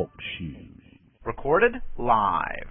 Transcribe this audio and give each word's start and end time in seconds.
Talk 0.00 0.10
Shoe. 0.38 0.54
Recorded 1.26 1.74
live. 1.98 2.68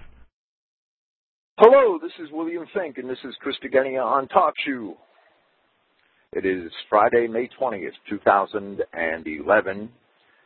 Hello, 1.59 1.99
this 2.01 2.11
is 2.19 2.31
William 2.31 2.65
Finck, 2.75 2.97
and 2.97 3.07
this 3.07 3.19
is 3.23 3.35
Christogenea 3.45 4.03
on 4.03 4.27
Talk 4.29 4.55
Shoe. 4.65 4.95
It 6.33 6.43
is 6.43 6.71
Friday, 6.89 7.27
May 7.27 7.47
20th, 7.61 7.91
2011, 8.09 9.89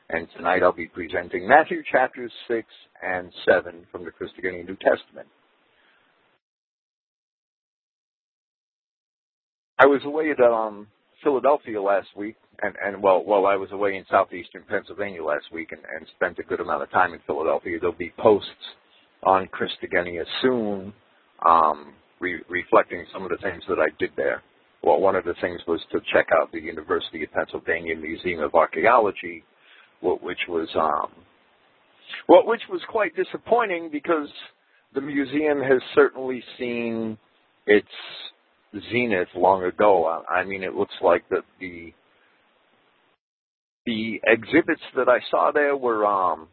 and 0.09 0.27
tonight 0.35 0.61
I'll 0.61 0.73
be 0.73 0.87
presenting 0.87 1.47
Matthew 1.47 1.83
chapters 1.89 2.33
6 2.49 2.67
and 3.01 3.31
7 3.45 3.87
from 3.89 4.03
the 4.03 4.11
Christogenea 4.11 4.67
New 4.67 4.75
Testament. 4.75 5.29
I 9.79 9.85
was 9.85 10.01
away 10.03 10.31
at 10.31 10.41
um, 10.41 10.87
Philadelphia 11.23 11.81
last 11.81 12.07
week, 12.15 12.35
and, 12.61 12.75
and 12.85 13.01
well, 13.01 13.23
well, 13.25 13.45
I 13.45 13.55
was 13.55 13.71
away 13.71 13.95
in 13.95 14.05
southeastern 14.09 14.63
Pennsylvania 14.69 15.23
last 15.23 15.45
week 15.51 15.71
and, 15.71 15.81
and 15.97 16.07
spent 16.15 16.39
a 16.39 16.43
good 16.43 16.59
amount 16.59 16.83
of 16.83 16.91
time 16.91 17.13
in 17.13 17.19
Philadelphia. 17.25 17.77
There'll 17.79 17.95
be 17.95 18.13
posts 18.17 18.49
on 19.23 19.47
Christogenea 19.47 20.23
soon, 20.41 20.93
um, 21.47 21.93
re- 22.19 22.43
reflecting 22.49 23.05
some 23.13 23.23
of 23.23 23.29
the 23.29 23.37
things 23.37 23.63
that 23.67 23.79
I 23.79 23.87
did 23.99 24.11
there. 24.15 24.43
Well, 24.83 24.99
one 24.99 25.15
of 25.15 25.23
the 25.23 25.35
things 25.39 25.61
was 25.67 25.79
to 25.91 25.99
check 26.11 26.27
out 26.39 26.51
the 26.51 26.59
University 26.59 27.23
of 27.23 27.31
Pennsylvania 27.31 27.95
Museum 27.95 28.41
of 28.41 28.53
Archaeology, 28.53 29.43
which 30.01 30.39
was 30.49 30.67
um, 30.75 31.23
well, 32.27 32.45
which 32.45 32.61
was 32.69 32.81
quite 32.89 33.15
disappointing 33.15 33.89
because 33.91 34.27
the 34.93 35.01
museum 35.01 35.61
has 35.61 35.81
certainly 35.95 36.43
seen 36.59 37.17
its 37.65 37.87
zenith 38.91 39.29
long 39.35 39.63
ago. 39.63 40.23
I 40.29 40.43
mean, 40.43 40.63
it 40.63 40.73
looks 40.73 40.95
like 41.01 41.27
that 41.29 41.43
the 41.59 41.93
the 43.85 44.21
exhibits 44.25 44.81
that 44.95 45.09
I 45.09 45.19
saw 45.29 45.51
there 45.53 45.75
were 45.75 46.05
um, 46.05 46.47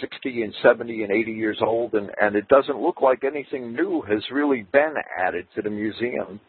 60 0.00 0.42
and 0.42 0.54
70 0.62 1.02
and 1.02 1.12
80 1.12 1.32
years 1.32 1.58
old, 1.60 1.94
and, 1.94 2.10
and 2.20 2.34
it 2.34 2.48
doesn't 2.48 2.80
look 2.80 3.02
like 3.02 3.24
anything 3.24 3.74
new 3.74 4.02
has 4.02 4.22
really 4.30 4.66
been 4.72 4.94
added 5.18 5.46
to 5.54 5.62
the 5.62 5.70
museum 5.70 6.40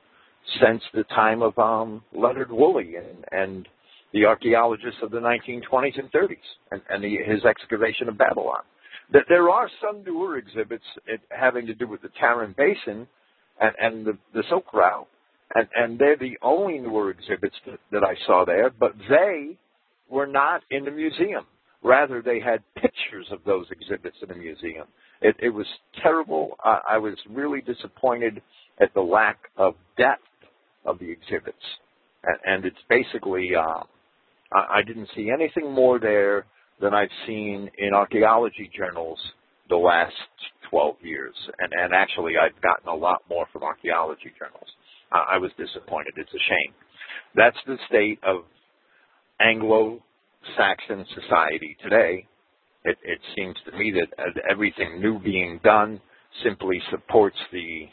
since 0.61 0.81
the 0.94 1.03
time 1.05 1.42
of 1.42 1.58
um, 1.58 2.03
Leonard 2.14 2.52
Woolley 2.52 2.95
and, 2.95 3.25
and 3.31 3.67
the 4.14 4.25
archaeologists 4.25 5.00
of 5.02 5.11
the 5.11 5.17
1920s 5.17 6.00
and 6.00 6.11
30s, 6.11 6.38
and, 6.72 6.81
and 6.89 7.03
the, 7.03 7.17
his 7.25 7.44
excavation 7.44 8.08
of 8.08 8.17
Babylon. 8.17 8.61
That 9.11 9.23
there 9.27 9.50
are 9.50 9.70
some 9.81 10.03
newer 10.03 10.38
exhibits 10.38 10.83
having 11.30 11.66
to 11.67 11.73
do 11.73 11.88
with 11.88 12.02
the 12.02 12.09
Tarim 12.22 12.55
Basin 12.55 13.08
and, 13.59 13.73
and 13.80 14.06
the, 14.06 14.18
the 14.34 14.44
Silk 14.50 14.73
Route, 14.73 15.08
and, 15.56 15.68
and 15.76 16.00
they're 16.00 16.18
the 16.18 16.38
only 16.42 16.80
newer 16.80 17.12
exhibits 17.12 17.56
that, 17.66 17.80
that 17.92 18.04
I 18.04 18.16
saw 18.26 18.45
there, 18.45 18.70
but 18.70 18.94
they 19.10 19.58
were 20.10 20.28
not 20.28 20.62
in 20.72 20.86
the 20.86 20.92
museum. 20.92 21.45
Rather, 21.84 22.22
they 22.22 22.40
had 22.40 22.64
pictures 22.76 23.28
of 23.32 23.40
those 23.45 23.66
exhibits 23.72 24.16
in 24.22 24.30
the 24.30 24.36
museum. 24.36 24.88
It, 25.22 25.36
it 25.40 25.50
was 25.50 25.68
terrible. 26.02 26.58
I, 26.64 26.80
I 26.92 26.98
was 26.98 27.16
really 27.30 27.62
disappointed 27.62 28.42
at 28.82 28.94
the 28.94 29.02
lack 29.02 29.38
of 29.58 29.76
depth 29.98 30.22
of 30.86 31.00
the 31.00 31.12
exhibits. 31.12 31.58
And, 32.23 32.38
and 32.45 32.66
it's 32.66 32.78
basically, 32.90 33.52
uh, 33.56 33.84
I, 34.54 34.80
I 34.80 34.82
didn't 34.86 35.10
see 35.16 35.30
anything 35.30 35.72
more 35.72 36.00
there 36.00 36.45
than 36.82 36.94
I've 36.94 37.10
seen 37.28 37.70
in 37.78 37.94
archaeology 37.94 38.72
journals 38.76 39.20
the 39.69 39.75
last 39.75 40.14
12 40.69 40.95
years. 41.02 41.36
And, 41.59 41.72
and 41.72 41.94
actually, 41.94 42.33
I've 42.38 42.59
gotten 42.61 42.88
a 42.88 42.95
lot 42.95 43.22
more 43.30 43.45
from 43.52 43.64
archaeology 43.64 44.31
journals. 44.38 44.67
I 45.11 45.38
was 45.38 45.52
disappointed. 45.58 46.14
It's 46.17 46.33
a 46.33 46.44
shame. 46.50 46.73
That's 47.36 47.58
the 47.67 47.78
state 47.88 48.20
of 48.23 48.45
Anglo-Saxon 49.39 51.05
society 51.14 51.78
today. 51.83 52.28
It, 52.83 52.97
it 53.03 53.20
seems 53.36 53.55
to 53.66 53.78
me 53.78 53.94
that 53.94 54.33
everything 54.50 55.00
new 55.00 55.20
being 55.20 55.59
done 55.64 56.02
simply 56.44 56.81
supports 56.89 57.38
the 57.52 57.86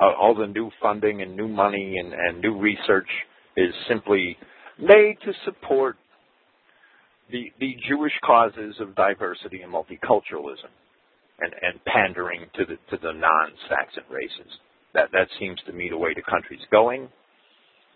uh, 0.00 0.12
all 0.20 0.34
the 0.34 0.46
new 0.46 0.70
funding 0.80 1.22
and 1.22 1.36
new 1.36 1.48
money 1.48 1.96
and, 1.98 2.12
and 2.12 2.40
new 2.40 2.58
research 2.58 3.08
is 3.56 3.74
simply 3.88 4.36
made 4.78 5.16
to 5.24 5.32
support 5.44 5.96
the 7.30 7.50
the 7.60 7.76
Jewish 7.88 8.12
causes 8.24 8.76
of 8.80 8.94
diversity 8.94 9.62
and 9.62 9.72
multiculturalism 9.72 10.70
and, 11.42 11.52
and 11.62 11.84
pandering 11.84 12.46
to 12.54 12.64
the 12.64 12.76
to 12.90 13.02
the 13.02 13.12
non-Saxon 13.12 14.04
races. 14.10 14.50
That 14.94 15.10
that 15.12 15.28
seems 15.38 15.58
to 15.66 15.72
me 15.72 15.88
the 15.90 15.98
way 15.98 16.14
the 16.14 16.22
country's 16.22 16.64
going, 16.70 17.08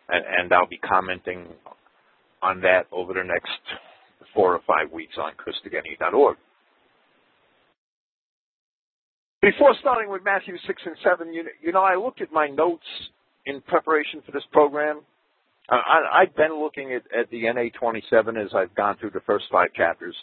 and, 0.08 0.24
and 0.26 0.52
I'll 0.52 0.66
be 0.68 0.78
commenting 0.78 1.46
on 2.42 2.60
that 2.62 2.86
over 2.92 3.12
the 3.12 3.24
next 3.24 3.60
four 4.34 4.54
or 4.54 4.60
five 4.66 4.92
weeks 4.92 5.14
on 5.18 5.32
Christogenea.org. 5.32 6.36
Before 9.42 9.74
starting 9.80 10.10
with 10.10 10.24
Matthew 10.24 10.56
6 10.66 10.82
and 10.86 10.96
7, 11.04 11.32
you, 11.32 11.44
you 11.62 11.72
know, 11.72 11.82
I 11.82 11.94
looked 11.94 12.20
at 12.20 12.32
my 12.32 12.48
notes 12.48 12.86
in 13.44 13.60
preparation 13.62 14.22
for 14.24 14.32
this 14.32 14.42
program. 14.50 15.02
I, 15.68 16.24
have 16.26 16.36
been 16.36 16.60
looking 16.60 16.92
at, 16.92 17.02
at 17.16 17.30
the 17.30 17.42
NA 17.52 17.76
27 17.78 18.36
as 18.36 18.48
I've 18.54 18.74
gone 18.74 18.96
through 18.98 19.10
the 19.10 19.20
first 19.26 19.46
five 19.50 19.72
chapters. 19.74 20.14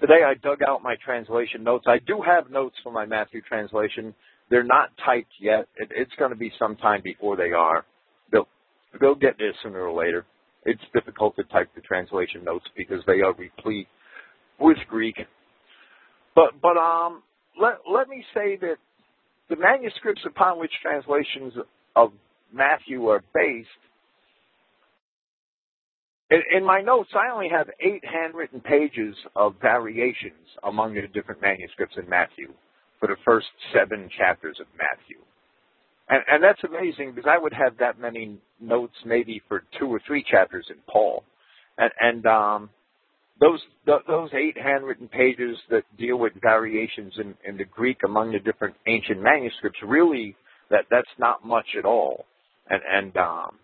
Today 0.00 0.22
I 0.26 0.34
dug 0.34 0.60
out 0.66 0.82
my 0.82 0.96
translation 1.04 1.62
notes. 1.62 1.84
I 1.86 1.98
do 2.04 2.20
have 2.26 2.50
notes 2.50 2.76
for 2.82 2.92
my 2.92 3.06
Matthew 3.06 3.40
translation. 3.42 4.14
They're 4.50 4.64
not 4.64 4.90
typed 5.04 5.32
yet. 5.40 5.68
It, 5.76 5.90
it's 5.94 6.12
going 6.18 6.30
to 6.30 6.36
be 6.36 6.52
some 6.58 6.76
time 6.76 7.00
before 7.02 7.36
they 7.36 7.52
are. 7.52 7.84
They'll 8.32 8.48
they'll 9.00 9.14
get 9.14 9.36
there 9.38 9.52
sooner 9.62 9.82
or 9.86 9.92
later. 9.92 10.26
It's 10.64 10.82
difficult 10.92 11.36
to 11.36 11.44
type 11.44 11.70
the 11.74 11.80
translation 11.80 12.42
notes 12.44 12.64
because 12.76 13.02
they 13.06 13.20
are 13.20 13.34
replete 13.34 13.86
with 14.58 14.78
Greek. 14.88 15.16
But 16.34 16.60
but 16.60 16.76
um 16.76 17.22
let 17.60 17.74
let 17.90 18.08
me 18.08 18.24
say 18.34 18.56
that 18.60 18.76
the 19.48 19.56
manuscripts 19.56 20.22
upon 20.26 20.58
which 20.58 20.72
translations 20.82 21.52
of 21.94 22.12
Matthew 22.52 23.06
are 23.08 23.22
based 23.32 23.68
in, 26.30 26.64
my 26.64 26.80
notes, 26.80 27.10
I 27.14 27.32
only 27.32 27.48
have 27.50 27.68
eight 27.80 28.04
handwritten 28.04 28.60
pages 28.60 29.14
of 29.36 29.54
variations 29.60 30.48
among 30.62 30.94
the 30.94 31.02
different 31.12 31.40
manuscripts 31.40 31.96
in 31.96 32.08
Matthew 32.08 32.52
for 32.98 33.08
the 33.08 33.16
first 33.24 33.46
seven 33.74 34.08
chapters 34.16 34.58
of 34.60 34.66
Matthew. 34.78 35.18
And, 36.08 36.22
and 36.28 36.42
that's 36.42 36.62
amazing 36.64 37.12
because 37.14 37.30
I 37.30 37.38
would 37.38 37.52
have 37.52 37.78
that 37.78 37.98
many 37.98 38.38
notes 38.60 38.94
maybe 39.04 39.42
for 39.48 39.64
two 39.78 39.86
or 39.86 40.00
three 40.06 40.24
chapters 40.28 40.66
in 40.70 40.76
Paul. 40.90 41.24
And, 41.78 41.90
and 42.00 42.26
um, 42.26 42.70
those 43.40 43.60
those 43.86 44.30
eight 44.32 44.56
handwritten 44.56 45.08
pages 45.08 45.56
that 45.70 45.82
deal 45.98 46.16
with 46.16 46.32
variations 46.40 47.12
in, 47.18 47.34
in 47.46 47.56
the 47.56 47.64
Greek 47.64 47.98
among 48.04 48.32
the 48.32 48.38
different 48.38 48.76
ancient 48.86 49.20
manuscripts 49.20 49.78
really 49.84 50.36
that 50.70 50.84
that's 50.90 51.06
not 51.18 51.44
much 51.44 51.66
at 51.78 51.84
all. 51.84 52.24
And, 52.70 52.80
and 52.90 53.16
um, 53.16 53.56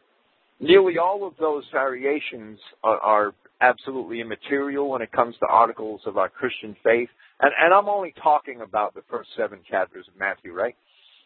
nearly 0.60 0.98
all 0.98 1.26
of 1.26 1.34
those 1.40 1.64
variations 1.72 2.58
are, 2.84 2.98
are 2.98 3.34
absolutely 3.60 4.20
immaterial 4.20 4.90
when 4.90 5.02
it 5.02 5.12
comes 5.12 5.34
to 5.36 5.46
articles 5.46 6.00
of 6.06 6.16
our 6.16 6.28
Christian 6.28 6.76
faith. 6.84 7.08
And, 7.40 7.52
and 7.58 7.74
I'm 7.74 7.88
only 7.88 8.14
talking 8.22 8.60
about 8.60 8.94
the 8.94 9.02
first 9.10 9.30
seven 9.36 9.60
chapters 9.68 10.06
of 10.08 10.18
Matthew, 10.18 10.52
right? 10.52 10.76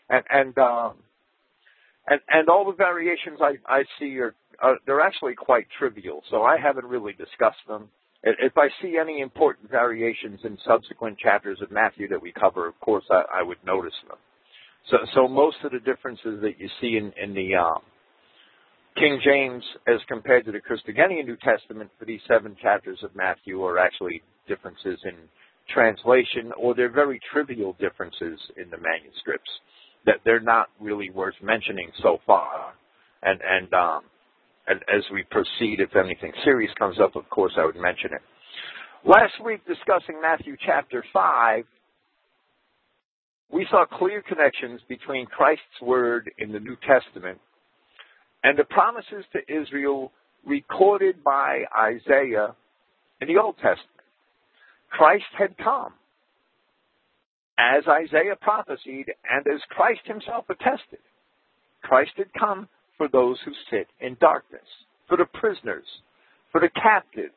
And 0.08 0.24
and 0.30 0.58
um, 0.58 0.94
and 2.06 2.20
and 2.28 2.48
all 2.48 2.66
the 2.66 2.76
variations 2.76 3.38
I, 3.40 3.54
I 3.66 3.84
see 3.98 4.18
are, 4.18 4.34
are 4.60 4.76
they're 4.86 5.00
actually 5.00 5.34
quite 5.34 5.66
trivial. 5.78 6.22
So 6.30 6.42
I 6.42 6.56
haven't 6.58 6.86
really 6.86 7.12
discussed 7.12 7.64
them. 7.66 7.88
If 8.22 8.56
I 8.56 8.68
see 8.80 8.96
any 8.98 9.20
important 9.20 9.70
variations 9.70 10.40
in 10.44 10.56
subsequent 10.66 11.18
chapters 11.18 11.58
of 11.60 11.70
Matthew 11.70 12.08
that 12.08 12.22
we 12.22 12.32
cover, 12.32 12.66
of 12.66 12.78
course 12.80 13.04
I, 13.10 13.40
I 13.40 13.42
would 13.42 13.58
notice 13.66 13.94
them. 14.08 14.18
So 14.90 14.96
so 15.14 15.28
most 15.28 15.56
of 15.64 15.72
the 15.72 15.80
differences 15.80 16.40
that 16.42 16.58
you 16.58 16.68
see 16.80 16.96
in 16.98 17.12
in 17.22 17.34
the 17.34 17.56
um, 17.56 17.82
King 18.97 19.21
James 19.25 19.65
as 19.88 20.00
compared 20.06 20.44
to 20.44 20.53
the 20.53 20.60
Christogenea 20.60 21.25
New 21.25 21.37
Testament 21.37 21.91
for 21.99 22.05
these 22.05 22.21
seven 22.28 22.56
chapters 22.62 22.99
of 23.03 23.14
Matthew 23.17 23.62
are 23.64 23.79
actually 23.79 24.23
differences 24.46 24.99
in 25.05 25.14
translation, 25.73 26.52
or 26.56 26.75
they're 26.75 26.93
very 26.93 27.20
trivial 27.32 27.75
differences 27.81 28.38
in 28.56 28.70
the 28.70 28.76
manuscripts 28.76 29.50
that 30.06 30.17
they're 30.25 30.41
not 30.41 30.69
really 30.81 31.11
worth 31.11 31.35
mentioning 31.43 31.91
so 32.02 32.19
far. 32.26 32.75
And 33.23 33.41
and 33.43 33.75
um, 33.75 34.02
and 34.69 34.81
as 34.82 35.02
we 35.12 35.25
proceed, 35.25 35.81
if 35.81 35.97
anything 35.97 36.32
serious 36.44 36.70
comes 36.79 37.00
up, 37.00 37.17
of 37.17 37.29
course 37.31 37.52
I 37.58 37.64
would 37.64 37.76
mention 37.76 38.11
it. 38.12 38.23
Last 39.05 39.35
week, 39.44 39.67
discussing 39.67 40.20
Matthew 40.23 40.56
chapter 40.64 41.05
five, 41.12 41.64
we 43.50 43.67
saw 43.70 43.87
clear 43.87 44.23
connections 44.23 44.81
between 44.88 45.26
Christ's 45.26 45.81
word 45.82 46.31
in 46.38 46.52
the 46.52 46.61
New 46.61 46.76
Testament 46.87 47.40
and 48.44 48.58
the 48.58 48.64
promises 48.64 49.25
to 49.32 49.41
Israel 49.52 50.12
recorded 50.46 51.25
by 51.25 51.64
Isaiah 51.76 52.55
in 53.20 53.29
the 53.29 53.41
Old 53.41 53.56
Testament. 53.56 53.88
Christ 54.91 55.25
had 55.37 55.56
come, 55.56 55.94
as 57.58 57.85
Isaiah 57.88 58.37
prophesied 58.41 59.12
and 59.29 59.46
as 59.46 59.61
Christ 59.70 60.02
himself 60.05 60.44
attested. 60.50 61.00
Christ 61.82 62.12
had 62.17 62.32
come 62.38 62.69
for 62.99 63.08
those 63.08 63.38
who 63.44 63.52
sit 63.70 63.88
in 64.00 64.17
darkness, 64.20 64.62
for 65.08 65.17
the 65.17 65.25
prisoners, 65.25 65.87
for 66.52 66.61
the 66.61 66.69
captives, 66.69 67.32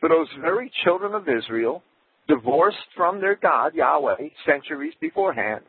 for 0.00 0.08
those 0.08 0.28
very 0.40 0.70
children 0.84 1.14
of 1.14 1.28
Israel 1.28 1.82
divorced 2.28 2.76
from 2.94 3.20
their 3.20 3.36
God, 3.36 3.74
Yahweh, 3.74 4.28
centuries 4.46 4.94
beforehand, 5.00 5.64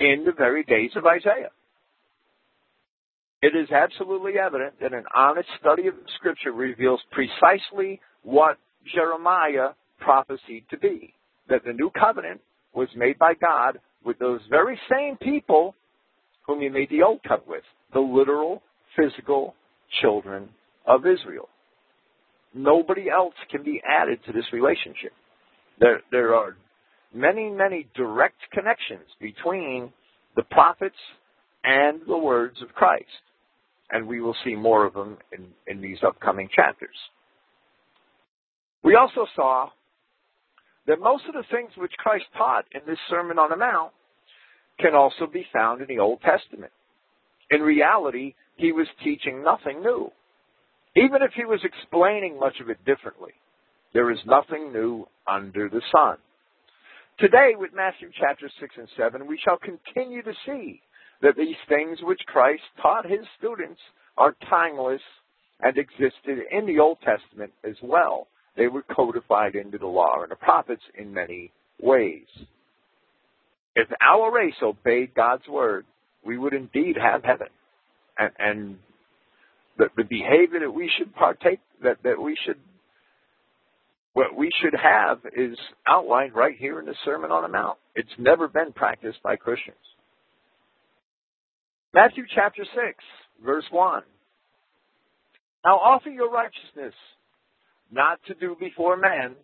in 0.00 0.24
the 0.24 0.32
very 0.32 0.64
days 0.64 0.90
of 0.96 1.04
Isaiah. 1.06 1.50
It 3.42 3.56
is 3.56 3.70
absolutely 3.72 4.34
evident 4.38 4.74
that 4.80 4.94
an 4.94 5.04
honest 5.14 5.48
study 5.58 5.88
of 5.88 5.94
Scripture 6.16 6.52
reveals 6.52 7.00
precisely 7.10 8.00
what 8.22 8.56
Jeremiah 8.94 9.70
prophesied 9.98 10.64
to 10.70 10.78
be. 10.78 11.12
That 11.48 11.64
the 11.64 11.72
new 11.72 11.90
covenant 11.90 12.40
was 12.72 12.88
made 12.96 13.18
by 13.18 13.34
God 13.34 13.80
with 14.04 14.18
those 14.20 14.40
very 14.48 14.78
same 14.88 15.16
people 15.16 15.74
whom 16.46 16.60
he 16.60 16.68
made 16.68 16.88
the 16.90 17.02
old 17.02 17.20
covenant 17.24 17.48
with, 17.48 17.64
the 17.92 18.00
literal, 18.00 18.62
physical 18.96 19.54
children 20.00 20.48
of 20.86 21.04
Israel. 21.04 21.48
Nobody 22.54 23.10
else 23.10 23.34
can 23.50 23.64
be 23.64 23.82
added 23.88 24.20
to 24.26 24.32
this 24.32 24.44
relationship. 24.52 25.12
There, 25.80 26.00
there 26.12 26.34
are 26.34 26.56
many, 27.12 27.50
many 27.50 27.88
direct 27.96 28.36
connections 28.52 29.08
between 29.20 29.92
the 30.36 30.42
prophets 30.44 30.96
and 31.64 32.00
the 32.06 32.16
words 32.16 32.62
of 32.62 32.68
Christ. 32.74 33.06
And 33.92 34.08
we 34.08 34.20
will 34.20 34.34
see 34.44 34.56
more 34.56 34.84
of 34.86 34.94
them 34.94 35.18
in, 35.32 35.46
in 35.66 35.80
these 35.80 35.98
upcoming 36.04 36.48
chapters. 36.54 36.96
We 38.82 38.96
also 38.96 39.26
saw 39.36 39.68
that 40.86 40.98
most 40.98 41.24
of 41.28 41.34
the 41.34 41.44
things 41.50 41.70
which 41.76 41.92
Christ 41.98 42.24
taught 42.36 42.64
in 42.72 42.80
this 42.86 42.98
Sermon 43.08 43.38
on 43.38 43.50
the 43.50 43.56
Mount 43.56 43.92
can 44.80 44.94
also 44.94 45.26
be 45.32 45.46
found 45.52 45.80
in 45.80 45.88
the 45.88 46.00
Old 46.00 46.20
Testament. 46.22 46.72
In 47.50 47.60
reality, 47.60 48.34
he 48.56 48.72
was 48.72 48.86
teaching 49.04 49.44
nothing 49.44 49.82
new. 49.82 50.10
Even 50.96 51.22
if 51.22 51.32
he 51.34 51.44
was 51.44 51.60
explaining 51.64 52.38
much 52.38 52.60
of 52.60 52.70
it 52.70 52.84
differently, 52.84 53.32
there 53.94 54.10
is 54.10 54.18
nothing 54.26 54.72
new 54.72 55.06
under 55.28 55.68
the 55.68 55.82
sun. 55.92 56.16
Today, 57.18 57.52
with 57.56 57.70
Matthew 57.74 58.10
chapter 58.18 58.50
6 58.60 58.74
and 58.78 58.88
7, 58.96 59.26
we 59.26 59.38
shall 59.44 59.58
continue 59.58 60.22
to 60.22 60.32
see 60.46 60.80
that 61.22 61.36
these 61.36 61.56
things 61.68 61.98
which 62.02 62.20
Christ 62.26 62.62
taught 62.80 63.08
his 63.08 63.24
students 63.38 63.80
are 64.18 64.36
timeless 64.50 65.00
and 65.60 65.78
existed 65.78 66.38
in 66.50 66.66
the 66.66 66.80
Old 66.80 66.98
Testament 67.04 67.52
as 67.64 67.76
well. 67.82 68.26
They 68.56 68.66
were 68.66 68.82
codified 68.82 69.54
into 69.54 69.78
the 69.78 69.86
law 69.86 70.22
and 70.22 70.30
the 70.30 70.36
prophets 70.36 70.82
in 70.98 71.14
many 71.14 71.52
ways. 71.80 72.26
If 73.74 73.88
our 74.00 74.34
race 74.34 74.54
obeyed 74.62 75.14
God's 75.14 75.46
word, 75.48 75.86
we 76.24 76.36
would 76.36 76.52
indeed 76.52 76.96
have 77.00 77.24
heaven. 77.24 77.48
And, 78.18 78.30
and 78.38 78.78
the, 79.78 79.86
the 79.96 80.04
behavior 80.04 80.60
that 80.60 80.70
we 80.70 80.90
should 80.98 81.14
partake, 81.14 81.60
that, 81.82 81.98
that 82.04 82.20
we 82.20 82.36
should, 82.44 82.58
what 84.12 84.36
we 84.36 84.50
should 84.60 84.74
have 84.78 85.20
is 85.34 85.56
outlined 85.86 86.34
right 86.34 86.56
here 86.58 86.78
in 86.78 86.84
the 86.84 86.94
Sermon 87.04 87.30
on 87.30 87.42
the 87.42 87.48
Mount. 87.48 87.78
It's 87.94 88.10
never 88.18 88.48
been 88.48 88.72
practiced 88.72 89.22
by 89.22 89.36
Christians. 89.36 89.76
Matthew 91.94 92.24
chapter 92.34 92.64
6, 92.64 93.04
verse 93.44 93.64
1. 93.70 94.02
Now 95.64 95.76
offer 95.76 96.08
your 96.08 96.30
righteousness, 96.30 96.94
not 97.90 98.18
to 98.28 98.34
do 98.34 98.56
before 98.58 98.96
men, 98.96 99.36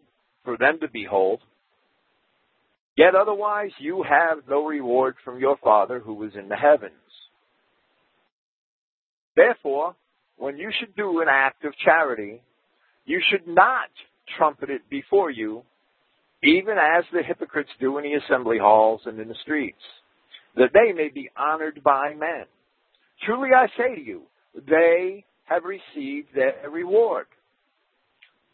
for 0.45 0.57
them 0.57 0.79
to 0.81 0.89
behold. 0.91 1.41
Yet 2.97 3.15
otherwise 3.15 3.71
you 3.79 4.03
have 4.03 4.39
no 4.49 4.67
reward 4.67 5.17
from 5.25 5.39
your 5.39 5.59
Father 5.63 6.01
who 6.01 6.25
is 6.25 6.33
in 6.35 6.49
the 6.49 6.57
heavens. 6.57 6.95
Therefore, 9.37 9.95
when 10.39 10.57
you 10.57 10.73
should 10.81 10.97
do 10.97 11.21
an 11.21 11.29
act 11.31 11.65
of 11.65 11.77
charity, 11.85 12.41
you 13.05 13.21
should 13.31 13.47
not 13.47 13.91
trumpet 14.39 14.71
it 14.71 14.89
before 14.89 15.31
you, 15.31 15.63
even 16.43 16.77
as 16.79 17.05
the 17.13 17.23
hypocrites 17.23 17.71
do 17.79 17.99
in 17.99 18.05
the 18.05 18.15
assembly 18.15 18.59
halls 18.59 19.03
and 19.05 19.21
in 19.21 19.29
the 19.29 19.35
streets, 19.43 19.77
that 20.57 20.71
they 20.73 20.93
may 20.93 21.09
be 21.09 21.31
honored 21.37 21.83
by 21.83 22.15
men. 22.15 22.45
Truly 23.25 23.51
I 23.55 23.67
say 23.77 23.95
to 23.95 24.01
you, 24.01 24.23
they 24.55 25.25
have 25.45 25.63
received 25.65 26.29
their 26.35 26.55
reward. 26.71 27.27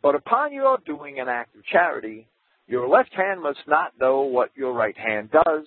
But 0.03 0.15
upon 0.15 0.53
your 0.53 0.79
doing 0.85 1.19
an 1.19 1.29
act 1.29 1.57
of 1.57 1.65
charity, 1.65 2.27
your 2.67 2.89
left 2.89 3.13
hand 3.15 3.43
must 3.43 3.61
not 3.67 3.93
know 4.01 4.23
what 4.23 4.51
your 4.55 4.73
right 4.73 4.97
hand 4.97 5.31
does, 5.31 5.67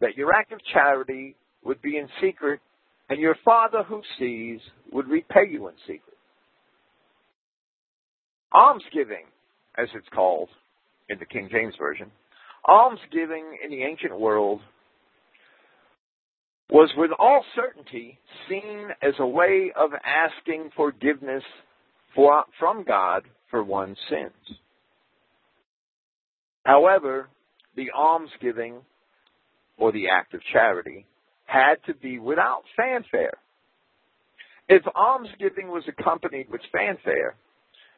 that 0.00 0.16
your 0.16 0.32
act 0.32 0.52
of 0.52 0.60
charity 0.72 1.36
would 1.64 1.80
be 1.82 1.96
in 1.96 2.08
secret, 2.20 2.60
and 3.08 3.18
your 3.18 3.36
Father 3.44 3.82
who 3.82 4.02
sees 4.18 4.60
would 4.92 5.08
repay 5.08 5.48
you 5.50 5.68
in 5.68 5.74
secret. 5.86 6.16
Almsgiving, 8.52 9.26
as 9.76 9.88
it's 9.94 10.08
called 10.14 10.48
in 11.08 11.18
the 11.18 11.26
King 11.26 11.48
James 11.50 11.74
Version, 11.78 12.10
almsgiving 12.68 13.58
in 13.64 13.70
the 13.70 13.82
ancient 13.82 14.18
world 14.18 14.60
was 16.70 16.90
with 16.96 17.10
all 17.18 17.44
certainty 17.54 18.18
seen 18.48 18.88
as 19.02 19.14
a 19.18 19.26
way 19.26 19.72
of 19.74 19.90
asking 20.04 20.70
forgiveness 20.76 21.42
for, 22.14 22.44
from 22.58 22.84
God 22.84 23.22
for 23.50 23.62
one's 23.64 23.96
sins. 24.10 24.58
However, 26.64 27.28
the 27.76 27.90
almsgiving 27.96 28.80
or 29.78 29.92
the 29.92 30.08
act 30.10 30.34
of 30.34 30.40
charity 30.52 31.06
had 31.46 31.76
to 31.86 31.94
be 31.94 32.18
without 32.18 32.64
fanfare. 32.76 33.38
If 34.68 34.82
almsgiving 34.94 35.68
was 35.68 35.84
accompanied 35.88 36.50
with 36.50 36.60
fanfare, 36.70 37.36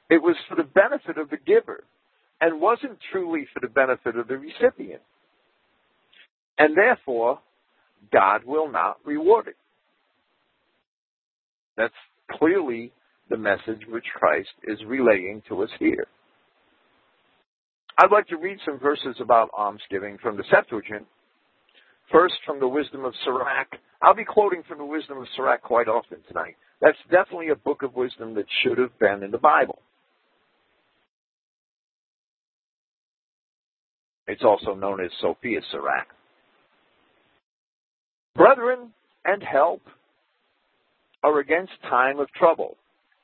it 0.08 0.22
was 0.22 0.36
for 0.48 0.54
the 0.54 0.62
benefit 0.62 1.18
of 1.18 1.30
the 1.30 1.38
giver 1.44 1.82
and 2.40 2.60
wasn't 2.60 2.98
truly 3.10 3.46
for 3.52 3.60
the 3.60 3.72
benefit 3.72 4.16
of 4.16 4.28
the 4.28 4.38
recipient. 4.38 5.02
And 6.58 6.76
therefore, 6.76 7.40
God 8.12 8.42
will 8.44 8.70
not 8.70 8.98
reward 9.04 9.48
it. 9.48 9.56
That's 11.76 11.94
clearly 12.30 12.92
the 13.28 13.36
message 13.36 13.86
which 13.88 14.04
Christ 14.14 14.50
is 14.64 14.78
relaying 14.86 15.42
to 15.48 15.62
us 15.62 15.70
here. 15.78 16.06
I'd 17.98 18.10
like 18.10 18.28
to 18.28 18.36
read 18.36 18.58
some 18.64 18.78
verses 18.78 19.16
about 19.20 19.50
almsgiving 19.56 20.18
from 20.22 20.36
the 20.36 20.44
Septuagint. 20.50 21.06
First, 22.10 22.34
from 22.44 22.58
the 22.58 22.68
Wisdom 22.68 23.04
of 23.04 23.14
Sirach. 23.24 23.68
I'll 24.02 24.14
be 24.14 24.24
quoting 24.24 24.62
from 24.66 24.78
the 24.78 24.84
Wisdom 24.84 25.18
of 25.18 25.26
Sirach 25.36 25.62
quite 25.62 25.86
often 25.86 26.18
tonight. 26.26 26.56
That's 26.80 26.98
definitely 27.10 27.50
a 27.50 27.56
book 27.56 27.82
of 27.82 27.94
wisdom 27.94 28.34
that 28.34 28.46
should 28.62 28.78
have 28.78 28.98
been 28.98 29.22
in 29.22 29.30
the 29.30 29.38
Bible. 29.38 29.78
It's 34.26 34.44
also 34.44 34.74
known 34.74 35.04
as 35.04 35.10
Sophia 35.20 35.60
Sirach. 35.70 36.08
Brethren 38.34 38.92
and 39.24 39.42
help 39.42 39.82
are 41.22 41.38
against 41.40 41.72
time 41.82 42.18
of 42.18 42.30
trouble, 42.32 42.76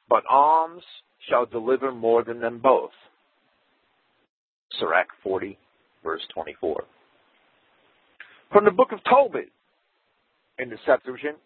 but 0.08 0.24
alms 0.30 0.82
shall 1.28 1.46
deliver 1.46 1.92
more 1.92 2.22
than 2.24 2.40
them 2.40 2.58
both. 2.62 2.90
Sirach 4.78 5.08
40, 5.22 5.58
verse 6.04 6.22
24. 6.34 6.84
From 8.52 8.64
the 8.64 8.70
book 8.70 8.92
of 8.92 9.00
Tobit 9.04 9.50
in 10.58 10.68
the 10.68 10.76
Septuagint, 10.84 11.36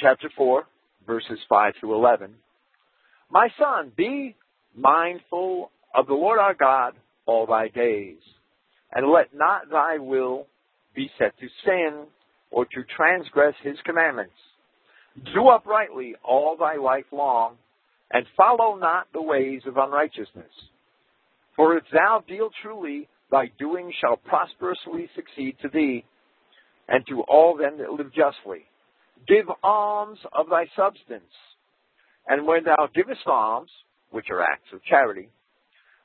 chapter 0.00 0.30
4, 0.36 0.64
verses 1.06 1.38
5 1.48 1.74
through 1.80 1.94
11. 1.94 2.34
My 3.30 3.48
son, 3.58 3.92
be 3.96 4.36
mindful 4.74 5.70
of 5.94 6.06
the 6.06 6.14
Lord 6.14 6.38
our 6.38 6.54
God 6.54 6.94
all 7.26 7.46
thy 7.46 7.68
days, 7.68 8.18
and 8.92 9.10
let 9.10 9.34
not 9.34 9.70
thy 9.70 9.98
will 9.98 10.46
be 10.94 11.10
set 11.18 11.38
to 11.38 11.46
sin 11.64 12.06
or 12.50 12.64
to 12.64 12.84
transgress 12.96 13.54
his 13.62 13.76
commandments. 13.84 14.32
Do 15.34 15.48
uprightly 15.48 16.14
all 16.24 16.56
thy 16.58 16.76
life 16.76 17.06
long, 17.12 17.56
and 18.12 18.26
follow 18.36 18.76
not 18.76 19.08
the 19.12 19.22
ways 19.22 19.62
of 19.66 19.76
unrighteousness. 19.76 20.52
For 21.56 21.76
if 21.76 21.84
thou 21.92 22.22
deal 22.28 22.50
truly, 22.62 23.08
thy 23.30 23.50
doing 23.58 23.92
shall 24.00 24.16
prosperously 24.16 25.08
succeed 25.14 25.56
to 25.62 25.68
thee, 25.68 26.04
and 26.88 27.04
to 27.08 27.22
all 27.22 27.56
them 27.56 27.78
that 27.78 27.92
live 27.92 28.12
justly. 28.12 28.64
Give 29.26 29.46
alms 29.62 30.18
of 30.32 30.48
thy 30.48 30.66
substance. 30.76 31.32
And 32.28 32.46
when 32.46 32.64
thou 32.64 32.88
givest 32.94 33.26
alms, 33.26 33.70
which 34.10 34.26
are 34.30 34.42
acts 34.42 34.72
of 34.72 34.84
charity, 34.84 35.28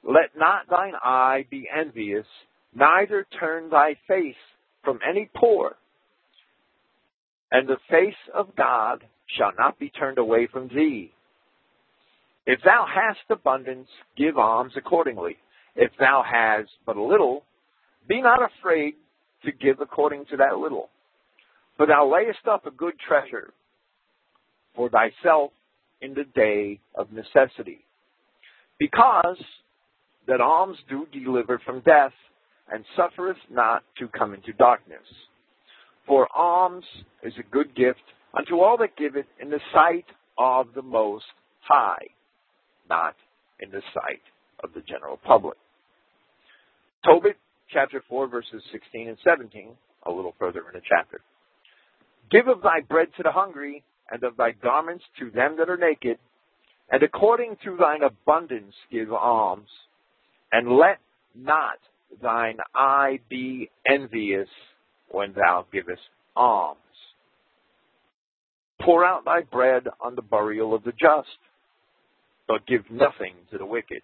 let 0.03 0.35
not 0.35 0.69
thine 0.69 0.93
eye 1.03 1.45
be 1.51 1.67
envious, 1.73 2.25
neither 2.75 3.25
turn 3.39 3.69
thy 3.69 3.95
face 4.07 4.35
from 4.83 4.99
any 5.07 5.29
poor. 5.35 5.75
And 7.51 7.67
the 7.67 7.77
face 7.89 8.13
of 8.33 8.55
God 8.55 9.03
shall 9.37 9.51
not 9.57 9.79
be 9.79 9.89
turned 9.89 10.17
away 10.17 10.47
from 10.51 10.69
thee. 10.69 11.11
If 12.45 12.61
thou 12.63 12.85
hast 12.93 13.19
abundance, 13.29 13.89
give 14.17 14.37
alms 14.37 14.73
accordingly. 14.75 15.37
If 15.75 15.91
thou 15.99 16.23
hast 16.29 16.71
but 16.85 16.97
a 16.97 17.03
little, 17.03 17.43
be 18.07 18.21
not 18.21 18.39
afraid 18.41 18.95
to 19.45 19.51
give 19.51 19.79
according 19.81 20.25
to 20.31 20.37
that 20.37 20.57
little. 20.57 20.89
For 21.77 21.85
thou 21.85 22.11
layest 22.11 22.47
up 22.49 22.65
a 22.65 22.71
good 22.71 22.93
treasure 23.07 23.53
for 24.75 24.89
thyself 24.89 25.51
in 26.01 26.13
the 26.13 26.25
day 26.35 26.79
of 26.95 27.11
necessity. 27.11 27.85
because 28.81 29.37
that 30.27 30.41
alms 30.41 30.77
do 30.89 31.05
deliver 31.13 31.59
from 31.65 31.81
death, 31.81 32.13
and 32.69 32.83
suffereth 32.95 33.37
not 33.49 33.83
to 33.99 34.07
come 34.07 34.33
into 34.33 34.53
darkness. 34.53 34.99
For 36.07 36.27
alms 36.35 36.85
is 37.23 37.33
a 37.39 37.51
good 37.51 37.75
gift 37.75 38.01
unto 38.37 38.59
all 38.59 38.77
that 38.77 38.97
give 38.97 39.15
it 39.15 39.27
in 39.41 39.49
the 39.49 39.59
sight 39.73 40.05
of 40.37 40.67
the 40.73 40.81
Most 40.81 41.25
High, 41.61 42.07
not 42.89 43.15
in 43.59 43.71
the 43.71 43.81
sight 43.93 44.21
of 44.63 44.73
the 44.73 44.81
general 44.81 45.17
public. 45.17 45.57
Tobit 47.05 47.37
chapter 47.71 48.03
4 48.07 48.27
verses 48.27 48.61
16 48.71 49.09
and 49.09 49.17
17, 49.23 49.71
a 50.05 50.11
little 50.11 50.35
further 50.39 50.59
in 50.59 50.73
the 50.73 50.81
chapter. 50.87 51.21
Give 52.29 52.47
of 52.47 52.61
thy 52.61 52.81
bread 52.81 53.07
to 53.17 53.23
the 53.23 53.31
hungry, 53.31 53.83
and 54.09 54.23
of 54.23 54.37
thy 54.37 54.51
garments 54.51 55.03
to 55.19 55.29
them 55.31 55.55
that 55.57 55.69
are 55.69 55.77
naked, 55.77 56.17
and 56.91 57.01
according 57.01 57.55
to 57.63 57.77
thine 57.77 58.03
abundance 58.03 58.73
give 58.91 59.11
alms, 59.11 59.69
and 60.51 60.77
let 60.77 60.99
not 61.35 61.77
thine 62.21 62.57
eye 62.73 63.19
be 63.29 63.69
envious 63.87 64.47
when 65.09 65.33
thou 65.33 65.65
givest 65.71 66.01
alms. 66.35 66.77
Pour 68.81 69.05
out 69.05 69.25
thy 69.25 69.41
bread 69.41 69.87
on 69.99 70.15
the 70.15 70.21
burial 70.21 70.73
of 70.73 70.83
the 70.83 70.91
just, 70.91 71.27
but 72.47 72.65
give 72.65 72.89
nothing 72.89 73.35
to 73.51 73.57
the 73.57 73.65
wicked. 73.65 74.01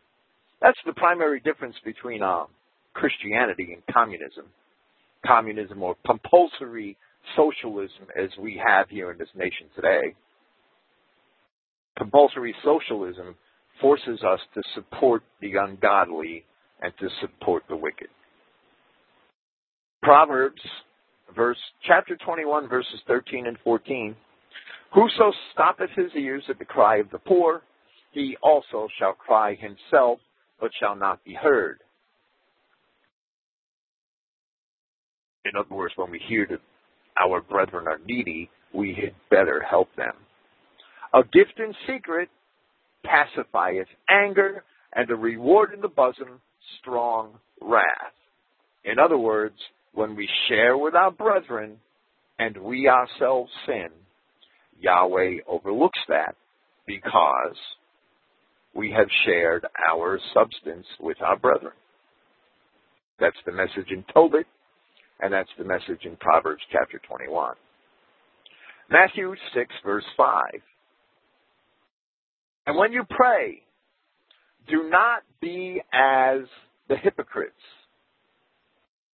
That's 0.62 0.80
the 0.86 0.94
primary 0.94 1.40
difference 1.40 1.76
between 1.84 2.22
um, 2.22 2.48
Christianity 2.94 3.74
and 3.74 3.94
communism. 3.94 4.46
Communism 5.26 5.82
or 5.82 5.96
compulsory 6.06 6.98
socialism 7.36 8.08
as 8.16 8.30
we 8.40 8.62
have 8.66 8.90
here 8.90 9.12
in 9.12 9.18
this 9.18 9.30
nation 9.36 9.68
today. 9.76 10.16
Compulsory 11.98 12.56
socialism 12.64 13.36
forces 13.82 14.22
us 14.24 14.40
to 14.54 14.62
support 14.76 15.24
the 15.42 15.56
ungodly 15.56 16.44
and 16.82 16.94
to 17.00 17.08
support 17.22 17.64
the 17.70 17.76
wicked. 17.76 18.08
Proverbs 20.04 20.62
verse 21.36 21.58
chapter 21.86 22.16
21 22.18 22.70
verses 22.70 23.00
13 23.08 23.48
and 23.48 23.58
14 23.64 24.16
Whoso 24.94 25.34
stoppeth 25.54 25.90
his 25.96 26.12
ears 26.16 26.44
at 26.50 26.60
the 26.60 26.66
cry 26.66 26.98
of 26.98 27.10
the 27.12 27.20
poor 27.20 27.62
he 28.12 28.38
also 28.42 28.88
shall 28.98 29.14
cry 29.14 29.56
himself 29.56 30.20
but 30.60 30.72
shall 30.80 30.96
not 30.96 31.24
be 31.24 31.34
heard. 31.34 31.80
In 35.46 35.52
other 35.58 35.74
words, 35.74 35.94
when 35.96 36.12
we 36.12 36.20
hear 36.28 36.46
that 36.50 36.60
our 37.22 37.42
brethren 37.42 37.88
are 37.88 38.00
needy, 38.06 38.50
we 38.74 38.94
had 38.94 39.14
better 39.30 39.62
help 39.62 39.88
them. 39.96 40.14
A 41.14 41.24
gift 41.24 41.60
in 41.60 41.74
secret 41.88 42.30
pacifieth 43.06 43.88
anger, 44.10 44.64
and 44.94 45.10
a 45.10 45.16
reward 45.16 45.74
in 45.74 45.82
the 45.82 45.88
bosom 45.88 46.42
strong 46.80 47.40
wrath. 47.62 48.14
In 48.84 49.00
other 49.00 49.18
words, 49.18 49.56
when 49.94 50.16
we 50.16 50.30
share 50.48 50.78
with 50.78 50.96
our 50.96 51.12
brethren 51.12 51.78
and 52.40 52.58
we 52.58 52.88
ourselves 52.88 53.52
sin, 53.66 53.90
Yahweh 54.80 55.38
overlooks 55.48 56.00
that 56.08 56.36
because 56.86 57.58
we 58.74 58.92
have 58.92 59.08
shared 59.26 59.66
our 59.92 60.20
substance 60.34 60.86
with 61.00 61.18
our 61.22 61.38
brethren. 61.38 61.74
That's 63.20 63.38
the 63.46 63.52
message 63.52 63.90
in 63.90 64.06
Tobit, 64.14 64.46
and 65.20 65.34
that's 65.34 65.50
the 65.58 65.66
message 65.66 66.06
in 66.06 66.16
Proverbs 66.18 66.62
chapter 66.72 67.02
21. 67.08 67.56
Matthew 68.90 69.34
6 69.56 69.74
verse 69.84 70.06
5. 70.16 70.44
And 72.68 72.78
when 72.78 72.92
you 72.92 73.04
pray, 73.10 73.64
do 74.70 74.90
not 74.90 75.24
be 75.42 75.82
as 75.94 76.42
the 76.90 76.98
hypocrites, 76.98 77.54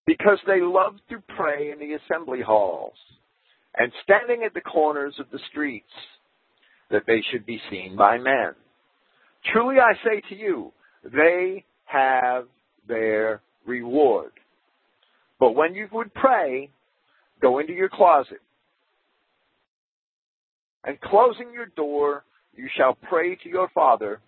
because 0.06 0.40
they 0.46 0.62
love 0.62 0.96
to 1.10 1.22
pray 1.36 1.72
in 1.72 1.80
the 1.80 1.94
assembly 1.94 2.42
halls 2.42 2.94
and 3.78 3.92
standing 4.04 4.44
at 4.46 4.54
the 4.54 4.62
corners 4.62 5.16
of 5.20 5.26
the 5.32 5.40
streets, 5.50 5.86
that 6.92 7.04
they 7.08 7.24
should 7.32 7.46
be 7.46 7.60
seen 7.72 7.96
by 7.96 8.18
men. 8.18 8.54
Truly 9.52 9.78
I 9.80 9.94
say 10.04 10.22
to 10.30 10.36
you, 10.36 10.72
they 11.04 11.66
have 11.86 12.46
their 12.88 13.42
reward. 13.66 14.32
But 15.40 15.56
when 15.56 15.74
you 15.74 15.88
would 15.92 16.14
pray, 16.14 16.70
go 17.42 17.60
into 17.60 17.74
your 17.74 17.90
closet. 17.90 18.42
And 20.84 21.00
closing 21.02 21.52
your 21.54 21.66
door, 21.66 22.24
you 22.56 22.68
shall 22.78 22.96
pray 23.10 23.36
to 23.38 23.50
your 23.50 23.70
Father 23.74 24.20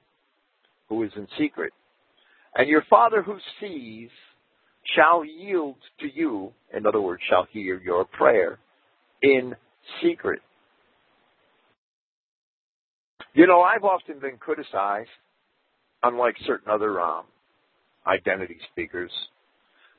who 0.89 1.03
is 1.03 1.11
in 1.15 1.27
secret. 1.37 1.73
And 2.55 2.69
your 2.69 2.83
Father 2.89 3.21
who 3.21 3.37
sees 3.59 4.09
shall 4.95 5.25
yield 5.25 5.75
to 5.99 6.07
you, 6.13 6.53
in 6.75 6.85
other 6.85 7.01
words, 7.01 7.21
shall 7.29 7.47
hear 7.51 7.81
your 7.81 8.05
prayer 8.05 8.59
in 9.21 9.55
secret. 10.01 10.41
You 13.33 13.47
know, 13.47 13.61
I've 13.61 13.83
often 13.83 14.19
been 14.19 14.37
criticized, 14.37 15.09
unlike 16.03 16.35
certain 16.45 16.71
other 16.71 17.01
um, 17.01 17.25
identity 18.07 18.57
speakers, 18.71 19.11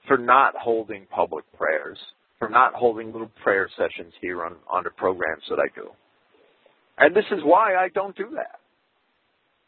for 0.09 0.17
not 0.17 0.55
holding 0.57 1.07
public 1.11 1.45
prayers, 1.57 1.99
for 2.39 2.49
not 2.49 2.73
holding 2.75 3.13
little 3.13 3.31
prayer 3.43 3.69
sessions 3.77 4.15
here 4.21 4.45
on, 4.45 4.57
on 4.71 4.85
the 4.85 4.91
programs 4.91 5.43
that 5.51 5.59
I 5.59 5.69
do. 5.75 5.91
And 6.99 7.15
this 7.15 7.25
is 7.31 7.41
why 7.43 7.75
I 7.75 7.89
don't 7.89 8.17
do 8.17 8.31
that. 8.37 8.61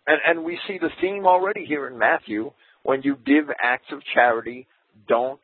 And, 0.08 0.18
and 0.26 0.44
we 0.44 0.58
see 0.66 0.78
the 0.80 0.88
theme 1.02 1.26
already 1.26 1.66
here 1.66 1.86
in 1.86 1.98
Matthew. 1.98 2.50
When 2.82 3.02
you 3.02 3.16
give 3.26 3.44
acts 3.62 3.92
of 3.92 4.00
charity, 4.14 4.66
don't 5.06 5.40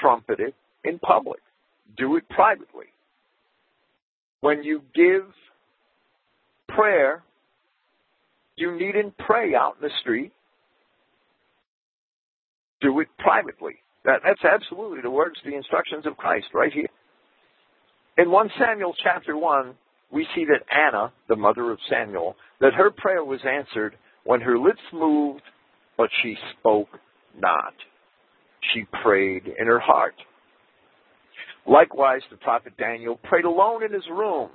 trumpet 0.00 0.38
it 0.38 0.54
in 0.84 0.98
public. 0.98 1.40
Do 1.96 2.16
it 2.16 2.28
privately. 2.28 2.86
When 4.42 4.62
you 4.62 4.82
give 4.94 5.24
prayer, 6.68 7.22
you 8.56 8.78
needn't 8.78 9.16
pray 9.16 9.54
out 9.54 9.76
in 9.80 9.88
the 9.88 9.94
street. 10.02 10.32
Do 12.82 13.00
it 13.00 13.08
privately. 13.18 13.76
That, 14.04 14.20
that's 14.24 14.44
absolutely 14.44 15.00
the 15.00 15.10
words, 15.10 15.36
the 15.44 15.54
instructions 15.54 16.04
of 16.06 16.18
Christ 16.18 16.48
right 16.52 16.72
here. 16.72 16.88
In 18.18 18.30
1 18.30 18.50
Samuel 18.58 18.94
chapter 19.02 19.38
1, 19.38 19.74
we 20.12 20.26
see 20.34 20.44
that 20.44 20.64
Anna, 20.70 21.12
the 21.28 21.36
mother 21.36 21.70
of 21.70 21.78
Samuel, 21.88 22.36
that 22.60 22.74
her 22.74 22.90
prayer 22.90 23.24
was 23.24 23.40
answered 23.44 23.96
when 24.24 24.40
her 24.40 24.58
lips 24.58 24.82
moved, 24.92 25.42
but 25.96 26.10
she 26.22 26.36
spoke 26.58 26.88
not. 27.38 27.74
She 28.74 28.84
prayed 29.02 29.44
in 29.58 29.66
her 29.66 29.80
heart. 29.80 30.14
Likewise, 31.66 32.22
the 32.30 32.36
prophet 32.36 32.76
Daniel 32.76 33.18
prayed 33.24 33.44
alone 33.44 33.84
in 33.84 33.92
his 33.92 34.06
room, 34.10 34.50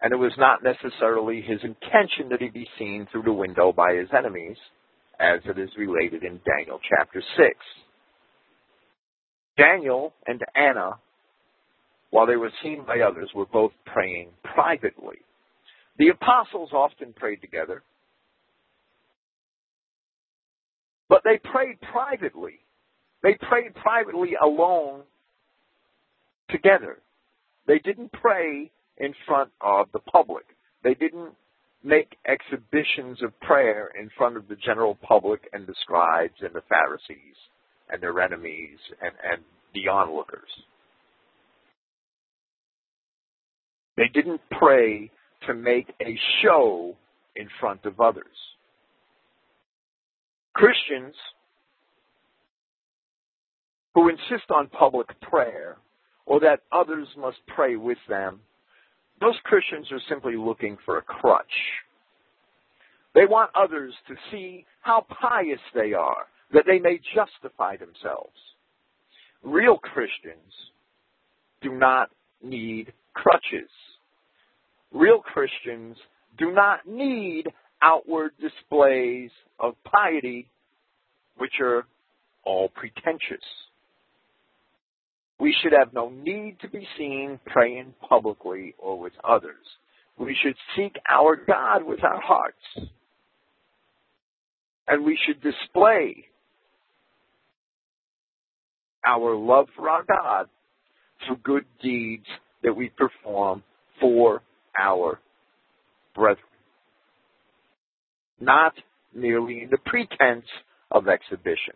and 0.00 0.12
it 0.12 0.16
was 0.16 0.32
not 0.38 0.62
necessarily 0.62 1.40
his 1.40 1.60
intention 1.62 2.28
that 2.30 2.40
he 2.40 2.50
be 2.50 2.68
seen 2.78 3.06
through 3.10 3.22
the 3.22 3.32
window 3.32 3.72
by 3.72 3.94
his 3.94 4.08
enemies, 4.16 4.56
as 5.18 5.40
it 5.46 5.58
is 5.58 5.70
related 5.78 6.22
in 6.22 6.40
Daniel 6.44 6.78
chapter 6.88 7.22
6. 7.36 7.48
Daniel 9.56 10.12
and 10.26 10.42
Anna, 10.54 10.98
while 12.14 12.28
they 12.28 12.36
were 12.36 12.52
seen 12.62 12.84
by 12.86 13.00
others, 13.00 13.28
were 13.34 13.44
both 13.44 13.72
praying 13.86 14.28
privately. 14.44 15.16
The 15.98 16.10
apostles 16.10 16.70
often 16.72 17.12
prayed 17.12 17.40
together, 17.40 17.82
but 21.08 21.22
they 21.24 21.40
prayed 21.42 21.80
privately. 21.80 22.60
They 23.24 23.34
prayed 23.34 23.74
privately 23.74 24.34
alone 24.40 25.00
together. 26.50 26.98
They 27.66 27.80
didn't 27.80 28.12
pray 28.12 28.70
in 28.96 29.12
front 29.26 29.50
of 29.60 29.88
the 29.92 29.98
public. 29.98 30.44
They 30.84 30.94
didn't 30.94 31.32
make 31.82 32.16
exhibitions 32.28 33.24
of 33.24 33.40
prayer 33.40 33.90
in 34.00 34.08
front 34.16 34.36
of 34.36 34.46
the 34.46 34.56
general 34.64 34.96
public 35.02 35.48
and 35.52 35.66
the 35.66 35.74
scribes 35.82 36.40
and 36.42 36.54
the 36.54 36.62
Pharisees 36.68 37.34
and 37.90 38.00
their 38.00 38.20
enemies 38.20 38.78
and, 39.02 39.14
and 39.32 39.42
the 39.74 39.88
onlookers. 39.88 40.50
They 43.96 44.08
didn't 44.12 44.40
pray 44.50 45.10
to 45.46 45.54
make 45.54 45.88
a 46.00 46.18
show 46.42 46.96
in 47.36 47.48
front 47.60 47.84
of 47.84 48.00
others. 48.00 48.26
Christians 50.54 51.14
who 53.94 54.08
insist 54.08 54.50
on 54.50 54.68
public 54.68 55.08
prayer 55.20 55.76
or 56.26 56.40
that 56.40 56.60
others 56.72 57.06
must 57.16 57.38
pray 57.54 57.76
with 57.76 57.98
them, 58.08 58.40
those 59.20 59.36
Christians 59.44 59.86
are 59.92 60.00
simply 60.08 60.36
looking 60.36 60.76
for 60.84 60.98
a 60.98 61.02
crutch. 61.02 61.44
They 63.14 63.26
want 63.26 63.50
others 63.54 63.94
to 64.08 64.14
see 64.30 64.66
how 64.80 65.06
pious 65.20 65.60
they 65.74 65.92
are, 65.92 66.26
that 66.52 66.64
they 66.66 66.78
may 66.78 67.00
justify 67.14 67.76
themselves. 67.76 68.36
Real 69.42 69.76
Christians 69.76 70.52
do 71.62 71.72
not 71.72 72.10
need 72.42 72.92
crutches. 73.14 73.70
Real 74.92 75.20
Christians 75.20 75.96
do 76.38 76.52
not 76.52 76.86
need 76.86 77.44
outward 77.82 78.32
displays 78.40 79.30
of 79.58 79.74
piety 79.84 80.48
which 81.36 81.54
are 81.60 81.86
all 82.44 82.68
pretentious. 82.68 83.44
We 85.40 85.54
should 85.62 85.72
have 85.72 85.92
no 85.92 86.10
need 86.10 86.58
to 86.60 86.68
be 86.68 86.86
seen 86.96 87.40
praying 87.46 87.94
publicly 88.08 88.74
or 88.78 88.98
with 88.98 89.12
others. 89.24 89.64
We 90.16 90.36
should 90.42 90.54
seek 90.76 90.96
our 91.10 91.36
God 91.36 91.82
with 91.82 92.04
our 92.04 92.20
hearts. 92.20 92.90
And 94.86 95.04
we 95.04 95.18
should 95.26 95.42
display 95.42 96.26
our 99.04 99.34
love 99.34 99.66
for 99.76 99.88
our 99.88 100.04
God 100.04 100.48
through 101.26 101.38
good 101.42 101.64
deeds 101.82 102.26
that 102.64 102.74
we 102.74 102.90
perform 102.90 103.62
for 104.00 104.42
our 104.80 105.20
brethren. 106.14 106.44
Not 108.40 108.72
merely 109.14 109.62
in 109.62 109.70
the 109.70 109.78
pretense 109.86 110.46
of 110.90 111.08
exhibition. 111.08 111.74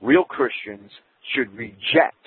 Real 0.00 0.24
Christians 0.24 0.90
should 1.34 1.52
reject 1.54 2.26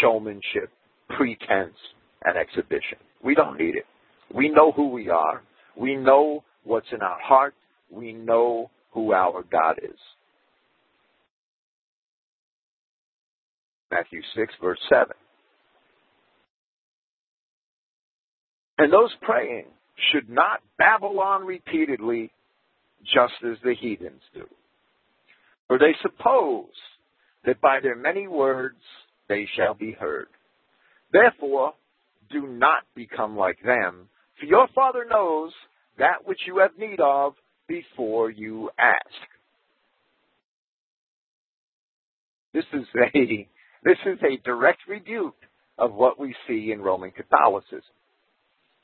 showmanship, 0.00 0.70
pretense, 1.10 1.76
and 2.24 2.36
exhibition. 2.36 2.98
We 3.22 3.34
don't 3.34 3.58
need 3.58 3.76
it. 3.76 3.86
We 4.34 4.48
know 4.48 4.72
who 4.72 4.88
we 4.88 5.08
are. 5.08 5.42
We 5.76 5.96
know 5.96 6.42
what's 6.64 6.88
in 6.92 7.02
our 7.02 7.18
heart. 7.20 7.54
We 7.90 8.12
know 8.12 8.70
who 8.92 9.12
our 9.12 9.44
God 9.50 9.78
is. 9.82 9.98
Matthew 13.90 14.20
6, 14.36 14.52
verse 14.60 14.78
7. 14.88 15.06
And 18.78 18.92
those 18.92 19.10
praying 19.22 19.66
should 20.12 20.30
not 20.30 20.60
babble 20.78 21.18
on 21.20 21.44
repeatedly, 21.44 22.30
just 23.02 23.34
as 23.44 23.58
the 23.64 23.74
heathens 23.74 24.22
do. 24.32 24.46
For 25.66 25.78
they 25.78 25.94
suppose 26.00 26.70
that 27.44 27.60
by 27.60 27.80
their 27.82 27.96
many 27.96 28.28
words 28.28 28.78
they 29.28 29.48
shall 29.56 29.74
be 29.74 29.92
heard. 29.92 30.28
Therefore, 31.12 31.74
do 32.30 32.46
not 32.46 32.84
become 32.94 33.36
like 33.36 33.58
them, 33.64 34.08
for 34.38 34.46
your 34.46 34.68
Father 34.74 35.04
knows 35.08 35.52
that 35.98 36.26
which 36.26 36.40
you 36.46 36.58
have 36.58 36.78
need 36.78 37.00
of 37.00 37.34
before 37.66 38.30
you 38.30 38.70
ask. 38.78 39.28
This 42.54 42.64
is 42.72 42.86
a 42.96 43.48
this 43.84 43.98
is 44.06 44.18
a 44.22 44.42
direct 44.44 44.80
rebuke 44.88 45.36
of 45.78 45.92
what 45.92 46.18
we 46.18 46.34
see 46.46 46.72
in 46.72 46.80
Roman 46.80 47.10
Catholicism. 47.10 47.82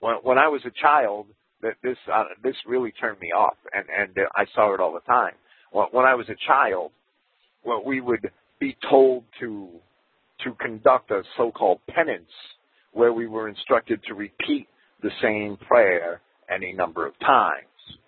When, 0.01 0.15
when 0.23 0.39
I 0.39 0.49
was 0.49 0.63
a 0.65 0.71
child, 0.83 1.27
that 1.63 1.75
this 1.83 1.97
uh, 2.13 2.25
this 2.43 2.57
really 2.67 2.93
turned 2.93 3.19
me 3.21 3.29
off, 3.29 3.57
and 3.73 3.85
and 3.89 4.19
uh, 4.19 4.29
I 4.37 4.45
saw 4.55 4.75
it 4.75 4.81
all 4.81 4.93
the 4.93 5.01
time. 5.01 5.35
When, 5.73 5.87
when 5.93 6.05
I 6.05 6.15
was 6.15 6.29
a 6.29 6.37
child, 6.47 6.93
well, 7.65 7.83
we 7.85 8.01
would 8.01 8.31
be 8.61 8.77
told 8.91 9.25
to 9.41 9.69
to 10.45 10.53
conduct 10.55 11.11
a 11.11 11.23
so-called 11.37 11.81
penance, 11.89 12.31
where 12.93 13.13
we 13.13 13.27
were 13.27 13.49
instructed 13.49 14.03
to 14.09 14.15
repeat 14.15 14.69
the 15.03 15.11
same 15.23 15.57
prayer 15.57 16.21
any 16.55 16.73
number 16.73 17.07
of 17.07 17.19
times, 17.21 17.99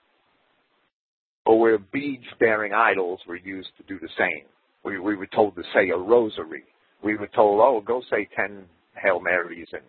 or 1.47 1.59
where 1.59 1.79
beads-bearing 1.79 2.73
idols 2.75 3.21
were 3.27 3.37
used 3.37 3.71
to 3.79 3.85
do 3.85 3.99
the 4.01 4.09
same. 4.19 4.45
We, 4.85 4.99
we 4.99 5.17
were 5.17 5.29
told 5.29 5.57
to 5.57 5.63
say 5.75 5.89
a 5.91 5.97
rosary 5.97 6.65
we 7.03 7.17
were 7.17 7.29
told, 7.29 7.61
oh, 7.61 7.81
go 7.81 8.03
say 8.11 8.29
10 8.37 8.65
Hail 9.03 9.21
Marys 9.21 9.69
and 9.73 9.83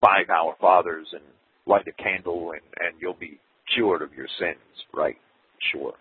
five 0.00 0.30
Our 0.30 0.56
Fathers 0.60 1.08
and 1.12 1.22
light 1.66 1.86
a 1.88 2.02
candle 2.02 2.52
and, 2.52 2.62
and 2.80 3.00
you'll 3.00 3.14
be 3.14 3.38
cured 3.74 4.02
of 4.02 4.12
your 4.14 4.28
sins, 4.38 4.58
right? 4.94 5.16
Sure. 5.72 5.94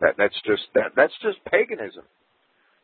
That, 0.00 0.14
that's 0.18 0.34
just, 0.46 0.62
that, 0.74 0.92
that's 0.96 1.12
just 1.22 1.38
paganism. 1.50 2.04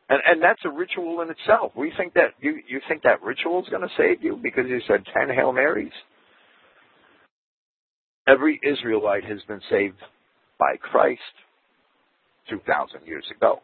And, 0.08 0.20
and 0.26 0.42
that's 0.42 0.60
a 0.64 0.70
ritual 0.70 1.20
in 1.22 1.30
itself. 1.30 1.72
We 1.76 1.92
think 1.96 2.14
that, 2.14 2.34
you, 2.40 2.60
you 2.68 2.80
think 2.88 3.02
that 3.04 3.22
ritual 3.22 3.62
is 3.62 3.68
to 3.70 3.88
save 3.96 4.22
you 4.22 4.38
because 4.42 4.64
you 4.68 4.80
said 4.88 5.04
10 5.14 5.34
Hail 5.34 5.52
Marys? 5.52 5.92
Every 8.28 8.60
Israelite 8.62 9.24
has 9.24 9.40
been 9.48 9.60
saved 9.70 9.98
by 10.58 10.76
Christ 10.80 11.20
2,000 12.50 13.06
years 13.06 13.24
ago. 13.34 13.60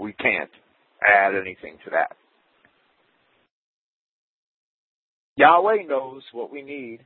We 0.00 0.12
can't 0.12 0.50
add 1.06 1.34
anything 1.34 1.78
to 1.84 1.90
that. 1.90 2.16
Yahweh 5.38 5.84
knows 5.86 6.22
what 6.32 6.50
we 6.50 6.62
need. 6.62 6.98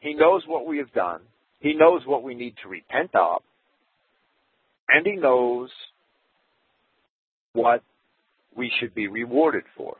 He 0.00 0.14
knows 0.14 0.42
what 0.46 0.66
we 0.66 0.78
have 0.78 0.92
done. 0.94 1.20
He 1.60 1.74
knows 1.74 2.00
what 2.06 2.22
we 2.22 2.34
need 2.34 2.54
to 2.62 2.70
repent 2.70 3.10
of. 3.14 3.42
And 4.88 5.06
He 5.06 5.16
knows 5.16 5.68
what 7.52 7.82
we 8.56 8.72
should 8.80 8.94
be 8.94 9.08
rewarded 9.08 9.64
for. 9.76 9.96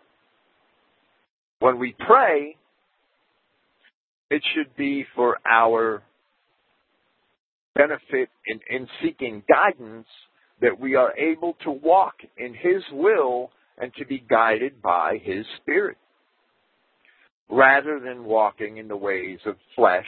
When 1.59 1.79
we 1.79 1.95
pray, 1.99 2.57
it 4.31 4.43
should 4.55 4.75
be 4.77 5.05
for 5.15 5.39
our 5.47 6.03
benefit 7.75 8.31
in, 8.47 8.61
in 8.71 8.89
seeking 9.03 9.43
guidance 9.47 10.07
that 10.63 10.81
we 10.81 10.95
are 10.95 11.15
able 11.19 11.59
to 11.65 11.71
walk 11.71 12.15
in 12.39 12.55
His 12.55 12.83
will 12.91 13.51
and 13.77 13.93
to 13.99 14.07
be 14.07 14.19
guided 14.19 14.81
by 14.81 15.19
His 15.23 15.45
Spirit, 15.61 15.99
rather 17.51 18.01
than 18.01 18.25
walking 18.25 18.79
in 18.79 18.89
the 18.89 18.97
ways 18.97 19.39
of 19.47 19.57
flesh 19.75 20.07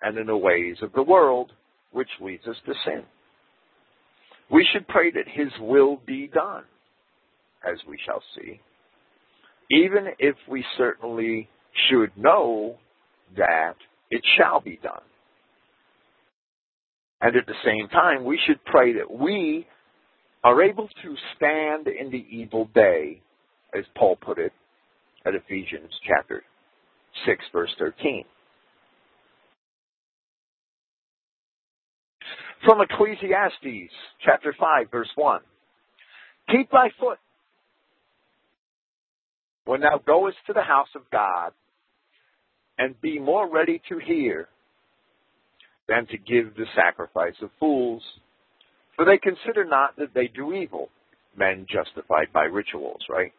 and 0.00 0.16
in 0.18 0.26
the 0.26 0.36
ways 0.36 0.76
of 0.82 0.92
the 0.92 1.02
world, 1.02 1.52
which 1.92 2.08
leads 2.20 2.46
us 2.46 2.56
to 2.66 2.72
sin. 2.84 3.02
We 4.50 4.66
should 4.72 4.86
pray 4.88 5.10
that 5.12 5.26
His 5.26 5.52
will 5.60 6.00
be 6.06 6.28
done, 6.28 6.64
as 7.66 7.78
we 7.88 7.98
shall 8.04 8.22
see, 8.36 8.60
even 9.70 10.08
if 10.18 10.36
we 10.48 10.64
certainly 10.76 11.48
should 11.88 12.10
know 12.16 12.76
that 13.36 13.74
it 14.10 14.22
shall 14.36 14.60
be 14.60 14.78
done. 14.82 15.02
And 17.20 17.36
at 17.36 17.46
the 17.46 17.54
same 17.64 17.88
time, 17.88 18.24
we 18.24 18.38
should 18.46 18.62
pray 18.64 18.94
that 18.94 19.10
we 19.10 19.66
are 20.44 20.60
able 20.62 20.88
to 21.02 21.16
stand 21.36 21.86
in 21.86 22.10
the 22.10 22.26
evil 22.30 22.68
day, 22.74 23.22
as 23.76 23.84
Paul 23.96 24.16
put 24.16 24.38
it 24.38 24.52
at 25.24 25.34
Ephesians 25.34 25.90
chapter 26.06 26.42
6 27.26 27.44
verse 27.52 27.70
13. 27.78 28.24
From 32.64 32.80
Ecclesiastes 32.80 33.92
chapter 34.24 34.54
5 34.58 34.90
verse 34.90 35.10
1. 35.16 35.40
Keep 36.50 36.70
thy 36.70 36.90
foot 36.98 37.18
when 39.64 39.80
thou 39.80 40.00
goest 40.04 40.36
to 40.46 40.52
the 40.52 40.62
house 40.62 40.88
of 40.94 41.02
God, 41.10 41.52
and 42.78 43.00
be 43.00 43.18
more 43.18 43.48
ready 43.48 43.80
to 43.88 43.98
hear 43.98 44.48
than 45.88 46.06
to 46.06 46.18
give 46.18 46.54
the 46.56 46.66
sacrifice 46.74 47.34
of 47.42 47.50
fools. 47.60 48.02
For 48.96 49.04
they 49.04 49.18
consider 49.18 49.64
not 49.64 49.96
that 49.96 50.14
they 50.14 50.28
do 50.28 50.52
evil, 50.52 50.88
men 51.36 51.66
justified 51.70 52.32
by 52.32 52.44
rituals, 52.44 53.00
right? 53.08 53.32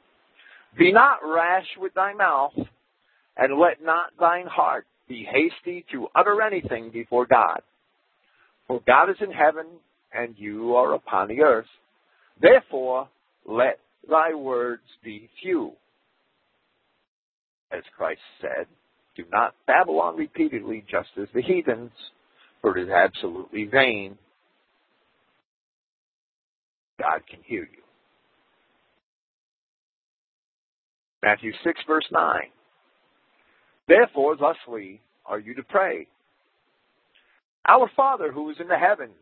Be 0.78 0.92
not 0.92 1.20
rash 1.24 1.68
with 1.78 1.94
thy 1.94 2.14
mouth, 2.14 2.54
and 3.38 3.60
let 3.60 3.84
not 3.84 4.12
thine 4.20 4.48
heart 4.48 4.86
be 5.08 5.28
hasty 5.30 5.86
to 5.92 6.08
utter 6.16 6.42
anything 6.42 6.92
before 6.92 7.26
God. 7.26 7.62
For 8.68 8.82
God 8.86 9.10
is 9.10 9.18
in 9.22 9.32
heaven, 9.32 9.66
and 10.14 10.36
you 10.38 10.76
are 10.76 10.94
upon 10.94 11.28
the 11.28 11.42
earth. 11.42 11.66
Therefore, 12.42 13.10
let 13.46 13.80
thy 14.10 14.34
words 14.34 14.84
be 15.04 15.30
few. 15.42 15.74
As 17.72 17.84
Christ 17.98 18.22
said, 18.40 18.68
do 19.16 19.24
not 19.32 19.56
babble 19.68 20.00
on 20.00 20.16
repeatedly 20.16 20.86
just 20.90 21.10
as 21.22 21.28
the 21.34 21.42
heathens, 21.42 21.92
for 22.62 22.78
it 22.78 22.84
is 22.84 22.90
absolutely 22.90 23.66
vain. 23.66 24.18
God 27.00 27.22
can 27.30 27.40
hear 27.46 27.62
you. 27.62 27.84
Matthew 31.24 31.52
6, 31.64 31.80
verse 31.88 32.06
9. 32.12 32.42
Therefore, 33.88 34.36
thusly 34.36 35.02
are 35.26 35.40
you 35.40 35.54
to 35.56 35.64
pray. 35.64 36.08
Our 37.68 37.90
Father 37.96 38.32
who 38.32 38.50
is 38.50 38.58
in 38.60 38.68
the 38.68 38.78
heavens, 38.78 39.14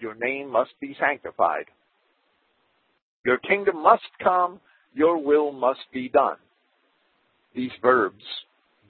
your 0.00 0.14
name 0.14 0.50
must 0.50 0.72
be 0.80 0.96
sanctified. 0.98 1.66
Your 3.24 3.38
kingdom 3.38 3.82
must 3.82 4.02
come, 4.22 4.60
your 4.94 5.22
will 5.22 5.52
must 5.52 5.80
be 5.92 6.08
done. 6.08 6.36
These 7.54 7.72
verbs 7.82 8.24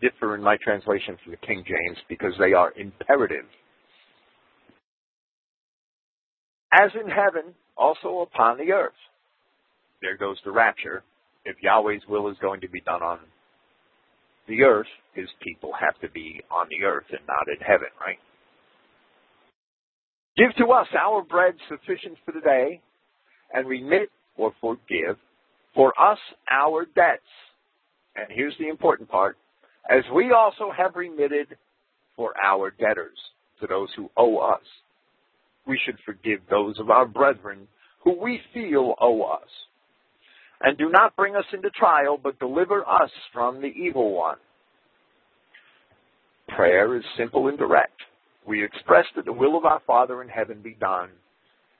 differ 0.01 0.35
in 0.35 0.43
my 0.43 0.57
translation 0.63 1.17
from 1.23 1.33
the 1.33 1.47
King 1.47 1.65
James 1.67 1.99
because 2.09 2.35
they 2.39 2.53
are 2.53 2.73
imperative. 2.77 3.47
as 6.75 6.91
in 6.95 7.09
heaven, 7.09 7.55
also 7.77 8.21
upon 8.21 8.59
the 8.59 8.73
earth. 8.73 8.93
There 10.03 10.17
goes 10.17 10.37
the 10.45 10.51
rapture. 10.51 11.03
If 11.45 11.57
Yahweh's 11.63 12.03
will 12.09 12.29
is 12.29 12.37
going 12.41 12.61
to 12.63 12.69
be 12.69 12.81
done 12.81 13.03
on 13.03 13.21
the 14.49 14.63
earth, 14.63 14.87
his 15.15 15.29
people 15.43 15.73
have 15.79 15.99
to 16.01 16.11
be 16.11 16.43
on 16.51 16.67
the 16.69 16.87
earth 16.87 17.07
and 17.11 17.21
not 17.27 17.49
in 17.49 17.61
heaven, 17.65 17.89
right? 18.01 18.19
Give 20.37 20.55
to 20.57 20.73
us 20.73 20.89
our 20.99 21.23
bread 21.23 21.55
sufficient 21.69 22.19
for 22.25 22.33
the 22.33 22.41
day, 22.41 22.81
and 23.53 23.69
remit 23.69 24.11
or 24.37 24.53
forgive 24.61 25.17
for 25.75 25.93
us 26.01 26.19
our 26.51 26.87
debts. 26.95 27.23
And 28.17 28.27
here's 28.31 28.57
the 28.59 28.69
important 28.69 29.09
part 29.09 29.37
as 29.89 30.03
we 30.15 30.33
also 30.33 30.73
have 30.77 30.97
remitted 30.97 31.57
for 32.17 32.33
our 32.43 32.71
debtors 32.71 33.19
to 33.61 33.67
those 33.67 33.89
who 33.97 34.11
owe 34.17 34.39
us. 34.39 34.63
We 35.67 35.79
should 35.85 35.99
forgive 36.05 36.41
those 36.51 36.79
of 36.79 36.91
our 36.91 37.07
brethren 37.07 37.69
who 38.03 38.21
we 38.21 38.41
feel 38.53 38.95
owe 39.01 39.23
us. 39.23 39.49
And 40.61 40.79
do 40.79 40.89
not 40.89 41.17
bring 41.17 41.37
us 41.37 41.45
into 41.53 41.71
trial, 41.71 42.19
but 42.23 42.39
deliver 42.39 42.87
us 42.89 43.11
from 43.33 43.61
the 43.61 43.69
evil 43.69 44.15
one. 44.15 44.37
Prayer 46.49 46.97
is 46.97 47.03
simple 47.19 47.49
and 47.49 47.59
direct. 47.59 48.01
We 48.47 48.65
express 48.65 49.07
that 49.17 49.25
the 49.25 49.33
will 49.33 49.57
of 49.57 49.65
our 49.65 49.81
Father 49.87 50.23
in 50.23 50.29
heaven 50.29 50.61
be 50.63 50.77
done 50.79 51.11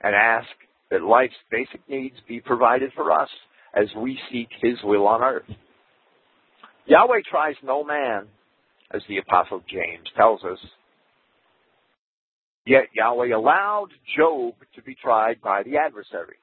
and 0.01 0.15
ask 0.15 0.47
that 0.91 1.01
life's 1.01 1.33
basic 1.51 1.87
needs 1.87 2.15
be 2.27 2.39
provided 2.41 2.91
for 2.95 3.11
us 3.11 3.29
as 3.73 3.87
we 3.97 4.19
seek 4.31 4.49
His 4.61 4.77
will 4.83 5.07
on 5.07 5.21
earth. 5.21 5.49
Yahweh 6.87 7.21
tries 7.29 7.55
no 7.63 7.83
man, 7.83 8.27
as 8.91 9.01
the 9.07 9.17
Apostle 9.17 9.61
James 9.69 10.07
tells 10.15 10.43
us. 10.43 10.59
Yet 12.65 12.85
Yahweh 12.93 13.35
allowed 13.35 13.89
Job 14.17 14.55
to 14.75 14.81
be 14.81 14.95
tried 14.95 15.41
by 15.41 15.63
the 15.63 15.77
adversary. 15.77 16.37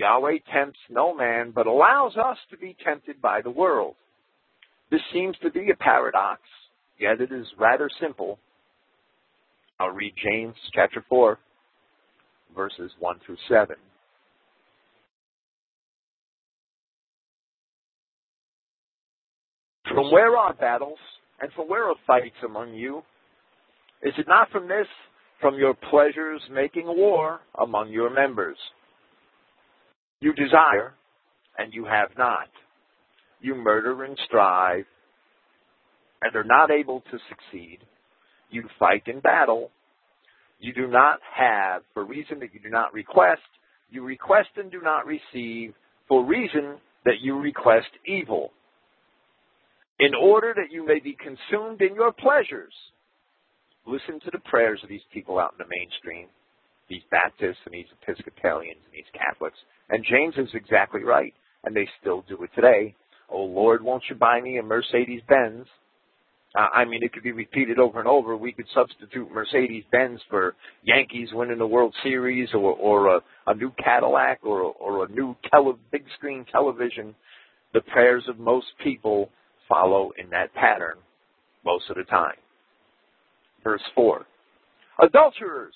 Yahweh 0.00 0.38
tempts 0.50 0.78
no 0.88 1.14
man, 1.14 1.52
but 1.54 1.66
allows 1.66 2.16
us 2.16 2.38
to 2.50 2.56
be 2.56 2.74
tempted 2.82 3.20
by 3.20 3.42
the 3.42 3.50
world. 3.50 3.96
This 4.90 5.02
seems 5.12 5.36
to 5.42 5.50
be 5.50 5.70
a 5.70 5.76
paradox, 5.76 6.40
yet 6.98 7.20
it 7.20 7.30
is 7.30 7.46
rather 7.58 7.90
simple. 8.00 8.38
I'll 9.78 9.90
read 9.90 10.14
James 10.22 10.54
chapter 10.72 11.04
4, 11.06 11.38
verses 12.56 12.90
1 12.98 13.20
through 13.26 13.36
7. 13.46 13.76
From 19.94 20.10
where 20.10 20.34
are 20.34 20.54
battles, 20.54 20.98
and 21.42 21.52
from 21.52 21.68
where 21.68 21.86
are 21.86 21.94
fights 22.06 22.36
among 22.42 22.72
you? 22.72 23.02
Is 24.02 24.14
it 24.16 24.26
not 24.26 24.50
from 24.50 24.66
this, 24.66 24.86
from 25.42 25.56
your 25.56 25.74
pleasures 25.74 26.40
making 26.50 26.86
war 26.86 27.40
among 27.60 27.90
your 27.90 28.08
members? 28.08 28.56
You 30.20 30.32
desire, 30.34 30.94
and 31.58 31.72
you 31.72 31.84
have 31.86 32.10
not. 32.18 32.48
You 33.40 33.54
murder 33.54 34.04
and 34.04 34.18
strive, 34.26 34.84
and 36.22 36.36
are 36.36 36.44
not 36.44 36.70
able 36.70 37.00
to 37.10 37.18
succeed. 37.28 37.78
You 38.50 38.64
fight 38.78 39.04
in 39.06 39.20
battle. 39.20 39.70
You 40.58 40.74
do 40.74 40.86
not 40.88 41.20
have, 41.34 41.82
for 41.94 42.04
reason 42.04 42.40
that 42.40 42.52
you 42.52 42.60
do 42.60 42.68
not 42.68 42.92
request. 42.92 43.40
You 43.90 44.04
request 44.04 44.50
and 44.56 44.70
do 44.70 44.82
not 44.82 45.06
receive, 45.06 45.72
for 46.06 46.24
reason 46.24 46.76
that 47.04 47.20
you 47.22 47.38
request 47.38 47.88
evil 48.06 48.50
in 50.00 50.14
order 50.14 50.54
that 50.56 50.72
you 50.72 50.84
may 50.84 50.98
be 50.98 51.16
consumed 51.16 51.80
in 51.82 51.94
your 51.94 52.12
pleasures. 52.12 52.72
Listen 53.86 54.20
to 54.20 54.30
the 54.32 54.38
prayers 54.50 54.80
of 54.82 54.88
these 54.88 55.00
people 55.12 55.38
out 55.38 55.52
in 55.52 55.58
the 55.58 55.70
mainstream, 55.70 56.28
these 56.90 57.02
Baptists 57.10 57.60
and 57.64 57.72
these 57.72 57.86
Episcopalians 58.02 58.80
and 58.84 58.92
these 58.92 59.10
Catholics. 59.14 59.56
And 59.88 60.04
James 60.04 60.34
is 60.36 60.54
exactly 60.54 61.02
right, 61.04 61.32
and 61.64 61.74
they 61.74 61.88
still 62.00 62.24
do 62.28 62.42
it 62.42 62.50
today. 62.54 62.94
Oh 63.30 63.44
Lord, 63.44 63.82
won't 63.82 64.02
you 64.10 64.16
buy 64.16 64.40
me 64.40 64.58
a 64.58 64.62
Mercedes 64.62 65.22
Benz? 65.28 65.66
Uh, 66.54 66.66
I 66.74 66.84
mean, 66.84 67.04
it 67.04 67.12
could 67.12 67.22
be 67.22 67.30
repeated 67.30 67.78
over 67.78 68.00
and 68.00 68.08
over. 68.08 68.36
We 68.36 68.50
could 68.52 68.66
substitute 68.74 69.32
Mercedes 69.32 69.84
Benz 69.92 70.20
for 70.28 70.56
Yankees 70.82 71.28
winning 71.32 71.58
the 71.58 71.66
World 71.66 71.94
Series, 72.02 72.48
or 72.52 72.74
or 72.74 73.16
a, 73.16 73.20
a 73.46 73.54
new 73.54 73.72
Cadillac, 73.82 74.40
or 74.42 74.62
or 74.62 75.04
a 75.04 75.08
new 75.08 75.36
tele, 75.50 75.78
big 75.92 76.04
screen 76.16 76.44
television. 76.50 77.14
The 77.72 77.82
prayers 77.82 78.24
of 78.28 78.40
most 78.40 78.66
people 78.82 79.30
follow 79.68 80.10
in 80.18 80.28
that 80.30 80.52
pattern 80.54 80.96
most 81.64 81.84
of 81.88 81.96
the 81.96 82.04
time. 82.04 82.34
Verse 83.62 83.82
4. 83.94 84.26
Adulterers, 85.02 85.74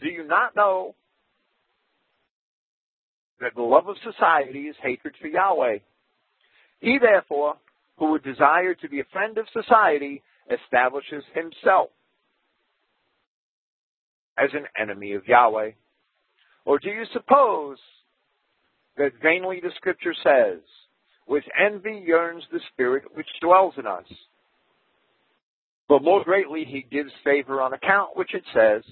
do 0.00 0.08
you 0.08 0.26
not 0.26 0.56
know 0.56 0.94
that 3.40 3.54
the 3.54 3.62
love 3.62 3.88
of 3.88 3.96
society 4.02 4.60
is 4.60 4.76
hatred 4.82 5.14
for 5.20 5.28
Yahweh? 5.28 5.78
He 6.80 6.98
therefore, 7.00 7.56
who 7.98 8.12
would 8.12 8.24
desire 8.24 8.74
to 8.74 8.88
be 8.88 9.00
a 9.00 9.04
friend 9.12 9.38
of 9.38 9.46
society, 9.52 10.22
establishes 10.50 11.24
himself 11.34 11.90
as 14.36 14.50
an 14.52 14.66
enemy 14.80 15.12
of 15.12 15.26
Yahweh. 15.26 15.70
Or 16.64 16.78
do 16.78 16.88
you 16.88 17.04
suppose 17.12 17.78
that 18.96 19.12
vainly 19.22 19.60
the 19.60 19.70
scripture 19.76 20.14
says, 20.22 20.60
with 21.26 21.44
envy 21.58 22.02
yearns 22.04 22.44
the 22.52 22.60
spirit 22.72 23.04
which 23.14 23.26
dwells 23.40 23.74
in 23.78 23.86
us. 23.86 24.04
But 25.88 26.02
more 26.02 26.24
greatly 26.24 26.64
he 26.64 26.84
gives 26.90 27.10
favor 27.24 27.60
on 27.60 27.72
account 27.72 28.16
which 28.16 28.34
it 28.34 28.44
says, 28.54 28.82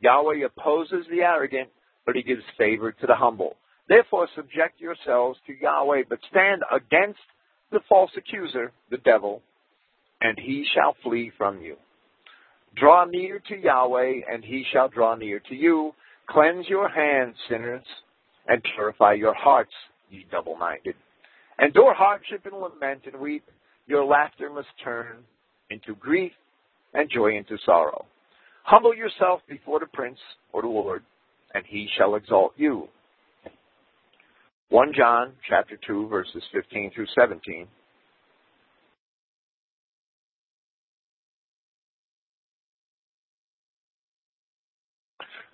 Yahweh 0.00 0.44
opposes 0.44 1.06
the 1.10 1.20
arrogant, 1.20 1.68
but 2.06 2.16
he 2.16 2.22
gives 2.22 2.42
favor 2.56 2.92
to 2.92 3.06
the 3.06 3.14
humble. 3.14 3.56
Therefore 3.88 4.28
subject 4.34 4.80
yourselves 4.80 5.38
to 5.46 5.52
Yahweh, 5.52 6.04
but 6.08 6.18
stand 6.30 6.62
against 6.74 7.20
the 7.70 7.80
false 7.88 8.10
accuser, 8.16 8.72
the 8.90 8.98
devil, 8.98 9.42
and 10.20 10.38
he 10.38 10.66
shall 10.74 10.96
flee 11.02 11.30
from 11.36 11.60
you. 11.60 11.76
Draw 12.76 13.06
near 13.06 13.40
to 13.48 13.56
Yahweh, 13.56 14.20
and 14.32 14.44
he 14.44 14.64
shall 14.72 14.88
draw 14.88 15.14
near 15.16 15.40
to 15.48 15.54
you. 15.54 15.92
Cleanse 16.28 16.68
your 16.68 16.88
hands, 16.88 17.34
sinners, 17.48 17.84
and 18.46 18.62
purify 18.74 19.14
your 19.14 19.34
hearts, 19.34 19.72
ye 20.08 20.24
double-minded. 20.30 20.94
Endure 21.60 21.94
hardship 21.94 22.46
and 22.46 22.60
lament 22.60 23.02
and 23.06 23.20
weep. 23.20 23.44
Your 23.86 24.04
laughter 24.04 24.50
must 24.50 24.68
turn 24.82 25.24
into 25.68 25.94
grief 25.96 26.32
and 26.94 27.10
joy 27.10 27.36
into 27.36 27.58
sorrow. 27.66 28.06
Humble 28.70 28.94
yourself 28.94 29.40
before 29.48 29.80
the 29.80 29.86
prince 29.86 30.20
or 30.52 30.62
the 30.62 30.68
Lord, 30.68 31.02
and 31.52 31.64
he 31.66 31.88
shall 31.98 32.14
exalt 32.14 32.52
you. 32.56 32.86
1 34.68 34.92
John 34.96 35.32
chapter 35.48 35.76
2 35.84 36.06
verses 36.06 36.40
15 36.52 36.92
through 36.94 37.08
17. 37.20 37.66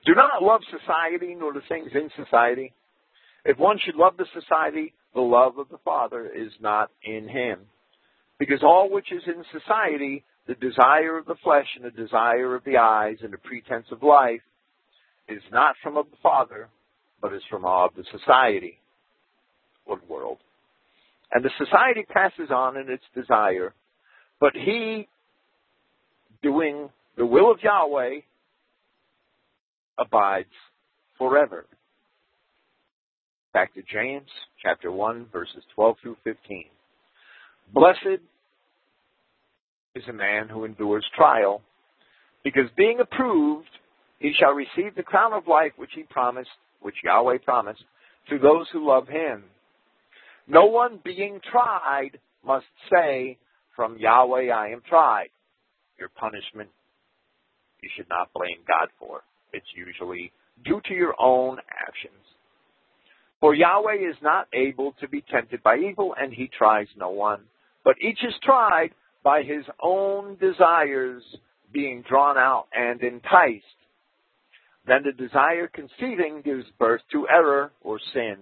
Do 0.04 0.14
not 0.14 0.42
love 0.42 0.60
society 0.70 1.34
nor 1.38 1.54
the 1.54 1.62
things 1.70 1.88
in 1.94 2.10
society. 2.22 2.74
If 3.46 3.56
one 3.56 3.78
should 3.82 3.96
love 3.96 4.18
the 4.18 4.26
society, 4.38 4.92
the 5.14 5.22
love 5.22 5.56
of 5.56 5.70
the 5.70 5.78
Father 5.86 6.26
is 6.26 6.52
not 6.60 6.90
in 7.02 7.30
him. 7.30 7.60
Because 8.38 8.62
all 8.62 8.90
which 8.92 9.10
is 9.10 9.22
in 9.26 9.42
society, 9.58 10.22
the 10.46 10.54
desire 10.54 11.18
of 11.18 11.26
the 11.26 11.36
flesh 11.42 11.66
and 11.76 11.84
the 11.84 11.90
desire 11.90 12.54
of 12.54 12.64
the 12.64 12.76
eyes 12.76 13.16
and 13.22 13.32
the 13.32 13.38
pretense 13.38 13.86
of 13.90 14.02
life, 14.02 14.40
is 15.28 15.42
not 15.50 15.74
from 15.82 15.96
of 15.96 16.06
the 16.10 16.16
Father, 16.22 16.68
but 17.20 17.32
is 17.32 17.42
from 17.50 17.64
of 17.64 17.90
the 17.96 18.04
society 18.16 18.78
or 19.84 19.98
the 19.98 20.12
world. 20.12 20.38
And 21.32 21.44
the 21.44 21.50
society 21.58 22.06
passes 22.08 22.50
on 22.54 22.76
in 22.76 22.88
its 22.88 23.02
desire, 23.14 23.74
but 24.40 24.52
he, 24.54 25.08
doing 26.42 26.90
the 27.16 27.26
will 27.26 27.50
of 27.50 27.58
Yahweh, 27.62 28.20
abides 29.98 30.48
forever. 31.18 31.66
Back 33.52 33.74
to 33.74 33.82
James 33.90 34.28
chapter 34.62 34.92
1, 34.92 35.26
verses 35.32 35.64
12 35.74 35.96
through 36.02 36.16
15. 36.24 36.66
Blessed 37.72 38.20
is 39.96 40.04
a 40.08 40.12
man 40.12 40.48
who 40.48 40.64
endures 40.64 41.04
trial, 41.16 41.62
because 42.44 42.70
being 42.76 43.00
approved, 43.00 43.68
he 44.18 44.32
shall 44.38 44.52
receive 44.52 44.94
the 44.94 45.02
crown 45.02 45.32
of 45.32 45.48
life 45.48 45.72
which 45.76 45.90
he 45.94 46.02
promised, 46.04 46.50
which 46.80 46.94
Yahweh 47.02 47.38
promised, 47.44 47.82
to 48.28 48.38
those 48.38 48.66
who 48.72 48.86
love 48.86 49.08
him. 49.08 49.44
No 50.46 50.66
one 50.66 51.00
being 51.04 51.40
tried 51.50 52.18
must 52.44 52.66
say, 52.92 53.38
From 53.74 53.98
Yahweh 53.98 54.50
I 54.50 54.68
am 54.68 54.82
tried. 54.88 55.28
Your 55.98 56.10
punishment 56.10 56.68
you 57.82 57.90
should 57.96 58.08
not 58.08 58.32
blame 58.34 58.58
God 58.66 58.88
for. 58.98 59.22
It's 59.52 59.66
usually 59.76 60.32
due 60.64 60.80
to 60.86 60.94
your 60.94 61.14
own 61.20 61.58
actions. 61.70 62.14
For 63.40 63.54
Yahweh 63.54 64.08
is 64.08 64.16
not 64.22 64.48
able 64.52 64.94
to 65.00 65.08
be 65.08 65.22
tempted 65.30 65.62
by 65.62 65.76
evil, 65.76 66.14
and 66.18 66.32
he 66.32 66.48
tries 66.48 66.88
no 66.96 67.10
one. 67.10 67.42
But 67.84 67.96
each 68.00 68.18
is 68.26 68.34
tried 68.42 68.90
by 69.26 69.42
his 69.42 69.64
own 69.82 70.36
desires 70.36 71.20
being 71.72 72.04
drawn 72.08 72.38
out 72.38 72.66
and 72.72 73.02
enticed. 73.02 73.64
Then 74.86 75.02
the 75.04 75.10
desire 75.10 75.66
conceiving 75.66 76.42
gives 76.44 76.64
birth 76.78 77.00
to 77.10 77.26
error 77.28 77.72
or 77.82 77.98
sin, 78.14 78.36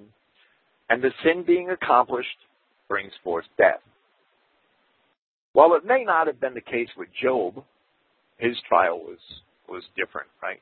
and 0.91 1.03
the 1.03 1.09
sin 1.25 1.43
being 1.47 1.71
accomplished 1.71 2.37
brings 2.87 3.13
forth 3.25 3.47
death. 3.57 3.81
While 5.55 5.73
it 5.73 5.87
may 5.87 6.05
not 6.05 6.27
have 6.27 6.39
been 6.39 6.53
the 6.53 6.61
case 6.61 6.91
with 6.99 7.09
Job, 7.23 7.65
his 8.37 8.55
trial 8.69 8.99
was, 8.99 9.19
was 9.67 9.85
different, 9.97 10.29
right? 10.43 10.61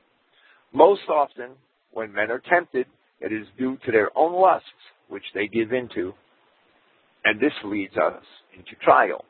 Most 0.73 1.01
often, 1.09 1.49
when 1.91 2.13
men 2.13 2.31
are 2.31 2.41
tempted, 2.49 2.85
it 3.19 3.33
is 3.33 3.45
due 3.59 3.77
to 3.85 3.91
their 3.91 4.17
own 4.17 4.41
lusts, 4.41 4.69
which 5.09 5.25
they 5.33 5.47
give 5.47 5.73
into, 5.73 6.13
and 7.25 7.41
this 7.41 7.51
leads 7.65 7.97
us 7.97 8.23
into 8.57 8.71
trial. 8.81 9.25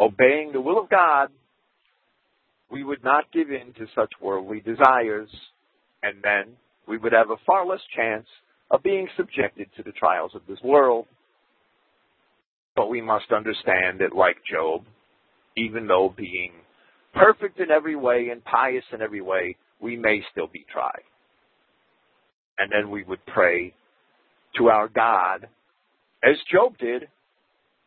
Obeying 0.00 0.52
the 0.52 0.60
will 0.60 0.80
of 0.80 0.90
God, 0.90 1.28
we 2.70 2.82
would 2.82 3.04
not 3.04 3.32
give 3.32 3.50
in 3.50 3.72
to 3.74 3.86
such 3.94 4.12
worldly 4.20 4.60
desires, 4.60 5.28
and 6.02 6.16
then 6.22 6.56
we 6.88 6.98
would 6.98 7.12
have 7.12 7.30
a 7.30 7.36
far 7.46 7.66
less 7.66 7.80
chance 7.94 8.26
of 8.70 8.82
being 8.82 9.08
subjected 9.16 9.68
to 9.76 9.82
the 9.82 9.92
trials 9.92 10.32
of 10.34 10.42
this 10.48 10.58
world. 10.64 11.06
But 12.74 12.90
we 12.90 13.00
must 13.00 13.30
understand 13.30 14.00
that, 14.00 14.16
like 14.16 14.36
Job, 14.50 14.82
even 15.56 15.86
though 15.86 16.12
being 16.16 16.52
perfect 17.14 17.60
in 17.60 17.70
every 17.70 17.94
way 17.94 18.30
and 18.32 18.44
pious 18.44 18.84
in 18.92 19.00
every 19.00 19.20
way, 19.20 19.56
we 19.80 19.96
may 19.96 20.22
still 20.32 20.48
be 20.48 20.66
tried. 20.72 21.04
And 22.58 22.72
then 22.72 22.90
we 22.90 23.04
would 23.04 23.24
pray 23.26 23.74
to 24.56 24.68
our 24.68 24.88
God, 24.88 25.48
as 26.24 26.36
Job 26.50 26.78
did, 26.78 27.08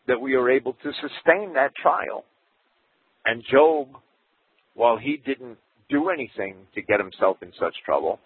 that 0.07 0.19
we 0.19 0.35
are 0.35 0.49
able 0.49 0.73
to 0.73 0.91
sustain 1.01 1.53
that 1.53 1.75
trial. 1.75 2.23
And 3.25 3.43
Job, 3.51 3.89
while 4.73 4.97
he 4.97 5.17
didn't 5.25 5.57
do 5.89 6.09
anything 6.09 6.55
to 6.75 6.81
get 6.81 6.99
himself 6.99 7.37
in 7.41 7.51
such 7.59 7.75
trouble, 7.85 8.19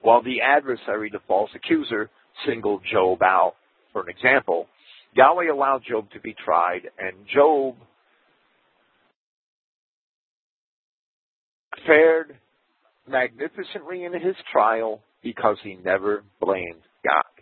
while 0.00 0.22
the 0.22 0.40
adversary, 0.40 1.10
the 1.10 1.20
false 1.28 1.50
accuser, 1.54 2.10
singled 2.46 2.82
Job 2.90 3.22
out 3.22 3.54
for 3.92 4.02
an 4.02 4.08
example, 4.08 4.66
Yahweh 5.14 5.52
allowed 5.52 5.82
Job 5.88 6.10
to 6.12 6.20
be 6.20 6.34
tried, 6.44 6.88
and 6.98 7.14
Job 7.32 7.76
fared 11.86 12.36
magnificently 13.06 14.04
in 14.04 14.12
his 14.14 14.36
trial 14.50 15.00
because 15.22 15.56
he 15.62 15.76
never 15.84 16.24
blamed 16.40 16.82
God. 17.04 17.41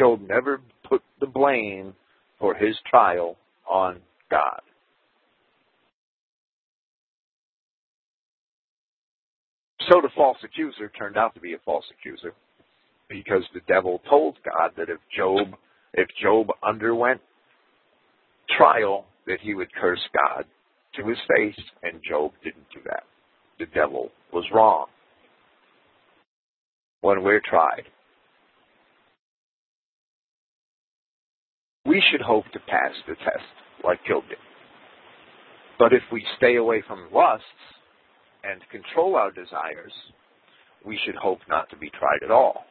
Job 0.00 0.22
never 0.26 0.62
put 0.88 1.02
the 1.20 1.26
blame 1.26 1.92
for 2.38 2.54
his 2.54 2.74
trial 2.90 3.36
on 3.70 4.00
God. 4.30 4.62
So 9.90 10.00
the 10.00 10.08
false 10.16 10.38
accuser 10.42 10.90
turned 10.98 11.18
out 11.18 11.34
to 11.34 11.40
be 11.40 11.52
a 11.52 11.58
false 11.66 11.84
accuser 11.98 12.32
because 13.10 13.42
the 13.52 13.60
devil 13.68 14.00
told 14.08 14.38
God 14.42 14.70
that 14.78 14.88
if 14.88 15.00
Job 15.14 15.48
if 15.92 16.08
Job 16.22 16.46
underwent 16.66 17.20
trial 18.56 19.04
that 19.26 19.40
he 19.42 19.54
would 19.54 19.72
curse 19.74 20.00
God 20.14 20.44
to 20.94 21.06
his 21.06 21.18
face 21.36 21.64
and 21.82 22.00
Job 22.08 22.32
didn't 22.42 22.66
do 22.72 22.80
that. 22.86 23.02
The 23.58 23.66
devil 23.74 24.10
was 24.32 24.44
wrong. 24.54 24.86
When 27.02 27.22
we're 27.22 27.42
tried, 27.44 27.84
we 31.86 32.02
should 32.10 32.20
hope 32.20 32.44
to 32.52 32.60
pass 32.60 32.92
the 33.06 33.14
test 33.16 33.46
like 33.84 34.04
Job 34.06 34.24
did. 34.28 34.38
But 35.78 35.92
if 35.92 36.02
we 36.12 36.24
stay 36.36 36.56
away 36.56 36.82
from 36.86 37.08
lusts 37.12 37.44
and 38.44 38.60
control 38.70 39.16
our 39.16 39.30
desires, 39.30 39.92
we 40.84 40.98
should 41.04 41.14
hope 41.14 41.40
not 41.48 41.70
to 41.70 41.76
be 41.76 41.90
tried 41.90 42.22
at 42.22 42.30
all. 42.30 42.64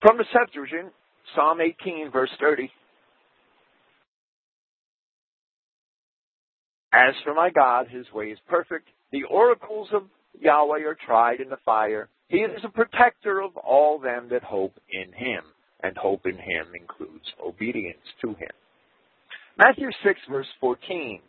From 0.00 0.16
the 0.18 0.24
Septuagint, 0.32 0.92
Psalm 1.34 1.60
18, 1.60 2.10
verse 2.12 2.30
30. 2.40 2.70
As 6.92 7.14
for 7.24 7.34
my 7.34 7.50
God, 7.50 7.88
his 7.88 8.06
way 8.12 8.26
is 8.26 8.38
perfect. 8.48 8.88
The 9.12 9.24
oracles 9.24 9.88
of 9.92 10.04
Yahweh 10.40 10.84
are 10.86 10.96
tried 11.04 11.40
in 11.40 11.48
the 11.48 11.58
fire. 11.64 12.08
He 12.28 12.38
is 12.38 12.62
a 12.62 12.68
protector 12.68 13.40
of 13.40 13.56
all 13.56 13.98
them 13.98 14.28
that 14.30 14.42
hope 14.42 14.74
in 14.90 15.12
him, 15.12 15.42
and 15.82 15.96
hope 15.96 16.26
in 16.26 16.36
him 16.36 16.66
includes 16.78 17.24
obedience 17.44 18.04
to 18.20 18.28
him. 18.28 18.50
Matthew 19.56 19.88
6, 20.04 20.20
verse 20.30 20.46
14. 20.60 21.20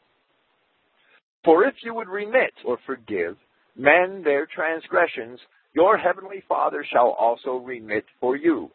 For 1.45 1.63
if 1.63 1.75
you 1.83 1.93
would 1.93 2.09
remit 2.09 2.53
or 2.65 2.77
forgive 2.85 3.37
men 3.77 4.23
their 4.23 4.45
transgressions, 4.45 5.39
your 5.73 5.97
heavenly 5.97 6.43
Father 6.49 6.85
shall 6.91 7.11
also 7.11 7.55
remit 7.55 8.03
for 8.19 8.35
you. 8.35 8.69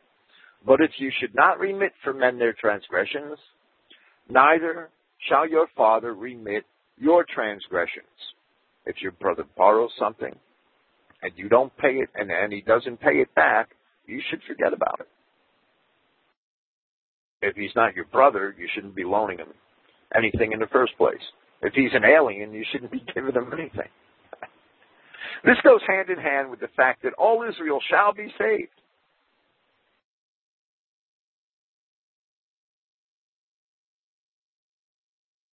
But 0.67 0.81
if 0.81 0.93
you 0.97 1.13
should 1.21 1.35
not 1.35 1.61
remit 1.61 1.93
for 2.03 2.15
men 2.15 2.39
their 2.39 2.55
transgressions, 2.55 3.39
neither 4.31 4.89
shall 5.29 5.47
your 5.47 5.67
Father 5.77 6.15
remit 6.15 6.65
your 6.97 7.25
transgressions. 7.25 8.07
If 8.87 9.03
your 9.03 9.13
brother 9.13 9.45
borrows 9.57 9.91
something 9.99 10.35
and 11.25 11.33
you 11.37 11.49
don't 11.49 11.77
pay 11.79 11.95
it 11.95 12.11
and, 12.15 12.31
and 12.31 12.53
he 12.53 12.61
doesn't 12.61 13.01
pay 13.01 13.15
it 13.15 13.35
back, 13.35 13.71
you 14.07 14.21
should 14.31 14.41
forget 14.47 14.73
about 14.73 15.01
it. 15.01 15.09
If 17.43 17.57
he's 17.57 17.75
not 17.75 17.97
your 17.97 18.05
brother, 18.07 18.55
you 18.57 18.69
shouldn't 18.75 18.95
be 18.95 19.05
loaning 19.05 19.39
him 19.39 19.49
anything 20.17 20.53
in 20.53 20.61
the 20.61 20.67
first 20.67 20.97
place. 20.97 21.21
If 21.63 21.75
he's 21.75 21.91
an 21.93 22.05
alien, 22.05 22.53
you 22.53 22.65
shouldn't 22.71 22.93
be 22.93 23.05
giving 23.15 23.35
him 23.35 23.51
anything. 23.53 23.91
This 25.45 25.57
goes 25.63 25.81
hand 25.87 26.09
in 26.09 26.19
hand 26.19 26.51
with 26.51 26.61
the 26.61 26.69
fact 26.77 27.03
that 27.03 27.13
all 27.15 27.45
Israel 27.49 27.81
shall 27.91 28.15
be 28.15 28.33
saved. 28.39 28.71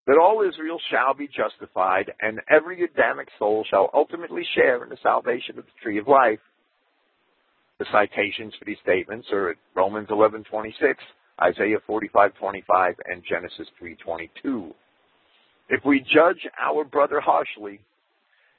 That 0.08 0.18
all 0.18 0.42
Israel 0.42 0.80
shall 0.90 1.14
be 1.14 1.28
justified, 1.28 2.12
and 2.22 2.42
every 2.50 2.84
Adamic 2.84 3.28
soul 3.38 3.64
shall 3.70 3.90
ultimately 3.94 4.44
share 4.56 4.84
in 4.84 4.90
the 4.90 4.98
salvation 5.04 5.60
of 5.60 5.66
the 5.66 5.72
tree 5.82 6.00
of 6.00 6.08
life. 6.08 6.40
The 7.78 7.86
citations 7.92 8.54
for 8.58 8.66
these 8.66 8.80
statements 8.84 9.28
are 9.32 9.52
at 9.52 9.58
Romans 9.76 10.10
11:26, 10.10 10.96
Isaiah 11.42 11.80
45:25, 11.88 13.00
and 13.06 13.24
Genesis 13.24 13.70
3:22. 13.80 14.74
If 15.70 15.86
we 15.86 16.02
judge 16.02 16.48
our 16.60 16.84
brother 16.84 17.22
harshly, 17.22 17.80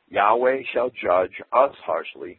Yahweh 0.09 0.63
shall 0.73 0.91
judge 0.91 1.41
us 1.53 1.75
harshly. 1.85 2.39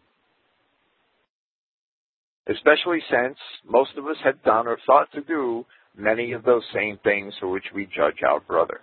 Especially 2.47 3.01
since 3.09 3.37
most 3.63 3.95
of 3.97 4.07
us 4.07 4.17
have 4.23 4.41
done 4.43 4.67
or 4.67 4.77
thought 4.85 5.11
to 5.11 5.21
do 5.21 5.65
many 5.95 6.31
of 6.31 6.43
those 6.43 6.65
same 6.73 6.97
things 6.97 7.33
for 7.39 7.47
which 7.47 7.71
we 7.73 7.85
judge 7.85 8.23
our 8.23 8.39
brother. 8.39 8.81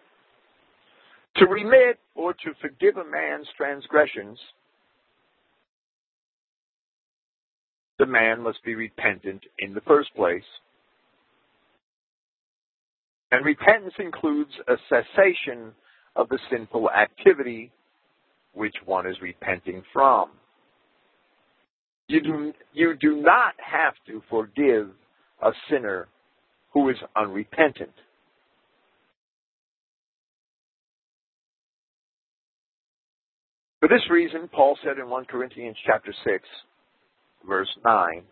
To 1.37 1.47
remit 1.47 1.99
or 2.15 2.33
to 2.35 2.51
forgive 2.61 2.97
a 2.97 3.05
man's 3.05 3.47
transgressions, 3.57 4.39
the 7.99 8.07
man 8.07 8.43
must 8.43 8.63
be 8.65 8.75
repentant 8.75 9.43
in 9.59 9.75
the 9.75 9.81
first 9.83 10.15
place. 10.15 10.43
And 13.31 13.45
repentance 13.45 13.95
includes 13.99 14.51
a 14.67 14.75
cessation 14.89 15.73
of 16.17 16.29
the 16.29 16.39
sinful 16.51 16.91
activity 16.91 17.71
which 18.53 18.75
one 18.85 19.07
is 19.07 19.17
repenting 19.23 19.83
from. 19.93 20.31
You 22.09 22.21
do, 22.21 22.53
you 22.73 22.97
do 23.01 23.23
not 23.23 23.55
have 23.59 23.95
to 24.09 24.21
forgive 24.29 24.89
a 25.43 25.53
sinner 25.71 26.09
who 26.73 26.89
is 26.89 26.97
unrepentant. 27.15 27.93
For 33.81 33.89
this 33.89 34.11
reason, 34.11 34.49
Paul 34.53 34.77
said 34.85 34.99
in 34.99 35.09
1 35.09 35.25
Corinthians 35.25 35.77
chapter 35.87 36.13
6, 36.25 36.45
verse 37.49 37.69
9, 37.83 38.23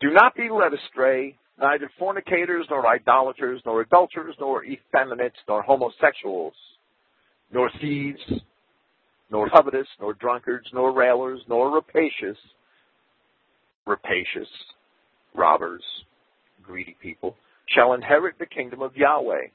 Do 0.00 0.10
not 0.10 0.34
be 0.34 0.48
led 0.50 0.72
astray, 0.72 1.36
neither 1.60 1.90
fornicators, 1.98 2.64
nor 2.70 2.86
idolaters, 2.86 3.60
nor 3.66 3.82
adulterers, 3.82 4.34
nor 4.40 4.64
effeminates, 4.64 5.36
nor 5.46 5.62
homosexuals, 5.62 6.54
nor 7.52 7.70
thieves, 7.82 8.20
nor 9.30 9.50
covetous, 9.50 9.86
nor 10.00 10.14
drunkards, 10.14 10.66
nor 10.72 10.90
railers, 10.92 11.42
nor 11.48 11.70
rapacious, 11.70 12.38
rapacious, 13.86 14.48
robbers, 15.34 15.82
greedy 16.62 16.96
people, 17.02 17.36
shall 17.74 17.92
inherit 17.92 18.38
the 18.38 18.46
kingdom 18.46 18.80
of 18.80 18.96
Yahweh. 18.96 19.48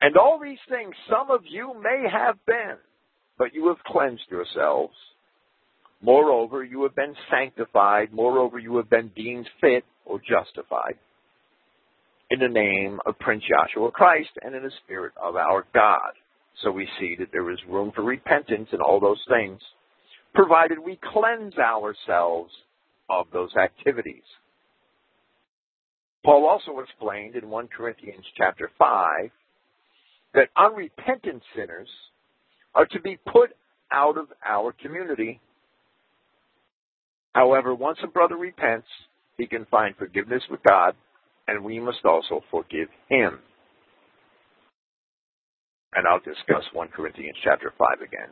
And 0.00 0.16
all 0.16 0.38
these 0.42 0.58
things 0.68 0.94
some 1.10 1.30
of 1.30 1.40
you 1.48 1.74
may 1.82 2.04
have 2.10 2.36
been, 2.46 2.76
but 3.38 3.54
you 3.54 3.68
have 3.68 3.82
cleansed 3.86 4.30
yourselves. 4.30 4.94
Moreover, 6.02 6.62
you 6.62 6.82
have 6.82 6.94
been 6.94 7.14
sanctified. 7.30 8.12
Moreover, 8.12 8.58
you 8.58 8.76
have 8.76 8.90
been 8.90 9.10
deemed 9.16 9.48
fit 9.60 9.84
or 10.04 10.20
justified 10.20 10.96
in 12.30 12.40
the 12.40 12.48
name 12.48 12.98
of 13.06 13.18
Prince 13.18 13.44
Yahshua 13.44 13.92
Christ 13.92 14.30
and 14.42 14.54
in 14.54 14.62
the 14.62 14.70
Spirit 14.84 15.12
of 15.22 15.36
our 15.36 15.64
God. 15.72 16.12
So 16.62 16.70
we 16.70 16.88
see 16.98 17.16
that 17.18 17.28
there 17.32 17.50
is 17.50 17.58
room 17.68 17.92
for 17.94 18.02
repentance 18.02 18.68
in 18.72 18.80
all 18.80 19.00
those 19.00 19.22
things. 19.28 19.60
provided 20.34 20.78
we 20.78 20.98
cleanse 21.12 21.56
ourselves 21.56 22.52
of 23.08 23.26
those 23.32 23.54
activities. 23.56 24.22
Paul 26.24 26.46
also 26.46 26.80
explained 26.80 27.36
in 27.36 27.48
1 27.48 27.68
Corinthians 27.68 28.24
chapter 28.36 28.70
5 28.78 29.30
that 30.36 30.50
unrepentant 30.56 31.42
sinners 31.56 31.88
are 32.74 32.86
to 32.86 33.00
be 33.00 33.18
put 33.32 33.50
out 33.92 34.18
of 34.18 34.26
our 34.46 34.72
community. 34.80 35.40
However, 37.34 37.74
once 37.74 37.98
a 38.04 38.06
brother 38.06 38.36
repents, 38.36 38.86
he 39.38 39.46
can 39.46 39.66
find 39.70 39.96
forgiveness 39.96 40.42
with 40.50 40.60
God, 40.62 40.94
and 41.48 41.64
we 41.64 41.80
must 41.80 42.04
also 42.04 42.42
forgive 42.50 42.88
him. 43.08 43.38
And 45.94 46.06
I'll 46.06 46.20
discuss 46.20 46.64
1 46.74 46.88
Corinthians 46.88 47.36
chapter 47.42 47.72
5 47.76 48.02
again 48.06 48.28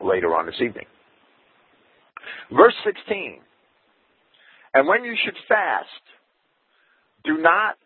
later 0.00 0.34
on 0.34 0.46
this 0.46 0.60
evening. 0.60 0.86
Verse 2.52 2.74
16. 2.84 3.38
And 4.74 4.86
when 4.88 5.04
you 5.04 5.14
should 5.24 5.36
fast, 5.48 5.86
do 7.24 7.38
not 7.38 7.76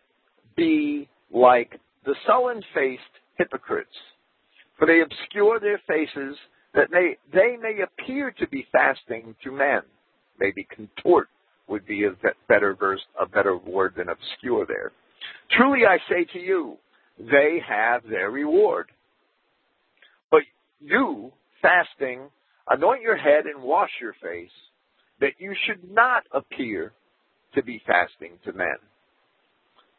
be 0.55 1.07
like 1.31 1.79
the 2.05 2.15
sullen 2.25 2.61
faced 2.73 3.01
hypocrites, 3.37 3.95
for 4.77 4.85
they 4.85 5.01
obscure 5.01 5.59
their 5.59 5.81
faces 5.87 6.37
that 6.73 6.89
they, 6.91 7.17
they 7.31 7.55
may 7.61 7.81
appear 7.81 8.31
to 8.31 8.47
be 8.47 8.65
fasting 8.71 9.35
to 9.43 9.51
men. 9.51 9.81
Maybe 10.39 10.67
contort 10.75 11.29
would 11.67 11.85
be 11.85 12.05
a 12.05 12.11
better 12.47 12.75
verse, 12.75 13.01
a 13.19 13.25
better 13.25 13.57
word 13.57 13.93
than 13.95 14.09
obscure 14.09 14.65
there. 14.65 14.91
Truly 15.51 15.85
I 15.85 15.97
say 16.09 16.25
to 16.33 16.39
you, 16.39 16.77
they 17.19 17.59
have 17.67 18.03
their 18.09 18.31
reward. 18.31 18.87
But 20.31 20.41
you, 20.81 21.31
fasting, 21.61 22.21
anoint 22.67 23.01
your 23.01 23.17
head 23.17 23.45
and 23.45 23.63
wash 23.63 23.91
your 24.01 24.13
face, 24.21 24.51
that 25.21 25.33
you 25.37 25.53
should 25.65 25.89
not 25.91 26.23
appear 26.33 26.91
to 27.55 27.63
be 27.63 27.81
fasting 27.85 28.33
to 28.45 28.53
men, 28.53 28.75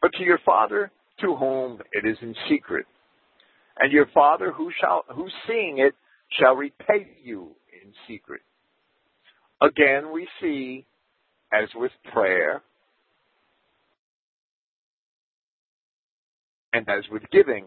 but 0.01 0.11
to 0.13 0.23
your 0.23 0.39
Father 0.45 0.91
to 1.21 1.35
whom 1.35 1.79
it 1.91 2.05
is 2.05 2.17
in 2.21 2.35
secret. 2.49 2.85
And 3.79 3.91
your 3.91 4.07
Father 4.13 4.51
who 4.51 4.71
shall, 4.79 5.03
who 5.13 5.27
seeing 5.47 5.79
it 5.79 5.93
shall 6.39 6.55
repay 6.55 7.07
you 7.23 7.51
in 7.83 7.91
secret. 8.07 8.41
Again, 9.61 10.11
we 10.13 10.27
see, 10.41 10.85
as 11.53 11.69
with 11.75 11.91
prayer, 12.11 12.61
and 16.73 16.87
as 16.89 17.03
with 17.09 17.23
giving, 17.31 17.65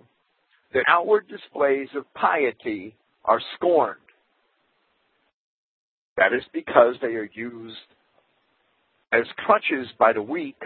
that 0.75 0.85
outward 0.89 1.27
displays 1.29 1.89
of 1.97 2.05
piety 2.15 2.95
are 3.25 3.41
scorned. 3.57 3.97
That 6.17 6.33
is 6.35 6.43
because 6.53 6.97
they 7.01 7.15
are 7.15 7.31
used 7.33 7.77
as 9.13 9.25
crutches 9.39 9.87
by 9.99 10.13
the 10.13 10.23
weak 10.23 10.61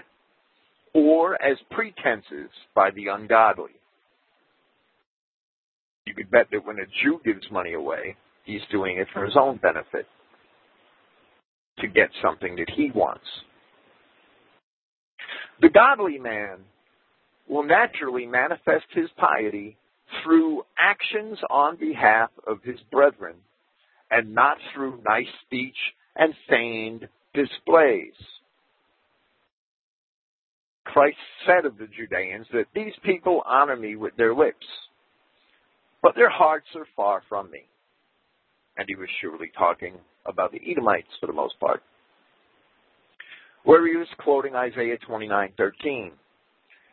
or 0.94 1.40
as 1.42 1.56
pretenses 1.70 2.50
by 2.74 2.90
the 2.90 3.08
ungodly. 3.08 3.72
You 6.06 6.14
could 6.14 6.30
bet 6.30 6.48
that 6.52 6.66
when 6.66 6.78
a 6.78 6.86
Jew 7.02 7.20
gives 7.24 7.50
money 7.50 7.74
away, 7.74 8.16
he's 8.44 8.60
doing 8.70 8.98
it 8.98 9.08
for 9.12 9.24
his 9.24 9.36
own 9.36 9.58
benefit, 9.58 10.06
to 11.78 11.88
get 11.88 12.10
something 12.22 12.56
that 12.56 12.70
he 12.76 12.90
wants. 12.94 13.24
The 15.60 15.70
godly 15.70 16.18
man 16.18 16.58
will 17.48 17.64
naturally 17.64 18.26
manifest 18.26 18.86
his 18.90 19.08
piety 19.16 19.76
through 20.22 20.62
actions 20.78 21.38
on 21.48 21.76
behalf 21.76 22.30
of 22.46 22.62
his 22.62 22.78
brethren 22.90 23.36
and 24.10 24.34
not 24.34 24.58
through 24.74 25.00
nice 25.06 25.26
speech 25.46 25.76
and 26.16 26.34
feigned 26.48 27.08
displays. 27.32 28.12
Christ 30.92 31.16
said 31.46 31.64
of 31.64 31.78
the 31.78 31.86
Judeans 31.86 32.46
that 32.52 32.66
these 32.74 32.92
people 33.02 33.42
honor 33.46 33.76
me 33.76 33.96
with 33.96 34.14
their 34.16 34.34
lips, 34.34 34.66
but 36.02 36.14
their 36.14 36.28
hearts 36.28 36.66
are 36.76 36.86
far 36.94 37.22
from 37.30 37.50
me. 37.50 37.62
And 38.76 38.86
he 38.86 38.96
was 38.96 39.08
surely 39.20 39.50
talking 39.56 39.94
about 40.26 40.52
the 40.52 40.60
Edomites 40.70 41.08
for 41.18 41.26
the 41.26 41.32
most 41.32 41.58
part. 41.60 41.82
Where 43.64 43.86
he 43.86 43.96
was 43.96 44.08
quoting 44.18 44.54
Isaiah 44.54 44.98
29:13. 44.98 46.12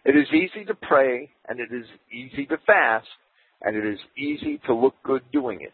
It 0.05 0.15
is 0.15 0.27
easy 0.33 0.63
to 0.65 0.75
pray 0.75 1.29
and 1.49 1.59
it 1.59 1.73
is 1.73 1.85
easy 2.09 2.45
to 2.45 2.57
fast 2.65 3.07
and 3.61 3.75
it 3.75 3.85
is 3.85 3.99
easy 4.17 4.59
to 4.65 4.73
look 4.73 4.95
good 5.03 5.23
doing 5.33 5.59
it. 5.61 5.73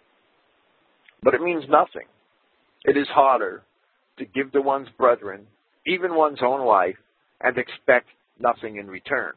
But 1.22 1.36
it 1.36 1.42
means 1.42 1.66
nothing. 1.70 2.08
It 2.86 2.98
is 2.98 3.08
harder 3.10 3.64
to 4.18 4.26
give 4.26 4.52
to 4.54 4.62
one's 4.62 4.90
brethren, 4.98 5.46
even 5.86 6.16
one's 6.16 6.42
own 6.42 6.66
life, 6.66 6.98
and 7.42 7.58
expect 7.58 8.08
nothing 8.40 8.78
in 8.78 8.88
return. 8.88 9.34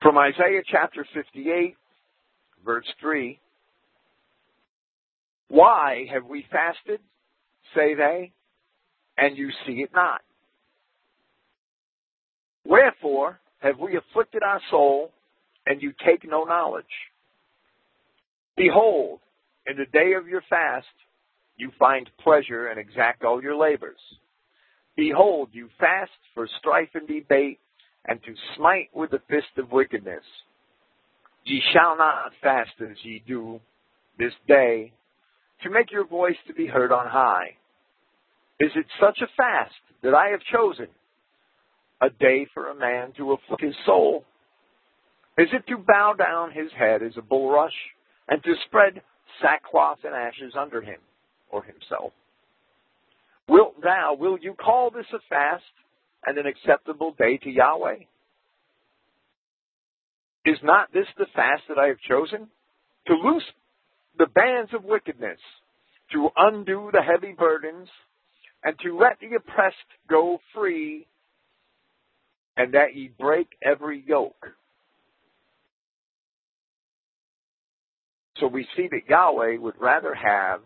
From 0.00 0.18
Isaiah 0.18 0.62
chapter 0.68 1.06
58, 1.14 1.76
verse 2.64 2.86
3 3.00 3.38
Why 5.48 6.06
have 6.12 6.26
we 6.26 6.44
fasted, 6.50 7.00
say 7.74 7.94
they, 7.94 8.32
and 9.16 9.36
you 9.36 9.50
see 9.66 9.74
it 9.74 9.90
not? 9.94 10.22
Wherefore 12.64 13.38
have 13.60 13.78
we 13.78 13.96
afflicted 13.96 14.42
our 14.42 14.60
soul, 14.70 15.12
and 15.66 15.80
you 15.80 15.92
take 16.04 16.28
no 16.28 16.42
knowledge? 16.42 16.84
Behold, 18.56 19.20
in 19.66 19.76
the 19.76 19.86
day 19.92 20.14
of 20.14 20.26
your 20.26 20.42
fast, 20.50 20.86
you 21.56 21.70
find 21.78 22.08
pleasure 22.22 22.68
and 22.68 22.78
exact 22.78 23.24
all 23.24 23.42
your 23.42 23.56
labors. 23.56 23.98
Behold, 24.96 25.48
you 25.52 25.68
fast 25.78 26.10
for 26.34 26.48
strife 26.58 26.90
and 26.94 27.08
debate, 27.08 27.58
and 28.06 28.20
to 28.24 28.34
smite 28.56 28.90
with 28.94 29.10
the 29.10 29.22
fist 29.28 29.58
of 29.58 29.70
wickedness. 29.70 30.24
Ye 31.44 31.62
shall 31.72 31.96
not 31.96 32.32
fast 32.42 32.72
as 32.80 32.96
ye 33.02 33.22
do 33.26 33.60
this 34.18 34.32
day, 34.46 34.92
to 35.62 35.70
make 35.70 35.90
your 35.90 36.06
voice 36.06 36.36
to 36.46 36.54
be 36.54 36.66
heard 36.66 36.92
on 36.92 37.06
high. 37.06 37.56
Is 38.60 38.70
it 38.74 38.86
such 39.00 39.18
a 39.22 39.32
fast 39.36 39.74
that 40.02 40.14
I 40.14 40.28
have 40.28 40.40
chosen? 40.52 40.88
A 42.00 42.10
day 42.10 42.46
for 42.52 42.68
a 42.68 42.74
man 42.74 43.12
to 43.16 43.32
afflict 43.32 43.62
his 43.62 43.74
soul? 43.86 44.24
Is 45.38 45.48
it 45.52 45.66
to 45.68 45.78
bow 45.78 46.14
down 46.18 46.50
his 46.50 46.70
head 46.76 47.02
as 47.02 47.12
a 47.16 47.22
bulrush, 47.22 47.70
and 48.28 48.42
to 48.42 48.54
spread 48.66 49.00
sackcloth 49.40 49.98
and 50.04 50.14
ashes 50.14 50.54
under 50.58 50.82
him? 50.82 50.98
Or 51.52 51.62
himself. 51.62 52.12
Wilt 53.48 53.80
thou, 53.82 54.16
will 54.18 54.38
you 54.38 54.54
call 54.54 54.90
this 54.90 55.06
a 55.12 55.18
fast 55.28 55.62
and 56.26 56.38
an 56.38 56.46
acceptable 56.46 57.14
day 57.18 57.36
to 57.38 57.50
Yahweh? 57.50 57.98
Is 60.44 60.58
not 60.62 60.92
this 60.92 61.06
the 61.18 61.26
fast 61.34 61.62
that 61.68 61.78
I 61.78 61.88
have 61.88 62.00
chosen? 62.08 62.48
To 63.06 63.14
loose 63.14 63.44
the 64.18 64.26
bands 64.26 64.72
of 64.74 64.84
wickedness, 64.84 65.38
to 66.12 66.30
undo 66.36 66.90
the 66.92 67.02
heavy 67.02 67.34
burdens, 67.36 67.88
and 68.64 68.76
to 68.80 68.96
let 68.96 69.18
the 69.20 69.36
oppressed 69.36 69.76
go 70.08 70.38
free, 70.54 71.06
and 72.56 72.74
that 72.74 72.94
ye 72.94 73.10
break 73.18 73.48
every 73.62 74.04
yoke. 74.06 74.46
So 78.38 78.46
we 78.46 78.66
see 78.76 78.88
that 78.90 79.08
Yahweh 79.08 79.56
would 79.58 79.80
rather 79.80 80.14
have 80.14 80.60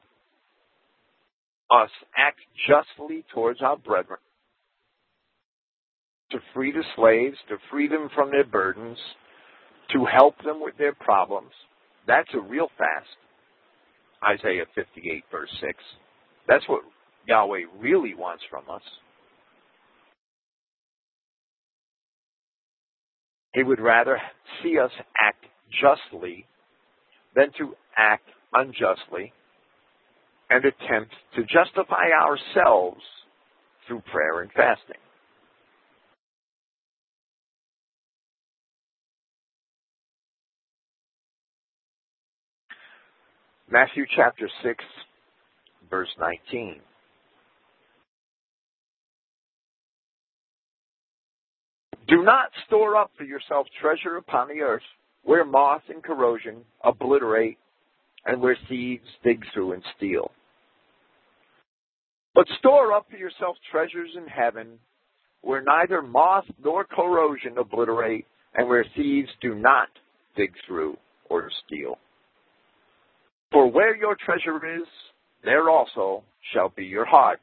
us 1.70 1.90
act 2.16 2.38
justly 2.68 3.24
towards 3.34 3.60
our 3.62 3.76
brethren, 3.76 4.18
to 6.30 6.38
free 6.54 6.72
the 6.72 6.84
slaves, 6.96 7.36
to 7.48 7.56
free 7.70 7.88
them 7.88 8.08
from 8.14 8.30
their 8.30 8.44
burdens, 8.44 8.98
to 9.92 10.04
help 10.04 10.36
them 10.44 10.60
with 10.60 10.76
their 10.78 10.94
problems. 10.94 11.52
That's 12.06 12.28
a 12.34 12.40
real 12.40 12.68
fast. 12.78 13.06
Isaiah 14.24 14.64
58, 14.74 15.24
verse 15.30 15.50
6. 15.60 15.72
That's 16.48 16.68
what 16.68 16.82
Yahweh 17.26 17.62
really 17.78 18.14
wants 18.14 18.42
from 18.50 18.64
us. 18.72 18.82
He 23.54 23.62
would 23.62 23.80
rather 23.80 24.20
see 24.62 24.78
us 24.78 24.90
act 25.20 25.44
justly 25.80 26.46
than 27.34 27.52
to 27.58 27.74
act 27.96 28.28
unjustly 28.52 29.32
and 30.50 30.64
attempt 30.64 31.12
to 31.34 31.42
justify 31.42 32.10
ourselves 32.12 33.00
through 33.86 34.02
prayer 34.12 34.40
and 34.40 34.50
fasting. 34.52 34.96
Matthew 43.68 44.04
chapter 44.14 44.48
6, 44.62 44.84
verse 45.90 46.08
19. 46.20 46.80
Do 52.08 52.22
not 52.22 52.50
store 52.66 52.94
up 52.96 53.10
for 53.18 53.24
yourself 53.24 53.66
treasure 53.80 54.16
upon 54.16 54.46
the 54.46 54.60
earth, 54.60 54.82
where 55.24 55.44
moth 55.44 55.82
and 55.88 56.02
corrosion 56.02 56.58
obliterate 56.84 57.58
and 58.26 58.40
where 58.40 58.56
thieves 58.68 59.06
dig 59.24 59.42
through 59.54 59.72
and 59.72 59.82
steal. 59.96 60.30
But 62.34 62.46
store 62.58 62.92
up 62.92 63.06
for 63.10 63.16
yourself 63.16 63.56
treasures 63.70 64.10
in 64.16 64.26
heaven 64.26 64.78
where 65.40 65.62
neither 65.62 66.02
moth 66.02 66.44
nor 66.62 66.84
corrosion 66.84 67.56
obliterate 67.56 68.26
and 68.54 68.68
where 68.68 68.84
thieves 68.96 69.28
do 69.40 69.54
not 69.54 69.88
dig 70.36 70.52
through 70.66 70.96
or 71.30 71.50
steal. 71.66 71.98
For 73.52 73.70
where 73.70 73.96
your 73.96 74.16
treasure 74.16 74.76
is, 74.76 74.86
there 75.44 75.70
also 75.70 76.24
shall 76.52 76.70
be 76.70 76.84
your 76.84 77.04
heart. 77.04 77.40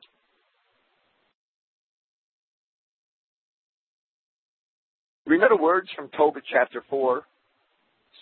Remember 5.26 5.56
words 5.56 5.88
from 5.96 6.10
Tobit 6.18 6.44
chapter 6.52 6.84
4, 6.90 7.24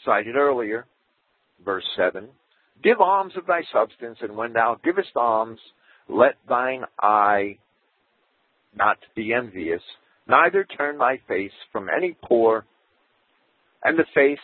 cited 0.05 0.35
earlier, 0.35 0.85
verse 1.65 1.83
7. 1.97 2.29
Give 2.83 2.99
alms 2.99 3.33
of 3.37 3.45
thy 3.45 3.61
substance, 3.71 4.17
and 4.21 4.35
when 4.35 4.53
thou 4.53 4.79
givest 4.83 5.15
alms, 5.15 5.59
let 6.09 6.35
thine 6.47 6.83
eye 6.99 7.57
not 8.75 8.97
be 9.15 9.33
envious, 9.33 9.81
neither 10.27 10.63
turn 10.63 10.97
thy 10.97 11.19
face 11.27 11.51
from 11.71 11.89
any 11.95 12.15
poor, 12.23 12.65
and 13.83 13.97
the 13.97 14.05
face 14.15 14.39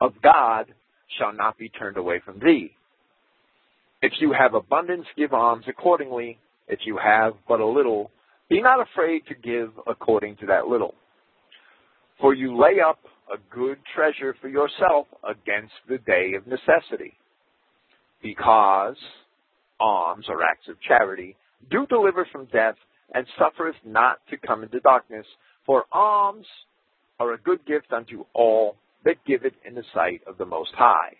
of 0.00 0.14
God 0.22 0.66
shall 1.18 1.32
not 1.32 1.58
be 1.58 1.68
turned 1.68 1.96
away 1.96 2.20
from 2.24 2.38
thee. 2.40 2.72
If 4.02 4.12
you 4.20 4.32
have 4.32 4.54
abundance, 4.54 5.06
give 5.16 5.34
alms 5.34 5.64
accordingly. 5.68 6.38
If 6.68 6.80
you 6.86 6.98
have 7.02 7.34
but 7.48 7.60
a 7.60 7.66
little, 7.66 8.10
be 8.48 8.62
not 8.62 8.80
afraid 8.80 9.26
to 9.28 9.34
give 9.34 9.72
according 9.86 10.36
to 10.36 10.46
that 10.46 10.68
little. 10.68 10.94
For 12.20 12.34
you 12.34 12.56
lay 12.56 12.80
up 12.80 12.98
a 13.32 13.38
good 13.54 13.78
treasure 13.94 14.34
for 14.40 14.48
yourself 14.48 15.06
against 15.24 15.74
the 15.88 15.98
day 15.98 16.34
of 16.36 16.46
necessity. 16.46 17.14
Because 18.22 18.96
alms 19.78 20.26
or 20.28 20.42
acts 20.42 20.68
of 20.68 20.80
charity 20.80 21.36
do 21.70 21.86
deliver 21.86 22.26
from 22.30 22.46
death 22.46 22.76
and 23.14 23.26
suffereth 23.38 23.76
not 23.84 24.18
to 24.30 24.36
come 24.36 24.62
into 24.62 24.80
darkness. 24.80 25.26
For 25.66 25.84
alms 25.92 26.46
are 27.18 27.32
a 27.32 27.38
good 27.38 27.64
gift 27.66 27.92
unto 27.92 28.24
all 28.34 28.76
that 29.04 29.24
give 29.26 29.44
it 29.44 29.54
in 29.66 29.74
the 29.74 29.84
sight 29.94 30.22
of 30.26 30.38
the 30.38 30.44
Most 30.44 30.72
High. 30.74 31.16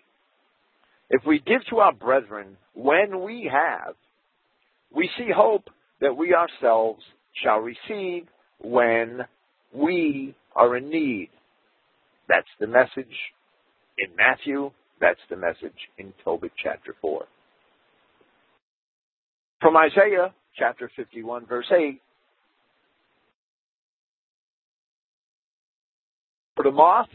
If 1.09 1.23
we 1.25 1.39
give 1.39 1.61
to 1.69 1.79
our 1.79 1.93
brethren 1.93 2.57
when 2.73 3.21
we 3.23 3.49
have, 3.51 3.95
we 4.95 5.09
see 5.17 5.29
hope 5.35 5.69
that 5.99 6.15
we 6.15 6.33
ourselves 6.33 7.01
shall 7.43 7.59
receive 7.59 8.27
when 8.59 9.21
we 9.73 10.35
are 10.55 10.77
in 10.77 10.89
need. 10.89 11.29
That's 12.31 12.47
the 12.61 12.67
message 12.67 13.13
in 13.97 14.15
Matthew. 14.15 14.71
That's 15.01 15.19
the 15.29 15.35
message 15.35 15.75
in 15.97 16.13
Tobit 16.23 16.53
chapter 16.63 16.95
4. 17.01 17.25
From 19.59 19.75
Isaiah 19.75 20.33
chapter 20.57 20.89
51 20.95 21.45
verse 21.45 21.69
8, 21.69 22.01
For 26.55 26.63
the 26.63 26.71
moth 26.71 27.09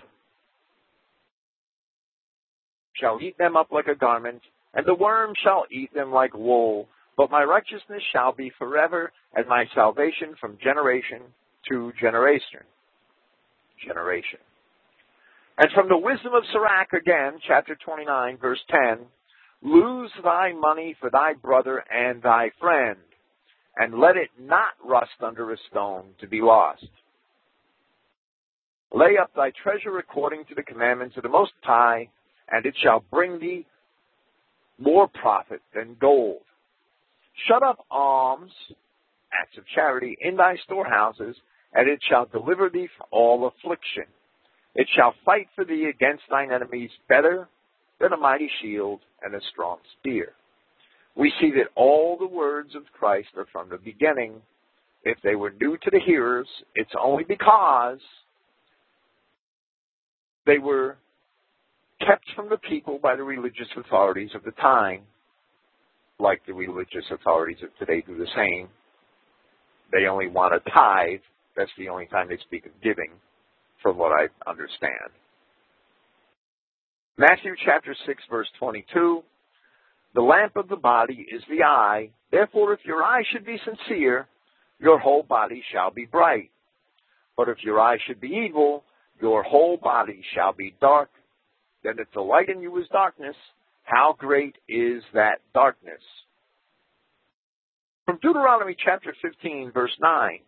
shall 3.00 3.18
eat 3.22 3.38
them 3.38 3.56
up 3.56 3.68
like 3.72 3.86
a 3.86 3.94
garment, 3.94 4.42
and 4.74 4.84
the 4.84 4.94
worm 4.94 5.32
shall 5.42 5.64
eat 5.70 5.94
them 5.94 6.12
like 6.12 6.34
wool. 6.34 6.88
But 7.16 7.30
my 7.30 7.42
righteousness 7.42 8.02
shall 8.12 8.34
be 8.34 8.52
forever, 8.58 9.12
and 9.34 9.48
my 9.48 9.64
salvation 9.74 10.34
from 10.38 10.58
generation 10.62 11.22
to 11.70 11.90
generation. 11.98 12.60
Generation. 13.82 14.40
And 15.58 15.70
from 15.74 15.88
the 15.88 15.96
wisdom 15.96 16.34
of 16.34 16.42
Sirach 16.52 16.92
again, 16.92 17.40
chapter 17.46 17.76
29, 17.82 18.36
verse 18.36 18.60
10, 18.70 19.06
lose 19.62 20.10
thy 20.22 20.52
money 20.52 20.94
for 21.00 21.08
thy 21.10 21.32
brother 21.32 21.82
and 21.90 22.22
thy 22.22 22.50
friend, 22.60 22.98
and 23.76 23.98
let 23.98 24.16
it 24.16 24.28
not 24.38 24.74
rust 24.84 25.22
under 25.22 25.50
a 25.52 25.56
stone 25.70 26.04
to 26.20 26.26
be 26.26 26.42
lost. 26.42 26.86
Lay 28.92 29.16
up 29.20 29.30
thy 29.34 29.50
treasure 29.62 29.98
according 29.98 30.44
to 30.46 30.54
the 30.54 30.62
commandments 30.62 31.16
of 31.16 31.22
the 31.22 31.28
Most 31.28 31.52
High, 31.62 32.08
and 32.50 32.66
it 32.66 32.74
shall 32.82 33.02
bring 33.10 33.40
thee 33.40 33.66
more 34.78 35.08
profit 35.08 35.62
than 35.74 35.96
gold. 35.98 36.42
Shut 37.48 37.62
up 37.62 37.84
alms, 37.90 38.52
acts 39.32 39.56
of 39.56 39.64
charity, 39.74 40.16
in 40.20 40.36
thy 40.36 40.56
storehouses, 40.64 41.36
and 41.72 41.88
it 41.88 42.00
shall 42.08 42.26
deliver 42.26 42.68
thee 42.68 42.88
from 42.96 43.06
all 43.10 43.46
affliction. 43.46 44.04
It 44.76 44.86
shall 44.94 45.14
fight 45.24 45.48
for 45.54 45.64
thee 45.64 45.90
against 45.92 46.24
thine 46.30 46.52
enemies 46.52 46.90
better 47.08 47.48
than 47.98 48.12
a 48.12 48.16
mighty 48.16 48.50
shield 48.60 49.00
and 49.22 49.34
a 49.34 49.40
strong 49.52 49.78
spear. 49.98 50.32
We 51.16 51.32
see 51.40 51.50
that 51.52 51.70
all 51.74 52.18
the 52.18 52.26
words 52.26 52.74
of 52.74 52.82
Christ 52.98 53.28
are 53.38 53.46
from 53.50 53.70
the 53.70 53.78
beginning. 53.78 54.42
If 55.02 55.16
they 55.24 55.34
were 55.34 55.50
new 55.58 55.78
to 55.78 55.90
the 55.90 56.00
hearers, 56.04 56.46
it's 56.74 56.90
only 57.02 57.24
because 57.24 58.00
they 60.44 60.58
were 60.58 60.98
kept 62.06 62.26
from 62.34 62.50
the 62.50 62.58
people 62.58 62.98
by 63.02 63.16
the 63.16 63.22
religious 63.22 63.68
authorities 63.78 64.30
of 64.34 64.44
the 64.44 64.50
time, 64.52 65.02
like 66.18 66.42
the 66.46 66.52
religious 66.52 67.04
authorities 67.10 67.62
of 67.62 67.70
today 67.78 68.04
do 68.06 68.18
the 68.18 68.28
same. 68.36 68.68
They 69.90 70.06
only 70.06 70.26
want 70.28 70.54
a 70.54 70.60
tithe. 70.70 71.20
That's 71.56 71.70
the 71.78 71.88
only 71.88 72.06
time 72.06 72.28
they 72.28 72.38
speak 72.46 72.66
of 72.66 72.72
giving, 72.82 73.12
from 73.82 73.98
what 73.98 74.12
I 74.12 74.28
understand. 74.48 75.10
Matthew 77.18 77.54
chapter 77.64 77.94
6 78.06 78.22
verse 78.30 78.48
22, 78.58 79.22
the 80.14 80.20
lamp 80.20 80.56
of 80.56 80.68
the 80.68 80.76
body 80.76 81.26
is 81.30 81.42
the 81.48 81.64
eye. 81.64 82.10
Therefore, 82.30 82.72
if 82.72 82.80
your 82.84 83.02
eye 83.02 83.22
should 83.32 83.44
be 83.44 83.58
sincere, 83.64 84.26
your 84.78 84.98
whole 84.98 85.22
body 85.22 85.62
shall 85.72 85.90
be 85.90 86.04
bright. 86.04 86.50
But 87.36 87.48
if 87.48 87.58
your 87.62 87.80
eye 87.80 87.98
should 88.06 88.20
be 88.20 88.28
evil, 88.46 88.84
your 89.20 89.42
whole 89.42 89.76
body 89.76 90.22
shall 90.34 90.52
be 90.52 90.74
dark. 90.80 91.10
Then 91.82 91.94
if 91.98 92.08
the 92.12 92.20
light 92.20 92.48
in 92.48 92.60
you 92.60 92.76
is 92.78 92.88
darkness, 92.90 93.36
how 93.84 94.14
great 94.18 94.56
is 94.68 95.02
that 95.14 95.40
darkness? 95.54 96.02
From 98.04 98.18
Deuteronomy 98.22 98.76
chapter 98.82 99.14
15 99.22 99.72
verse 99.72 99.96
9, 100.00 100.40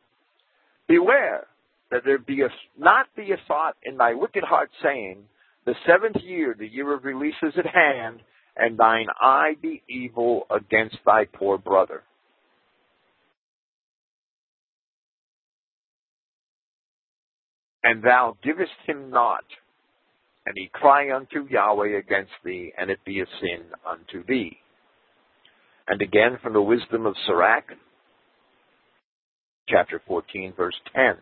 Beware 0.87 1.47
that 1.91 2.03
there 2.05 2.19
be 2.19 2.43
a, 2.43 2.49
not 2.79 3.07
be 3.17 3.33
a 3.33 3.37
thought 3.47 3.77
in 3.83 3.97
thy 3.97 4.15
wicked 4.15 4.45
heart 4.45 4.71
saying, 4.83 5.25
The 5.65 5.75
seventh 5.87 6.23
year, 6.23 6.55
the 6.59 6.67
year 6.67 6.95
of 6.95 7.05
release 7.05 7.35
is 7.43 7.55
at 7.57 7.67
hand, 7.67 8.21
and 8.57 8.77
thine 8.77 9.07
eye 9.21 9.55
be 9.61 9.83
evil 9.89 10.47
against 10.51 10.97
thy 11.07 11.25
poor 11.25 11.59
brother. 11.59 12.03
And 17.83 18.03
thou 18.03 18.37
givest 18.43 18.73
him 18.87 19.11
not, 19.11 19.45
and 20.45 20.55
he 20.57 20.69
cry 20.73 21.15
unto 21.15 21.49
Yahweh 21.49 21.97
against 21.97 22.33
thee, 22.45 22.73
and 22.77 22.91
it 22.91 22.99
be 23.05 23.21
a 23.21 23.27
sin 23.41 23.67
unto 23.89 24.27
thee. 24.27 24.59
And 25.87 26.03
again 26.03 26.39
from 26.43 26.53
the 26.53 26.61
wisdom 26.61 27.07
of 27.07 27.15
Sirach, 27.27 27.65
chapter 29.69 30.03
14, 30.07 30.53
verse 30.55 30.75
10. 30.95 31.15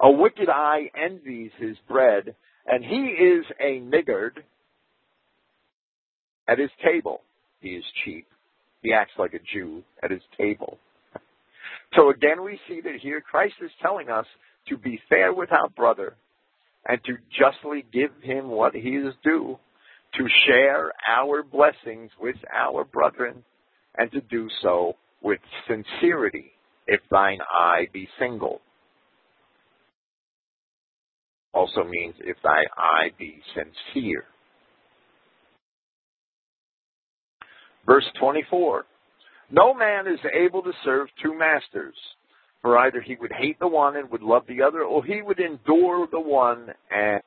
A 0.00 0.10
wicked 0.10 0.48
eye 0.48 0.90
envies 0.94 1.52
his 1.58 1.76
bread, 1.88 2.34
and 2.66 2.84
he 2.84 2.96
is 2.96 3.44
a 3.60 3.80
niggard 3.80 4.42
at 6.48 6.58
his 6.58 6.70
table. 6.84 7.20
He 7.60 7.70
is 7.70 7.84
cheap. 8.04 8.26
He 8.82 8.92
acts 8.92 9.12
like 9.18 9.34
a 9.34 9.38
Jew 9.52 9.82
at 10.02 10.10
his 10.10 10.22
table. 10.36 10.78
So 11.94 12.10
again, 12.10 12.42
we 12.42 12.58
see 12.68 12.80
that 12.82 12.96
here 13.00 13.20
Christ 13.20 13.54
is 13.62 13.70
telling 13.80 14.10
us 14.10 14.26
to 14.68 14.76
be 14.76 15.00
fair 15.08 15.32
with 15.32 15.52
our 15.52 15.68
brother 15.68 16.16
and 16.86 17.02
to 17.04 17.16
justly 17.38 17.84
give 17.92 18.10
him 18.22 18.48
what 18.48 18.74
he 18.74 18.90
is 18.90 19.14
due, 19.22 19.58
to 20.18 20.28
share 20.46 20.92
our 21.08 21.42
blessings 21.42 22.10
with 22.20 22.36
our 22.52 22.84
brethren, 22.84 23.42
and 23.96 24.10
to 24.12 24.20
do 24.20 24.48
so 24.60 24.96
with 25.22 25.40
sincerity, 25.66 26.52
if 26.86 27.00
thine 27.10 27.38
eye 27.50 27.86
be 27.92 28.08
single. 28.18 28.60
Also 31.54 31.84
means 31.84 32.14
if 32.18 32.36
thy 32.42 32.64
eye 32.76 33.10
be 33.18 33.40
sincere. 33.54 34.24
Verse 37.86 38.04
24. 38.18 38.84
No 39.50 39.72
man 39.74 40.06
is 40.06 40.18
able 40.34 40.62
to 40.62 40.72
serve 40.84 41.08
two 41.22 41.38
masters, 41.38 41.94
for 42.62 42.78
either 42.78 43.00
he 43.00 43.16
would 43.20 43.32
hate 43.32 43.58
the 43.60 43.68
one 43.68 43.96
and 43.96 44.10
would 44.10 44.22
love 44.22 44.42
the 44.48 44.62
other, 44.62 44.82
or 44.82 45.04
he 45.04 45.22
would 45.22 45.38
endure 45.38 46.08
the 46.10 46.20
one 46.20 46.70
and 46.90 47.22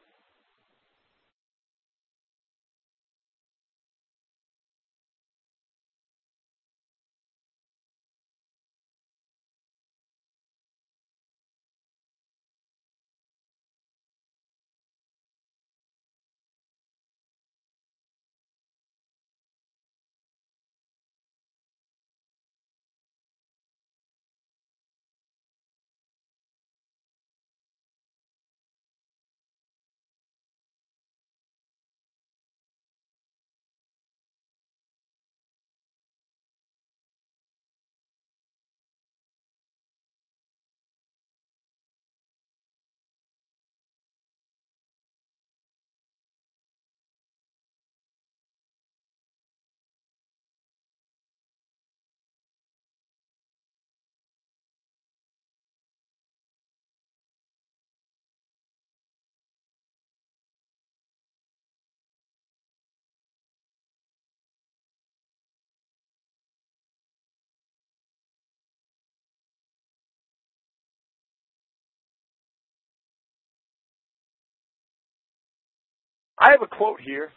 I 76.39 76.51
have 76.51 76.61
a 76.61 76.67
quote 76.67 77.01
here 77.01 77.29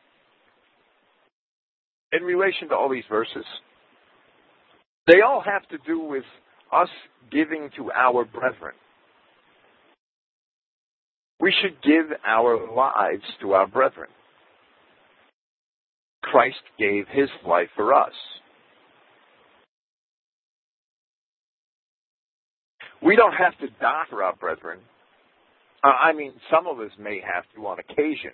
in 2.13 2.23
relation 2.23 2.69
to 2.69 2.75
all 2.75 2.89
these 2.91 3.05
verses. 3.09 3.45
They 5.07 5.21
all 5.23 5.43
have 5.45 5.67
to 5.69 5.79
do 5.87 6.01
with 6.01 6.25
us 6.73 6.89
giving 7.31 7.71
to 7.77 7.91
our 7.93 8.25
brethren. 8.25 8.75
We 11.41 11.55
should 11.63 11.83
give 11.83 12.07
our 12.27 12.71
lives 12.71 13.25
to 13.41 13.53
our 13.55 13.67
brethren. 13.67 14.09
Christ 16.23 16.61
gave 16.79 17.07
his 17.09 17.31
life 17.47 17.71
for 17.75 17.95
us. 17.95 18.13
We 23.03 23.17
don't 23.17 23.33
have 23.33 23.59
to 23.61 23.69
die 23.81 24.03
for 24.11 24.23
our 24.23 24.37
brethren. 24.37 24.81
Uh, 25.83 25.89
I 25.89 26.13
mean, 26.13 26.35
some 26.51 26.67
of 26.67 26.79
us 26.79 26.91
may 26.99 27.21
have 27.21 27.45
to 27.55 27.67
on 27.67 27.79
occasion. 27.79 28.33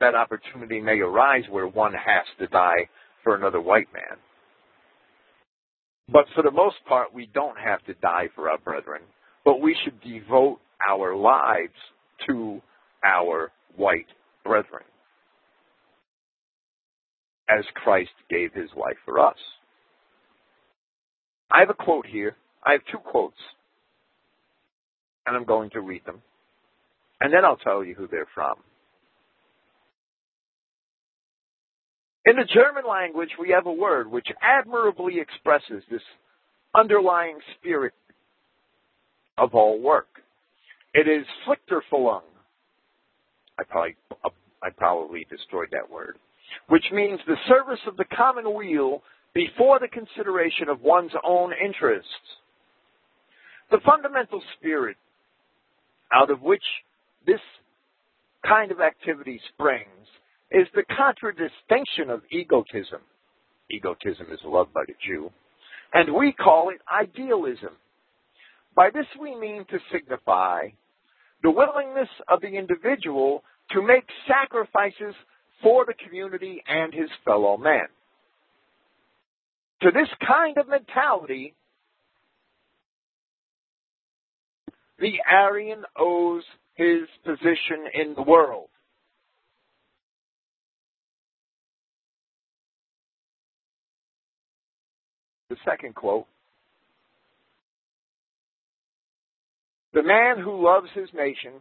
That 0.00 0.14
opportunity 0.14 0.80
may 0.80 0.98
arise 1.00 1.44
where 1.50 1.68
one 1.68 1.92
has 1.92 2.24
to 2.38 2.46
die 2.46 2.88
for 3.22 3.34
another 3.34 3.60
white 3.60 3.88
man. 3.92 4.16
But 6.08 6.24
for 6.34 6.42
the 6.42 6.50
most 6.50 6.76
part, 6.88 7.14
we 7.14 7.28
don't 7.32 7.58
have 7.58 7.84
to 7.84 7.94
die 7.94 8.28
for 8.34 8.50
our 8.50 8.58
brethren, 8.58 9.02
but 9.44 9.60
we 9.60 9.76
should 9.84 10.00
devote 10.00 10.58
our 10.88 11.14
lives 11.14 11.74
to 12.26 12.60
our 13.04 13.52
white 13.76 14.06
brethren 14.44 14.82
as 17.48 17.64
Christ 17.74 18.10
gave 18.28 18.52
his 18.52 18.70
life 18.76 18.96
for 19.04 19.18
us. 19.18 19.36
I 21.52 21.60
have 21.60 21.70
a 21.70 21.74
quote 21.74 22.06
here. 22.06 22.36
I 22.64 22.72
have 22.72 22.82
two 22.90 22.98
quotes, 22.98 23.38
and 25.26 25.36
I'm 25.36 25.44
going 25.44 25.70
to 25.70 25.80
read 25.80 26.04
them. 26.06 26.22
And 27.20 27.32
then 27.32 27.44
I'll 27.44 27.56
tell 27.56 27.84
you 27.84 27.94
who 27.94 28.06
they're 28.06 28.28
from. 28.34 28.56
In 32.26 32.36
the 32.36 32.44
German 32.44 32.84
language, 32.88 33.30
we 33.38 33.50
have 33.50 33.66
a 33.66 33.72
word 33.72 34.10
which 34.10 34.28
admirably 34.42 35.20
expresses 35.20 35.82
this 35.90 36.02
underlying 36.74 37.38
spirit 37.58 37.94
of 39.38 39.54
all 39.54 39.80
work. 39.80 40.08
It 40.92 41.08
is 41.08 41.26
Pflichterfüllung. 41.46 42.22
I 43.58 43.62
probably, 43.64 43.96
I 44.62 44.70
probably 44.70 45.26
destroyed 45.30 45.68
that 45.72 45.90
word, 45.90 46.16
which 46.68 46.84
means 46.92 47.20
the 47.26 47.36
service 47.48 47.80
of 47.86 47.96
the 47.96 48.04
common 48.04 48.54
weal 48.54 49.02
before 49.34 49.78
the 49.78 49.88
consideration 49.88 50.68
of 50.68 50.82
one's 50.82 51.12
own 51.24 51.52
interests. 51.52 52.08
The 53.70 53.78
fundamental 53.84 54.42
spirit 54.58 54.96
out 56.12 56.30
of 56.30 56.42
which 56.42 56.64
this 57.26 57.40
kind 58.46 58.72
of 58.72 58.80
activity 58.80 59.40
springs 59.54 59.86
is 60.50 60.66
the 60.74 60.84
contradistinction 60.96 62.10
of 62.10 62.22
egotism. 62.30 63.00
Egotism 63.70 64.26
is 64.32 64.40
loved 64.44 64.72
by 64.72 64.82
the 64.86 64.94
Jew. 65.06 65.30
And 65.94 66.14
we 66.14 66.32
call 66.32 66.70
it 66.70 66.80
idealism. 66.92 67.70
By 68.74 68.90
this 68.92 69.06
we 69.20 69.38
mean 69.38 69.64
to 69.70 69.78
signify 69.92 70.68
the 71.42 71.50
willingness 71.50 72.08
of 72.28 72.40
the 72.40 72.48
individual 72.48 73.42
to 73.70 73.82
make 73.82 74.04
sacrifices 74.26 75.14
for 75.62 75.84
the 75.86 75.94
community 76.04 76.62
and 76.66 76.92
his 76.92 77.10
fellow 77.24 77.56
men. 77.56 77.86
To 79.82 79.90
this 79.90 80.08
kind 80.26 80.58
of 80.58 80.68
mentality, 80.68 81.54
the 84.98 85.14
Aryan 85.30 85.84
owes 85.98 86.44
his 86.74 87.08
position 87.24 87.86
in 87.94 88.14
the 88.14 88.22
world. 88.22 88.68
The 95.50 95.56
second 95.68 95.96
quote 95.96 96.26
The 99.92 100.04
man 100.04 100.38
who 100.38 100.64
loves 100.64 100.86
his 100.94 101.08
nation, 101.12 101.54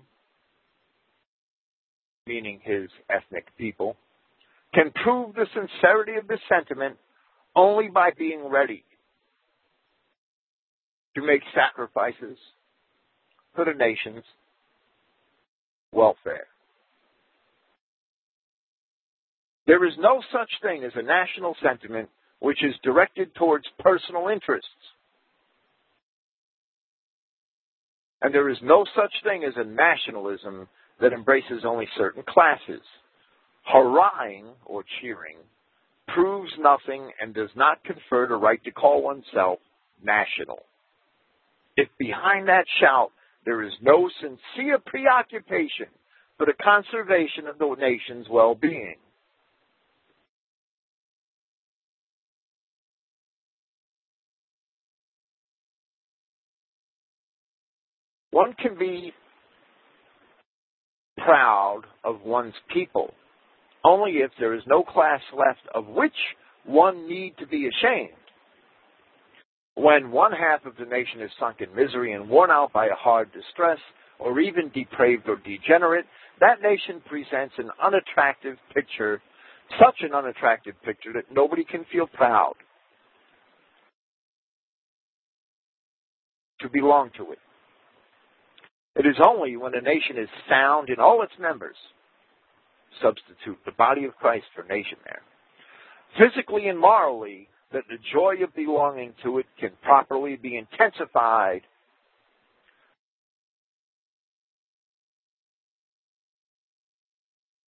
meaning 2.28 2.60
his 2.64 2.90
ethnic 3.10 3.48
people, 3.58 3.98
can 4.76 4.92
prove 5.04 5.34
the 5.34 5.48
sincerity 5.54 6.14
of 6.20 6.28
this 6.28 6.40
sentiment 6.48 6.98
only 7.56 7.88
by 7.88 8.12
being 8.16 8.48
ready 8.48 8.84
to 11.16 11.26
make 11.26 11.42
sacrifices 11.56 12.38
for 13.56 13.66
the 13.66 13.74
nation's 13.74 14.24
welfare. 15.92 16.46
There 19.66 19.84
is 19.88 19.94
no 19.98 20.22
such 20.32 20.50
thing 20.62 20.84
as 20.84 20.92
a 20.96 21.02
national 21.02 21.56
sentiment 21.64 22.10
which 22.40 22.64
is 22.64 22.74
directed 22.84 23.34
towards 23.36 23.66
personal 23.80 24.30
interests. 24.30 24.68
And 28.22 28.34
there 28.34 28.50
is 28.50 28.58
no 28.62 28.86
such 28.96 29.14
thing 29.24 29.44
as 29.44 29.54
a 29.56 29.64
nationalism 29.64 30.68
that 31.02 31.14
embraces 31.14 31.64
only 31.66 31.88
certain 31.98 32.24
classes. 32.28 32.82
Hurrahing 33.72 34.48
or 34.66 34.84
cheering 35.02 35.38
proves 36.08 36.52
nothing 36.60 37.12
and 37.22 37.34
does 37.34 37.50
not 37.56 37.84
confer 37.84 38.28
the 38.28 38.36
right 38.36 38.64
to 38.64 38.72
call 38.72 39.04
oneself 39.04 39.60
national. 40.04 40.60
If 41.78 41.88
behind 41.98 42.48
that 42.48 42.66
shout 42.82 43.12
there 43.46 43.64
is 43.64 43.74
no 43.82 44.10
sincere 44.22 44.80
preoccupation 44.86 45.88
for 46.38 46.46
the 46.46 46.54
conservation 46.62 47.48
of 47.48 47.58
the 47.58 47.76
nation's 47.80 48.28
well-being, 48.30 48.96
One 58.40 58.54
can 58.54 58.80
be 58.80 59.12
proud 61.18 61.82
of 62.06 62.22
one's 62.22 62.54
people 62.74 63.14
only 63.84 64.20
if 64.20 64.32
there 64.40 64.54
is 64.54 64.62
no 64.66 64.82
class 64.82 65.20
left 65.34 65.60
of 65.76 65.88
which 65.88 66.16
one 66.64 67.06
need 67.06 67.34
to 67.40 67.46
be 67.46 67.68
ashamed. 67.68 68.14
When 69.76 70.12
one 70.12 70.32
half 70.32 70.66
of 70.66 70.78
the 70.78 70.86
nation 70.86 71.22
is 71.22 71.30
sunk 71.38 71.58
in 71.60 71.76
misery 71.76 72.14
and 72.14 72.30
worn 72.30 72.50
out 72.50 72.72
by 72.72 72.86
a 72.86 72.96
hard 72.96 73.30
distress, 73.34 73.80
or 74.20 74.40
even 74.40 74.72
depraved 74.74 75.28
or 75.28 75.36
degenerate, 75.36 76.06
that 76.40 76.62
nation 76.62 77.02
presents 77.10 77.56
an 77.58 77.70
unattractive 77.84 78.56
picture, 78.74 79.22
such 79.78 79.96
an 80.00 80.14
unattractive 80.14 80.76
picture 80.86 81.12
that 81.12 81.26
nobody 81.30 81.66
can 81.66 81.86
feel 81.92 82.08
proud 82.08 82.54
to 86.62 86.70
belong 86.70 87.12
to 87.18 87.34
it. 87.34 87.40
It 88.96 89.06
is 89.06 89.16
only 89.26 89.56
when 89.56 89.76
a 89.76 89.82
nation 89.82 90.18
is 90.18 90.30
sound 90.50 90.90
in 90.90 91.00
all 91.00 91.22
its 91.22 91.34
members, 91.40 91.76
substitute 93.02 93.58
the 93.66 93.72
body 93.72 94.06
of 94.06 94.16
Christ 94.16 94.46
for 94.56 94.64
nation 94.64 94.98
there, 95.06 95.22
physically 96.18 96.68
and 96.68 96.80
morally, 96.80 97.48
that 97.72 97.84
the 97.88 97.98
joy 98.14 98.44
of 98.44 98.56
belonging 98.56 99.14
to 99.24 99.38
it 99.38 99.46
can 99.60 99.72
properly 99.84 100.36
be 100.36 100.58
intensified 100.58 101.62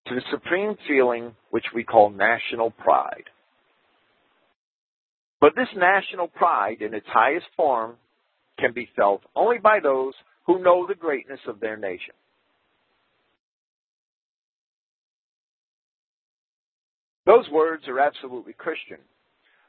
to 0.07 0.15
the 0.15 0.21
supreme 0.31 0.75
feeling 0.87 1.35
which 1.51 1.65
we 1.73 1.83
call 1.83 2.09
national 2.09 2.71
pride. 2.71 3.29
But 5.39 5.55
this 5.55 5.69
national 5.75 6.27
pride 6.27 6.81
in 6.81 6.93
its 6.93 7.07
highest 7.07 7.45
form 7.55 7.95
can 8.59 8.73
be 8.73 8.89
felt 8.95 9.21
only 9.35 9.57
by 9.59 9.79
those 9.81 10.13
who 10.45 10.63
know 10.63 10.87
the 10.87 10.95
greatness 10.95 11.39
of 11.47 11.59
their 11.59 11.77
nation. 11.77 12.13
Those 17.25 17.47
words 17.51 17.83
are 17.87 17.99
absolutely 17.99 18.53
Christian. 18.53 18.97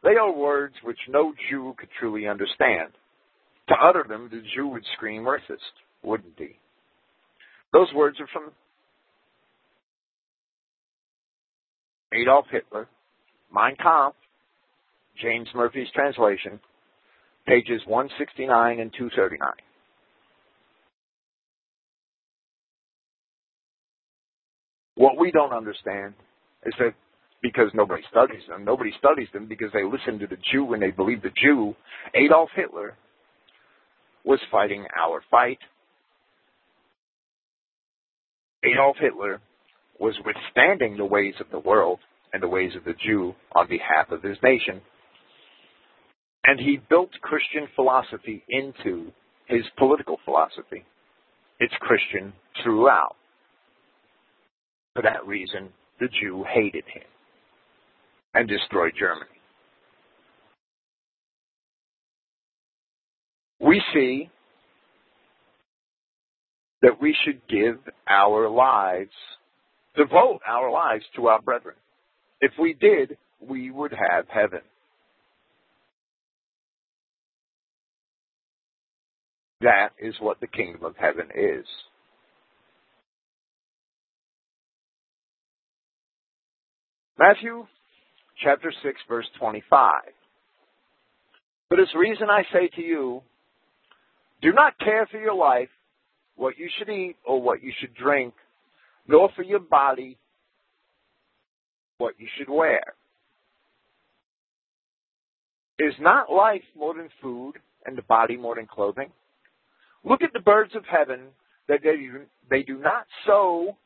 They 0.02 0.16
are 0.16 0.32
words 0.32 0.74
which 0.82 0.98
no 1.08 1.32
Jew 1.50 1.74
could 1.78 1.90
truly 1.98 2.26
understand. 2.26 2.90
To 3.68 3.74
utter 3.80 4.04
them, 4.08 4.28
the 4.32 4.42
Jew 4.54 4.68
would 4.68 4.84
scream 4.96 5.22
racist, 5.22 5.58
wouldn't 6.02 6.34
he? 6.38 6.56
Those 7.72 7.92
words 7.94 8.18
are 8.20 8.26
from 8.32 8.50
Adolf 12.12 12.46
Hitler, 12.50 12.88
Mein 13.52 13.76
Kampf, 13.76 14.16
James 15.20 15.48
Murphy's 15.54 15.88
translation, 15.94 16.58
pages 17.46 17.80
169 17.86 18.80
and 18.80 18.92
239. 18.92 19.48
What 24.94 25.18
we 25.18 25.30
don't 25.30 25.52
understand 25.52 26.14
is 26.64 26.74
that 26.78 26.94
because 27.42 27.70
nobody 27.74 28.02
studies 28.10 28.42
them, 28.48 28.64
nobody 28.64 28.90
studies 28.98 29.28
them 29.32 29.46
because 29.46 29.70
they 29.72 29.82
listen 29.84 30.18
to 30.20 30.26
the 30.26 30.40
Jew 30.52 30.72
and 30.74 30.82
they 30.82 30.90
believe 30.90 31.22
the 31.22 31.32
Jew, 31.42 31.74
Adolf 32.14 32.50
Hitler 32.54 32.96
was 34.24 34.38
fighting 34.50 34.86
our 34.96 35.22
fight. 35.30 35.58
Adolf 38.64 38.96
Hitler 39.00 39.40
was 39.98 40.14
withstanding 40.24 40.96
the 40.96 41.04
ways 41.04 41.34
of 41.40 41.46
the 41.50 41.58
world 41.58 41.98
and 42.32 42.42
the 42.42 42.48
ways 42.48 42.72
of 42.76 42.84
the 42.84 42.94
Jew 43.04 43.34
on 43.54 43.68
behalf 43.68 44.10
of 44.10 44.22
his 44.22 44.36
nation. 44.42 44.80
And 46.44 46.58
he 46.60 46.80
built 46.88 47.10
Christian 47.20 47.68
philosophy 47.74 48.44
into 48.48 49.12
his 49.46 49.62
political 49.78 50.18
philosophy. 50.24 50.84
It's 51.60 51.74
Christian 51.80 52.32
throughout. 52.62 53.16
For 54.94 55.02
that 55.02 55.26
reason, 55.26 55.70
the 56.00 56.08
Jew 56.20 56.44
hated 56.52 56.84
him 56.92 57.02
and 58.34 58.48
destroyed 58.48 58.92
Germany. 58.98 59.26
We 63.60 63.82
see 63.94 64.28
that 66.82 67.00
we 67.00 67.16
should 67.24 67.40
give 67.48 67.78
our 68.08 68.50
lives, 68.50 69.12
devote 69.96 70.40
our 70.46 70.70
lives 70.70 71.04
to 71.16 71.28
our 71.28 71.40
brethren. 71.40 71.76
If 72.40 72.52
we 72.60 72.74
did, 72.74 73.16
we 73.40 73.70
would 73.70 73.92
have 73.92 74.26
heaven. 74.28 74.60
That 79.60 79.90
is 80.00 80.14
what 80.20 80.40
the 80.40 80.48
kingdom 80.48 80.84
of 80.84 80.96
heaven 80.96 81.28
is. 81.34 81.64
Matthew 87.22 87.64
chapter 88.42 88.72
6 88.82 89.00
verse 89.08 89.26
25. 89.38 89.92
For 91.68 91.76
this 91.76 91.94
reason 91.94 92.26
I 92.28 92.42
say 92.52 92.68
to 92.74 92.82
you, 92.82 93.22
do 94.42 94.52
not 94.52 94.76
care 94.80 95.06
for 95.08 95.18
your 95.18 95.34
life, 95.36 95.68
what 96.34 96.58
you 96.58 96.68
should 96.76 96.88
eat 96.88 97.14
or 97.24 97.40
what 97.40 97.62
you 97.62 97.72
should 97.78 97.94
drink, 97.94 98.34
nor 99.06 99.30
for 99.36 99.44
your 99.44 99.60
body, 99.60 100.18
what 101.98 102.14
you 102.18 102.26
should 102.36 102.50
wear. 102.50 102.82
Is 105.78 105.94
not 106.00 106.28
life 106.28 106.64
more 106.76 106.94
than 106.94 107.08
food 107.22 107.52
and 107.86 107.96
the 107.96 108.02
body 108.02 108.36
more 108.36 108.56
than 108.56 108.66
clothing? 108.66 109.12
Look 110.02 110.22
at 110.22 110.32
the 110.32 110.40
birds 110.40 110.74
of 110.74 110.82
heaven 110.90 111.28
that 111.68 111.84
they 111.84 111.94
they 112.50 112.64
do 112.64 112.78
not 112.78 113.06
sow, 113.24 113.76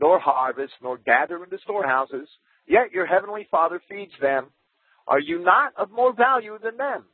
nor 0.00 0.18
harvest, 0.18 0.72
nor 0.82 0.98
gather 0.98 1.44
into 1.44 1.58
storehouses, 1.62 2.26
yet 2.70 2.92
your 2.92 3.06
heavenly 3.06 3.48
Father 3.50 3.82
feeds 3.88 4.12
them. 4.20 4.46
Are 5.08 5.18
you 5.18 5.42
not 5.42 5.72
of 5.76 5.90
more 5.90 6.14
value 6.14 6.56
than 6.62 6.76
them? 6.76 7.04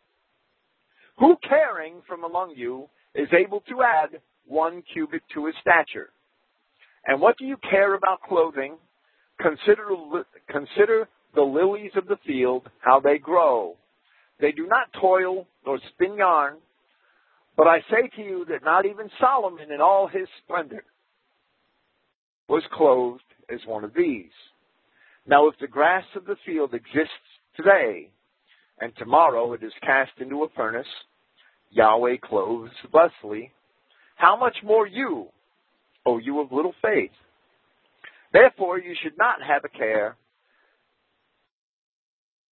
Who 1.18 1.36
caring 1.48 2.02
from 2.06 2.24
among 2.24 2.54
you 2.56 2.88
is 3.14 3.28
able 3.32 3.60
to 3.68 3.82
add 3.82 4.20
one 4.46 4.82
cubit 4.92 5.22
to 5.32 5.46
his 5.46 5.54
stature? 5.62 6.10
And 7.06 7.20
what 7.20 7.38
do 7.38 7.46
you 7.46 7.56
care 7.70 7.94
about 7.94 8.20
clothing? 8.22 8.76
Consider, 9.40 9.86
consider 10.50 11.08
the 11.34 11.42
lilies 11.42 11.92
of 11.96 12.06
the 12.06 12.18
field, 12.26 12.68
how 12.80 13.00
they 13.00 13.18
grow. 13.18 13.76
They 14.40 14.52
do 14.52 14.66
not 14.66 14.92
toil 15.00 15.46
nor 15.64 15.78
spin 15.94 16.16
yarn. 16.18 16.56
But 17.56 17.66
I 17.66 17.78
say 17.90 18.10
to 18.16 18.22
you 18.22 18.44
that 18.50 18.62
not 18.62 18.84
even 18.84 19.08
Solomon 19.18 19.72
in 19.72 19.80
all 19.80 20.06
his 20.06 20.28
splendor 20.44 20.84
was 22.46 22.62
clothed 22.74 23.22
as 23.50 23.60
one 23.66 23.84
of 23.84 23.94
these. 23.96 24.30
Now 25.26 25.48
if 25.48 25.54
the 25.60 25.66
grass 25.66 26.04
of 26.14 26.24
the 26.24 26.36
field 26.46 26.72
exists 26.74 27.10
today, 27.56 28.10
and 28.80 28.92
tomorrow 28.96 29.52
it 29.54 29.62
is 29.62 29.72
cast 29.82 30.12
into 30.20 30.44
a 30.44 30.48
furnace, 30.54 30.86
Yahweh 31.70 32.16
clothes 32.22 32.70
thusly, 32.92 33.50
how 34.14 34.36
much 34.36 34.56
more 34.62 34.86
you, 34.86 35.26
O 36.04 36.18
you 36.18 36.40
of 36.40 36.52
little 36.52 36.74
faith? 36.80 37.10
Therefore 38.32 38.78
you 38.78 38.94
should 39.02 39.18
not 39.18 39.42
have 39.46 39.64
a 39.64 39.68
care, 39.68 40.16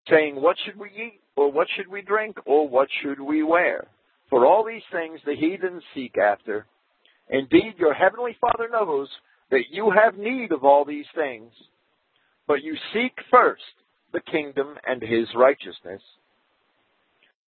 saying, 0.08 0.36
What 0.36 0.56
should 0.64 0.78
we 0.78 0.88
eat, 0.88 1.20
or 1.36 1.52
what 1.52 1.68
should 1.76 1.88
we 1.88 2.02
drink, 2.02 2.36
or 2.44 2.68
what 2.68 2.88
should 3.02 3.20
we 3.20 3.42
wear? 3.42 3.86
For 4.30 4.46
all 4.46 4.64
these 4.64 4.82
things 4.90 5.20
the 5.24 5.36
heathens 5.36 5.82
seek 5.94 6.16
after. 6.18 6.66
Indeed, 7.28 7.74
your 7.78 7.94
heavenly 7.94 8.36
Father 8.40 8.68
knows 8.70 9.08
that 9.50 9.64
you 9.70 9.90
have 9.90 10.18
need 10.18 10.52
of 10.52 10.64
all 10.64 10.84
these 10.84 11.06
things. 11.14 11.52
But 12.46 12.62
you 12.62 12.76
seek 12.92 13.12
first 13.30 13.62
the 14.12 14.20
kingdom 14.20 14.76
and 14.86 15.02
his 15.02 15.28
righteousness, 15.34 16.02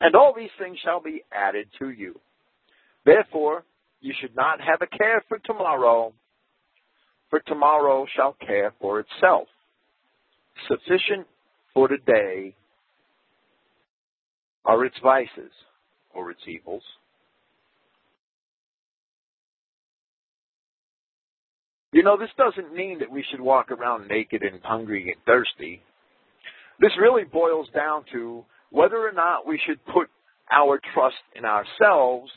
and 0.00 0.14
all 0.14 0.34
these 0.36 0.50
things 0.58 0.78
shall 0.84 1.00
be 1.00 1.22
added 1.32 1.68
to 1.78 1.90
you. 1.90 2.18
Therefore, 3.04 3.64
you 4.00 4.12
should 4.20 4.34
not 4.34 4.60
have 4.60 4.82
a 4.82 4.98
care 4.98 5.22
for 5.28 5.38
tomorrow, 5.38 6.12
for 7.30 7.40
tomorrow 7.40 8.06
shall 8.14 8.36
care 8.44 8.72
for 8.80 9.00
itself. 9.00 9.48
Sufficient 10.68 11.26
for 11.72 11.88
today 11.88 12.54
are 14.64 14.84
its 14.84 14.96
vices 15.02 15.52
or 16.14 16.30
its 16.30 16.40
evils. 16.46 16.82
You 21.96 22.02
know, 22.02 22.18
this 22.18 22.28
doesn't 22.36 22.74
mean 22.74 22.98
that 22.98 23.10
we 23.10 23.24
should 23.30 23.40
walk 23.40 23.70
around 23.70 24.06
naked 24.06 24.42
and 24.42 24.62
hungry 24.62 25.04
and 25.10 25.16
thirsty. 25.24 25.80
This 26.78 26.90
really 27.00 27.24
boils 27.24 27.68
down 27.74 28.04
to 28.12 28.44
whether 28.68 28.98
or 28.98 29.12
not 29.12 29.46
we 29.46 29.58
should 29.66 29.82
put 29.86 30.10
our 30.52 30.78
trust 30.92 31.16
in 31.34 31.46
ourselves, 31.46 32.30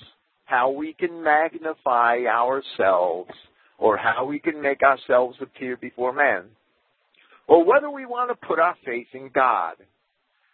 how 0.45 0.71
we 0.71 0.93
can 0.93 1.21
magnify 1.21 2.19
ourselves, 2.19 3.31
or 3.77 3.97
how 3.97 4.23
we 4.23 4.39
can 4.39 4.61
make 4.61 4.81
ourselves 4.81 5.35
appear 5.41 5.75
before 5.75 6.13
men, 6.13 6.45
or 7.45 7.65
whether 7.65 7.89
we 7.89 8.05
want 8.05 8.29
to 8.29 8.47
put 8.47 8.59
our 8.59 8.77
faith 8.85 9.07
in 9.11 9.29
God, 9.35 9.73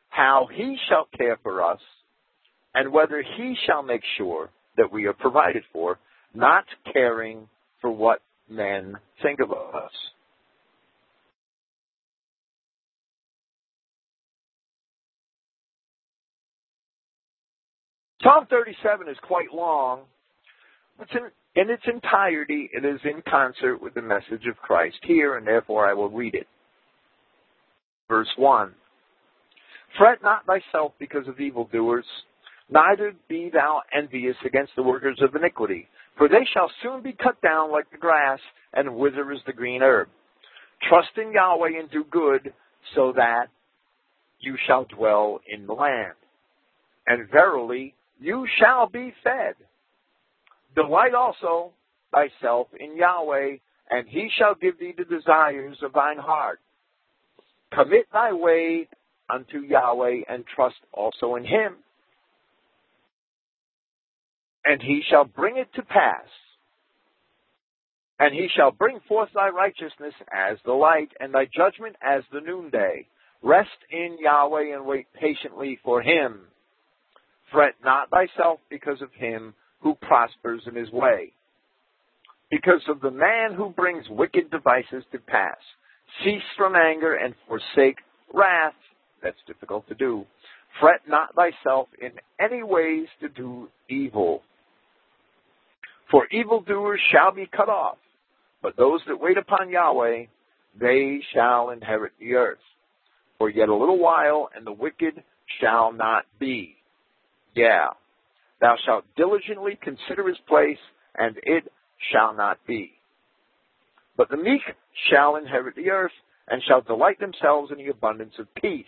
how 0.10 0.48
He 0.52 0.80
shall 0.90 1.08
care 1.16 1.38
for 1.44 1.62
us, 1.62 1.80
and 2.74 2.92
whether 2.92 3.24
He 3.38 3.56
shall 3.68 3.84
make 3.84 4.02
sure 4.18 4.50
that 4.78 4.92
we 4.92 5.06
are 5.06 5.14
provided 5.14 5.62
for, 5.72 6.00
not 6.34 6.66
caring 6.92 7.48
for 7.82 7.92
what 7.92 8.20
men 8.50 8.96
think 9.22 9.40
of 9.40 9.52
us. 9.52 9.92
Psalm 18.26 18.48
37 18.50 19.08
is 19.08 19.18
quite 19.22 19.54
long. 19.54 20.02
In, 21.00 21.62
in 21.62 21.70
its 21.70 21.84
entirety, 21.86 22.70
it 22.74 22.84
is 22.84 23.00
in 23.04 23.22
concert 23.30 23.80
with 23.80 23.94
the 23.94 24.02
message 24.02 24.48
of 24.50 24.58
Christ 24.58 24.98
here, 25.04 25.38
and 25.38 25.46
therefore 25.46 25.88
I 25.88 25.94
will 25.94 26.10
read 26.10 26.34
it. 26.34 26.48
Verse 28.10 28.30
1 28.38 28.74
Fret 29.98 30.24
not 30.24 30.46
thyself 30.46 30.94
because 31.00 31.28
of 31.28 31.40
evildoers, 31.40 32.06
neither 32.70 33.14
be 33.30 33.50
thou 33.54 33.82
envious 33.96 34.36
against 34.44 34.72
the 34.76 34.84
workers 34.84 35.20
of 35.22 35.36
iniquity, 35.36 35.88
for 36.18 36.30
they 36.30 36.46
shall 36.54 36.72
soon 36.82 37.02
be 37.02 37.14
cut 37.14 37.42
down 37.42 37.72
like 37.72 37.90
the 37.92 37.98
grass, 37.98 38.40
and 38.74 38.96
wither 38.96 39.32
as 39.32 39.40
the 39.46 39.54
green 39.54 39.82
herb. 39.82 40.10
Trust 40.90 41.18
in 41.18 41.32
Yahweh 41.32 41.80
and 41.80 41.90
do 41.90 42.04
good, 42.10 42.54
so 42.94 43.14
that 43.16 43.48
you 44.40 44.58
shall 44.68 44.86
dwell 44.86 45.40
in 45.48 45.66
the 45.66 45.74
land. 45.74 46.14
And 47.08 47.30
verily, 47.30 47.96
you 48.20 48.46
shall 48.60 48.88
be 48.88 49.14
fed. 49.24 49.56
Delight 50.76 51.14
also 51.14 51.72
thyself 52.14 52.68
in 52.80 52.98
Yahweh, 52.98 53.58
and 53.90 54.08
he 54.08 54.30
shall 54.38 54.56
give 54.56 54.80
thee 54.80 54.94
the 54.98 55.06
desires 55.06 55.78
of 55.82 55.94
thine 55.94 56.18
heart. 56.18 56.60
Commit 57.74 58.08
thy 58.12 58.34
way 58.34 58.88
unto 59.30 59.60
Yahweh, 59.60 60.22
and 60.30 60.46
trust 60.46 60.76
also 60.94 61.36
in 61.36 61.44
him. 61.44 61.76
And 64.66 64.82
he 64.82 65.04
shall 65.10 65.26
bring 65.26 65.58
it 65.58 65.68
to 65.76 65.84
pass. 65.84 66.26
And 68.20 68.34
he 68.34 68.48
shall 68.56 68.72
bring 68.72 69.00
forth 69.08 69.30
thy 69.36 69.50
righteousness 69.50 70.14
as 70.34 70.58
the 70.66 70.74
light, 70.74 71.10
and 71.20 71.34
thy 71.34 71.46
judgment 71.46 71.96
as 72.02 72.24
the 72.32 72.42
noonday. 72.42 73.08
Rest 73.44 73.70
in 73.92 74.18
Yahweh 74.20 74.74
and 74.74 74.86
wait 74.86 75.08
patiently 75.14 75.78
for 75.84 76.02
him. 76.02 76.40
Fret 77.52 77.76
not 77.84 78.10
thyself 78.10 78.60
because 78.70 79.02
of 79.02 79.14
him 79.14 79.54
who 79.82 79.96
prospers 79.96 80.64
in 80.66 80.76
his 80.76 80.90
way, 80.92 81.34
because 82.50 82.82
of 82.88 83.02
the 83.02 83.12
man 83.12 83.54
who 83.56 83.70
brings 83.70 84.10
wicked 84.10 84.50
devices 84.50 85.04
to 85.12 85.20
pass. 85.20 85.58
Cease 86.24 86.42
from 86.58 86.76
anger 86.76 87.14
and 87.14 87.36
forsake 87.48 87.98
wrath. 88.34 88.74
That's 89.22 89.38
difficult 89.46 89.88
to 89.90 89.96
do. 89.96 90.26
Fret 90.80 91.02
not 91.08 91.36
thyself 91.36 91.88
in 92.02 92.12
any 92.40 92.64
ways 92.64 93.08
to 93.22 93.30
do 93.30 93.70
evil. 93.90 94.42
For 96.12 96.28
evildoers 96.32 97.00
shall 97.12 97.32
be 97.32 97.48
cut 97.48 97.70
off, 97.70 97.98
but 98.62 98.78
those 98.78 99.02
that 99.08 99.20
wait 99.20 99.38
upon 99.38 99.70
Yahweh, 99.70 100.26
they 100.80 101.20
shall 101.34 101.72
inherit 101.72 102.14
the 102.20 102.36
earth. 102.36 102.60
For 103.38 103.50
yet 103.50 103.70
a 103.70 103.76
little 103.76 104.00
while, 104.00 104.50
and 104.56 104.66
the 104.66 104.72
wicked 104.72 105.24
shall 105.60 105.92
not 105.92 106.26
be. 106.40 106.76
Yeah. 107.56 107.90
Thou 108.62 108.76
shalt 108.86 109.06
diligently 109.18 109.78
consider 109.82 110.28
his 110.28 110.38
place, 110.48 110.78
and 111.18 111.38
it 111.44 111.72
shall 112.12 112.34
not 112.34 112.60
be. 112.68 112.94
But 114.18 114.30
the 114.30 114.38
meek 114.38 114.62
shall 115.10 115.36
inherit 115.36 115.76
the 115.76 115.90
earth 115.90 116.12
and 116.48 116.62
shall 116.68 116.82
delight 116.82 117.20
themselves 117.20 117.72
in 117.72 117.78
the 117.78 117.92
abundance 117.92 118.34
of 118.40 118.54
peace. 118.56 118.86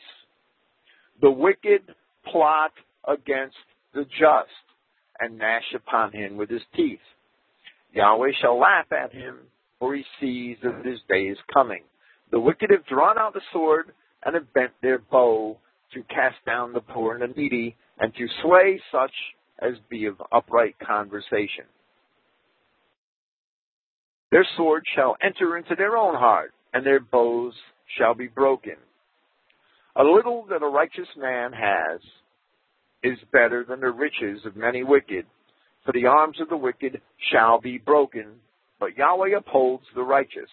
The 1.21 1.31
wicked 1.31 1.81
plot 2.31 2.71
against 3.07 3.55
the 3.93 4.03
just 4.03 4.66
and 5.19 5.37
gnash 5.37 5.73
upon 5.75 6.11
him 6.11 6.37
with 6.37 6.49
his 6.49 6.61
teeth. 6.75 6.99
Yahweh 7.93 8.31
shall 8.41 8.59
laugh 8.59 8.91
at 8.91 9.13
him, 9.13 9.37
for 9.79 9.95
he 9.95 10.03
sees 10.19 10.57
that 10.63 10.85
his 10.85 10.99
day 11.09 11.23
is 11.23 11.37
coming. 11.53 11.83
The 12.31 12.39
wicked 12.39 12.69
have 12.71 12.85
drawn 12.85 13.17
out 13.17 13.33
the 13.33 13.41
sword 13.53 13.91
and 14.23 14.35
have 14.35 14.53
bent 14.53 14.71
their 14.81 14.99
bow 14.99 15.57
to 15.93 16.03
cast 16.03 16.35
down 16.45 16.73
the 16.73 16.81
poor 16.81 17.15
and 17.15 17.23
the 17.23 17.39
needy 17.39 17.75
and 17.99 18.13
to 18.15 18.27
slay 18.43 18.81
such 18.91 19.13
as 19.59 19.73
be 19.89 20.05
of 20.05 20.21
upright 20.31 20.75
conversation. 20.79 21.65
Their 24.31 24.45
sword 24.57 24.83
shall 24.95 25.15
enter 25.23 25.57
into 25.57 25.75
their 25.75 25.95
own 25.95 26.15
heart, 26.15 26.53
and 26.73 26.85
their 26.85 26.99
bows 26.99 27.53
shall 27.97 28.13
be 28.13 28.27
broken. 28.27 28.75
A 29.95 30.03
little 30.03 30.45
that 30.49 30.61
a 30.61 30.67
righteous 30.67 31.07
man 31.17 31.53
has 31.53 32.01
is 33.03 33.17
better 33.31 33.65
than 33.67 33.79
the 33.79 33.91
riches 33.91 34.45
of 34.45 34.55
many 34.55 34.83
wicked, 34.83 35.25
for 35.85 35.91
the 35.93 36.05
arms 36.05 36.37
of 36.41 36.49
the 36.49 36.57
wicked 36.57 37.01
shall 37.31 37.59
be 37.59 37.77
broken, 37.77 38.35
but 38.79 38.97
Yahweh 38.97 39.37
upholds 39.37 39.85
the 39.95 40.03
righteous. 40.03 40.49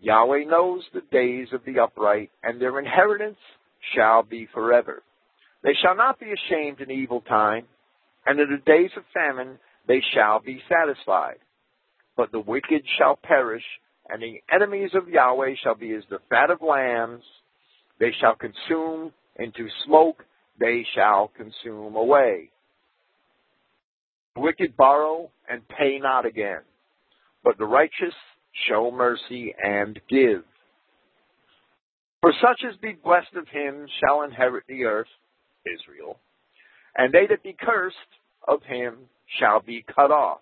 Yahweh 0.00 0.44
knows 0.44 0.82
the 0.92 1.02
days 1.10 1.48
of 1.52 1.64
the 1.64 1.80
upright, 1.80 2.30
and 2.42 2.60
their 2.60 2.78
inheritance 2.78 3.38
shall 3.94 4.22
be 4.22 4.48
forever. 4.52 5.02
They 5.62 5.74
shall 5.82 5.96
not 5.96 6.20
be 6.20 6.32
ashamed 6.32 6.80
in 6.80 6.90
evil 6.90 7.20
time, 7.22 7.66
and 8.26 8.38
in 8.38 8.50
the 8.50 8.62
days 8.64 8.90
of 8.96 9.02
famine 9.12 9.58
they 9.86 10.00
shall 10.14 10.40
be 10.40 10.60
satisfied. 10.68 11.38
But 12.16 12.32
the 12.32 12.40
wicked 12.40 12.82
shall 12.98 13.16
perish, 13.16 13.64
and 14.08 14.22
the 14.22 14.40
enemies 14.52 14.90
of 14.94 15.08
Yahweh 15.08 15.54
shall 15.62 15.74
be 15.74 15.92
as 15.94 16.04
the 16.10 16.20
fat 16.30 16.50
of 16.50 16.62
lambs. 16.62 17.24
They 17.98 18.12
shall 18.20 18.34
consume 18.34 19.12
into 19.36 19.68
smoke, 19.84 20.24
they 20.58 20.86
shall 20.94 21.30
consume 21.36 21.96
away. 21.96 22.50
The 24.34 24.42
wicked 24.42 24.76
borrow 24.76 25.30
and 25.48 25.66
pay 25.68 25.98
not 25.98 26.26
again, 26.26 26.60
but 27.42 27.58
the 27.58 27.64
righteous 27.64 28.14
show 28.68 28.90
mercy 28.90 29.54
and 29.62 30.00
give. 30.08 30.42
For 32.20 32.32
such 32.40 32.62
as 32.68 32.76
be 32.76 32.92
blessed 32.92 33.34
of 33.36 33.48
him 33.48 33.86
shall 34.00 34.22
inherit 34.22 34.64
the 34.68 34.84
earth, 34.84 35.08
Israel, 35.64 36.18
and 36.96 37.12
they 37.12 37.26
that 37.28 37.42
be 37.42 37.56
cursed 37.58 37.96
of 38.46 38.62
him 38.64 38.96
shall 39.38 39.60
be 39.60 39.84
cut 39.94 40.10
off. 40.10 40.40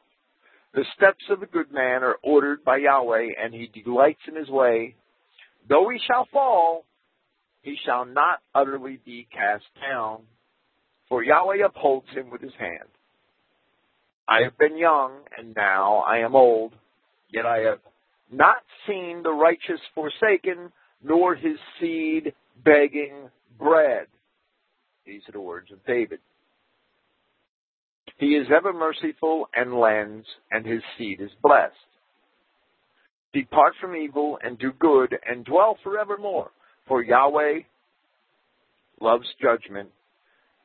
The 0.75 0.85
steps 0.95 1.25
of 1.31 1.43
a 1.43 1.47
good 1.47 1.73
man 1.73 2.03
are 2.03 2.17
ordered 2.23 2.65
by 2.65 2.79
Yahweh, 2.79 3.31
and 3.43 3.53
he 3.53 3.71
delights 3.83 4.21
in 4.29 4.37
his 4.37 4.49
way. 4.49 4.95
Though 5.69 5.89
he 5.89 5.99
shall 6.07 6.29
fall, 6.33 6.85
he 7.67 7.77
shall 7.85 8.05
not 8.05 8.39
utterly 8.55 9.01
be 9.05 9.27
cast 9.33 9.65
down, 9.83 10.21
for 11.09 11.25
Yahweh 11.25 11.67
upholds 11.67 12.07
him 12.11 12.31
with 12.31 12.41
his 12.41 12.53
hand. 12.57 12.89
I 14.29 14.45
have 14.45 14.57
been 14.57 14.79
young, 14.79 15.15
and 15.37 15.53
now 15.57 15.97
I 16.07 16.19
am 16.19 16.37
old, 16.37 16.75
yet 17.29 17.45
I 17.45 17.59
have 17.69 17.81
not 18.31 18.59
seen 18.87 19.25
the 19.25 19.33
righteous 19.33 19.81
forsaken, 19.97 20.71
nor 21.03 21.35
his 21.35 21.59
seed 21.81 22.35
begging 22.65 23.31
bread. 23.59 24.07
These 25.05 25.23
are 25.29 25.33
the 25.33 25.41
words 25.41 25.73
of 25.73 25.85
David. 25.87 26.21
He 28.19 28.37
is 28.37 28.47
ever 28.57 28.73
merciful 28.73 29.49
and 29.57 29.81
lends, 29.81 30.27
and 30.53 30.65
his 30.65 30.83
seed 30.97 31.21
is 31.21 31.31
blessed. 31.43 31.75
Depart 33.33 33.75
from 33.81 33.97
evil 33.97 34.39
and 34.41 34.57
do 34.57 34.71
good, 34.79 35.19
and 35.29 35.45
dwell 35.45 35.79
forevermore. 35.83 36.53
For 36.89 37.03
Yahweh 37.03 37.61
loves 39.01 39.27
judgment 39.41 39.91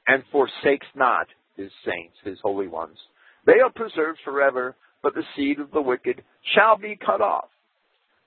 and 0.08 0.24
forsakes 0.32 0.88
not 0.96 1.28
his 1.56 1.72
saints, 1.86 2.16
his 2.24 2.38
holy 2.42 2.68
ones. 2.68 2.98
They 3.46 3.60
are 3.64 3.72
preserved 3.72 4.20
forever, 4.24 4.76
but 5.02 5.14
the 5.14 5.24
seed 5.36 5.60
of 5.60 5.72
the 5.72 5.82
wicked 5.82 6.24
shall 6.56 6.78
be 6.78 6.96
cut 6.96 7.22
off. 7.22 7.50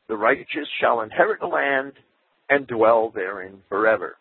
The 0.08 0.16
righteous 0.16 0.68
shall 0.80 1.00
inherit 1.00 1.40
the 1.40 1.46
land 1.46 1.92
and 2.50 2.66
dwell 2.66 3.10
therein 3.14 3.62
forever. 3.68 4.16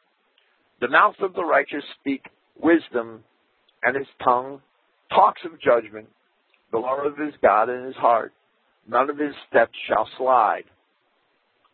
The 0.80 0.88
mouth 0.88 1.16
of 1.20 1.34
the 1.34 1.44
righteous 1.44 1.84
speak 2.00 2.26
wisdom, 2.62 3.24
and 3.84 3.96
his 3.96 4.08
tongue 4.24 4.62
talks 5.10 5.42
of 5.46 5.60
judgment. 5.62 6.08
The 6.72 6.78
law 6.78 7.06
of 7.06 7.18
his 7.18 7.34
God 7.42 7.70
in 7.70 7.86
his 7.86 7.96
heart. 7.96 8.34
None 8.88 9.10
of 9.10 9.18
his 9.18 9.34
steps 9.50 9.78
shall 9.88 10.08
slide. 10.18 10.64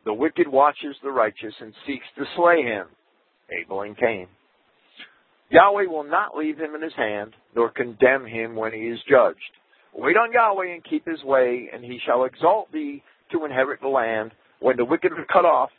The 0.10 0.14
wicked 0.16 0.48
watches 0.48 0.96
the 1.04 1.12
righteous 1.12 1.54
and 1.60 1.72
seeks 1.86 2.08
to 2.18 2.26
slay 2.36 2.64
him. 2.64 2.88
Abel 3.52 3.84
and 3.84 3.96
Cain. 3.96 4.28
Yahweh 5.52 5.86
will 5.86 6.04
not 6.04 6.36
leave 6.36 6.58
him 6.58 6.74
in 6.74 6.82
his 6.82 6.96
hand, 6.96 7.36
nor 7.56 7.70
condemn 7.70 8.26
him 8.26 8.56
when 8.56 8.74
he 8.74 8.88
is 8.88 8.98
judged. 9.08 9.38
Wait 9.94 10.18
on 10.18 10.32
Yahweh 10.32 10.74
and 10.74 10.84
keep 10.84 11.08
his 11.08 11.24
way, 11.24 11.70
and 11.72 11.86
he 11.86 12.00
shall 12.08 12.24
exalt 12.24 12.72
thee 12.72 13.04
to 13.32 13.46
inherit 13.46 13.82
the 13.82 13.88
land. 13.88 14.32
When 14.60 14.78
the 14.78 14.84
wicked 14.84 15.12
are 15.12 15.26
cut 15.32 15.46
off, 15.46 15.70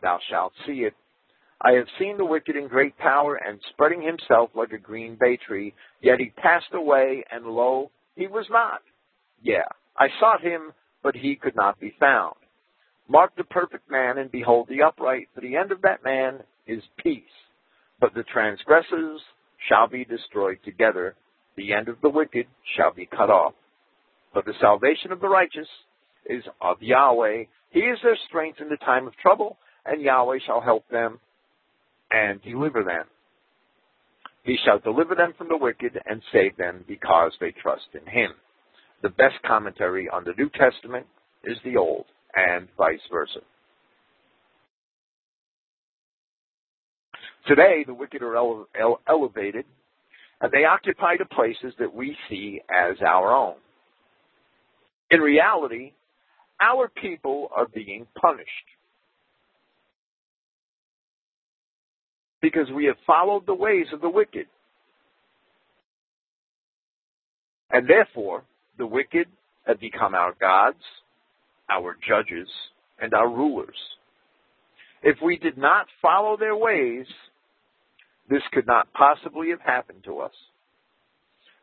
thou 0.00 0.20
shalt 0.30 0.54
see 0.66 0.86
it. 0.86 0.94
I 1.60 1.72
have 1.72 1.86
seen 1.98 2.16
the 2.16 2.24
wicked 2.24 2.56
in 2.56 2.68
great 2.68 2.96
power 2.96 3.36
and 3.36 3.60
spreading 3.68 4.00
himself 4.00 4.48
like 4.54 4.72
a 4.72 4.78
green 4.78 5.18
bay 5.20 5.36
tree, 5.36 5.74
yet 6.00 6.18
he 6.18 6.30
passed 6.30 6.72
away, 6.72 7.24
and 7.30 7.44
lo, 7.44 7.90
he 8.14 8.26
was 8.26 8.46
not. 8.48 8.80
Yeah, 9.42 9.68
I 9.98 10.06
sought 10.18 10.40
him, 10.40 10.72
but 11.02 11.14
he 11.14 11.36
could 11.36 11.54
not 11.54 11.78
be 11.78 11.94
found. 12.00 12.36
Mark 13.08 13.36
the 13.36 13.44
perfect 13.44 13.90
man, 13.90 14.18
and 14.18 14.30
behold 14.30 14.68
the 14.68 14.82
upright, 14.82 15.28
for 15.34 15.40
the 15.40 15.56
end 15.56 15.72
of 15.72 15.82
that 15.82 16.04
man 16.04 16.40
is 16.66 16.82
peace. 17.02 17.22
But 18.00 18.14
the 18.14 18.24
transgressors 18.24 19.20
shall 19.68 19.88
be 19.88 20.04
destroyed 20.04 20.58
together, 20.64 21.14
the 21.56 21.72
end 21.72 21.88
of 21.88 22.00
the 22.02 22.10
wicked 22.10 22.46
shall 22.76 22.92
be 22.92 23.06
cut 23.06 23.30
off. 23.30 23.54
But 24.34 24.44
the 24.44 24.54
salvation 24.60 25.12
of 25.12 25.20
the 25.20 25.28
righteous 25.28 25.68
is 26.26 26.42
of 26.60 26.82
Yahweh. 26.82 27.44
He 27.70 27.80
is 27.80 27.98
their 28.02 28.18
strength 28.28 28.60
in 28.60 28.68
the 28.68 28.76
time 28.76 29.06
of 29.06 29.16
trouble, 29.16 29.56
and 29.86 30.02
Yahweh 30.02 30.38
shall 30.44 30.60
help 30.60 30.88
them 30.90 31.20
and 32.10 32.42
deliver 32.42 32.82
them. 32.82 33.04
He 34.44 34.56
shall 34.64 34.78
deliver 34.78 35.14
them 35.14 35.32
from 35.36 35.48
the 35.48 35.56
wicked 35.56 35.98
and 36.06 36.22
save 36.32 36.56
them 36.56 36.84
because 36.86 37.32
they 37.40 37.52
trust 37.52 37.86
in 37.94 38.06
him. 38.06 38.30
The 39.02 39.08
best 39.08 39.34
commentary 39.46 40.08
on 40.08 40.24
the 40.24 40.34
New 40.38 40.50
Testament 40.50 41.06
is 41.44 41.56
the 41.64 41.76
Old, 41.76 42.06
and 42.36 42.68
vice 42.76 43.00
versa. 43.10 43.40
Today, 47.46 47.84
the 47.86 47.94
wicked 47.94 48.22
are 48.22 48.36
ele- 48.36 48.68
ele- 48.78 49.00
elevated, 49.08 49.64
and 50.40 50.52
they 50.52 50.64
occupy 50.64 51.16
the 51.18 51.24
places 51.24 51.74
that 51.78 51.94
we 51.94 52.16
see 52.28 52.60
as 52.70 52.96
our 53.02 53.32
own. 53.32 53.56
In 55.10 55.20
reality, 55.20 55.92
our 56.60 56.88
people 56.88 57.48
are 57.54 57.66
being 57.68 58.06
punished. 58.20 58.66
because 62.42 62.70
we 62.74 62.84
have 62.84 62.96
followed 63.06 63.46
the 63.46 63.54
ways 63.54 63.86
of 63.92 64.00
the 64.00 64.08
wicked. 64.08 64.46
And 67.70 67.88
therefore, 67.88 68.44
the 68.78 68.86
wicked 68.86 69.26
have 69.66 69.80
become 69.80 70.14
our 70.14 70.32
gods, 70.40 70.82
our 71.70 71.96
judges, 72.06 72.48
and 73.00 73.12
our 73.14 73.28
rulers. 73.28 73.76
If 75.02 75.18
we 75.22 75.36
did 75.36 75.58
not 75.58 75.86
follow 76.00 76.36
their 76.36 76.56
ways, 76.56 77.06
this 78.28 78.42
could 78.52 78.66
not 78.66 78.92
possibly 78.92 79.50
have 79.50 79.60
happened 79.60 80.04
to 80.04 80.18
us. 80.20 80.32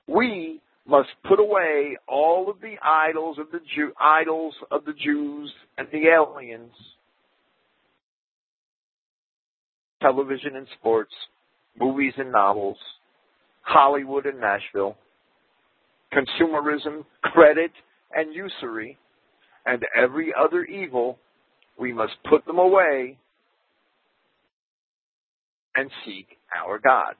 We 0.07 0.61
must 0.85 1.09
put 1.27 1.39
away 1.39 1.97
all 2.07 2.49
of 2.49 2.59
the 2.61 2.75
idols 2.83 3.37
of 3.39 3.51
the 3.51 3.61
Jew, 3.75 3.93
idols 3.99 4.53
of 4.69 4.85
the 4.85 4.93
Jews 4.93 5.51
and 5.77 5.87
the 5.91 6.07
aliens 6.07 6.73
television 10.03 10.57
and 10.57 10.67
sports, 10.79 11.13
movies 11.79 12.13
and 12.17 12.31
novels, 12.31 12.77
Hollywood 13.61 14.25
and 14.25 14.39
Nashville, 14.39 14.97
consumerism, 16.13 17.05
credit, 17.21 17.71
and 18.13 18.35
usury, 18.35 18.97
and 19.65 19.83
every 19.95 20.33
other 20.37 20.63
evil, 20.63 21.17
we 21.77 21.93
must 21.93 22.13
put 22.29 22.45
them 22.45 22.59
away 22.59 23.17
and 25.75 25.89
seek 26.05 26.27
our 26.55 26.79
God. 26.79 27.15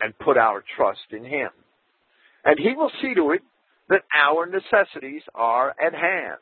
And 0.00 0.16
put 0.18 0.36
our 0.36 0.62
trust 0.76 1.00
in 1.10 1.24
Him. 1.24 1.48
And 2.44 2.58
He 2.58 2.74
will 2.76 2.90
see 3.02 3.14
to 3.14 3.30
it 3.32 3.42
that 3.88 4.02
our 4.14 4.46
necessities 4.46 5.22
are 5.34 5.70
at 5.70 5.94
hand. 5.94 6.38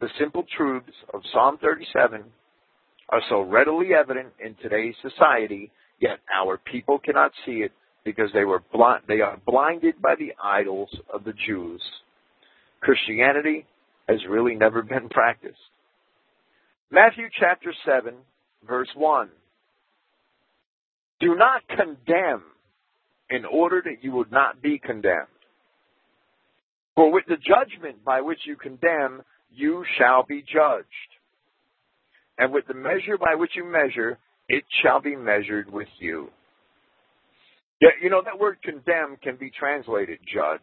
The 0.00 0.08
simple 0.18 0.44
truths 0.56 0.92
of 1.12 1.22
Psalm 1.32 1.58
37 1.62 2.24
are 3.08 3.22
so 3.28 3.40
readily 3.40 3.88
evident 3.98 4.28
in 4.44 4.56
today's 4.56 4.94
society, 5.00 5.70
yet 6.00 6.18
our 6.34 6.58
people 6.58 6.98
cannot 6.98 7.32
see 7.46 7.62
it 7.62 7.72
because 8.04 8.30
they 8.32 8.44
were 8.44 8.62
blind, 8.72 9.02
they 9.08 9.20
are 9.20 9.38
blinded 9.46 10.00
by 10.00 10.14
the 10.14 10.32
idols 10.42 10.90
of 11.12 11.24
the 11.24 11.32
Jews. 11.46 11.80
Christianity 12.80 13.66
has 14.08 14.18
really 14.28 14.54
never 14.54 14.82
been 14.82 15.08
practiced. 15.08 15.56
Matthew 16.90 17.28
chapter 17.40 17.72
7, 17.86 18.14
verse 18.66 18.88
1. 18.94 19.28
Do 21.20 21.34
not 21.34 21.66
condemn 21.68 22.42
in 23.30 23.44
order 23.46 23.80
that 23.84 24.02
you 24.04 24.12
would 24.12 24.30
not 24.30 24.60
be 24.60 24.78
condemned. 24.78 25.28
For 26.94 27.10
with 27.10 27.24
the 27.26 27.36
judgment 27.36 28.04
by 28.04 28.20
which 28.20 28.40
you 28.44 28.56
condemn, 28.56 29.22
you 29.50 29.84
shall 29.98 30.24
be 30.24 30.42
judged. 30.42 30.86
And 32.38 32.52
with 32.52 32.66
the 32.66 32.74
measure 32.74 33.16
by 33.18 33.34
which 33.34 33.52
you 33.54 33.64
measure, 33.64 34.18
it 34.48 34.64
shall 34.82 35.00
be 35.00 35.16
measured 35.16 35.72
with 35.72 35.88
you. 35.98 36.28
Yeah, 37.80 37.90
you 38.00 38.10
know, 38.10 38.22
that 38.24 38.38
word 38.38 38.58
condemn 38.62 39.16
can 39.22 39.36
be 39.36 39.50
translated 39.50 40.18
judge. 40.32 40.60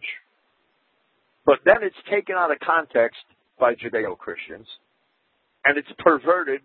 But 1.46 1.60
then 1.66 1.78
it's 1.82 1.96
taken 2.10 2.36
out 2.36 2.52
of 2.52 2.60
context 2.60 3.20
by 3.60 3.74
Judeo 3.76 4.18
Christians, 4.18 4.68
and 5.66 5.78
it's 5.78 5.92
perverted 6.00 6.62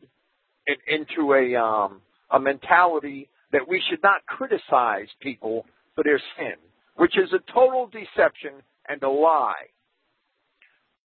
in, 0.67 0.77
into 0.87 1.33
a, 1.33 1.61
um, 1.61 2.01
a 2.31 2.39
mentality 2.39 3.29
that 3.53 3.69
we 3.69 3.83
should 3.89 4.03
not 4.03 4.25
criticize 4.27 5.09
people 5.21 5.65
for 5.95 6.05
their 6.05 6.21
sin, 6.39 6.55
which 6.97 7.17
is 7.17 7.33
a 7.33 7.53
total 7.53 7.87
deception 7.87 8.63
and 8.89 9.03
a 9.03 9.11
lie. 9.11 9.71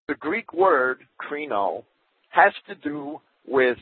The 0.07 0.15
Greek 0.15 0.53
word 0.53 0.99
krino 1.19 1.83
has 2.29 2.53
to 2.67 2.75
do 2.75 3.21
with 3.47 3.77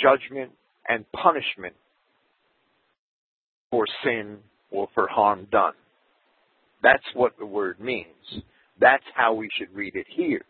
judgment 0.00 0.52
and 0.88 1.04
punishment 1.12 1.74
for 3.70 3.84
sin 4.04 4.38
or 4.72 4.88
for 4.94 5.06
harm 5.06 5.46
done. 5.52 5.74
That's 6.82 7.04
what 7.14 7.38
the 7.38 7.46
word 7.46 7.78
means. 7.78 8.42
That's 8.80 9.04
how 9.14 9.34
we 9.34 9.48
should 9.56 9.72
read 9.74 9.94
it 9.94 10.06
here. 10.08 10.42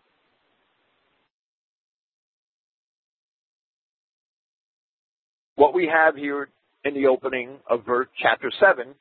What 5.57 5.75
we 5.75 5.91
have 5.93 6.17
here 6.17 6.49
in 6.85 6.95
the 6.95 7.07
opening 7.07 7.59
of 7.69 7.85
verse 7.85 8.09
chapter 8.21 8.51
7 8.59 8.95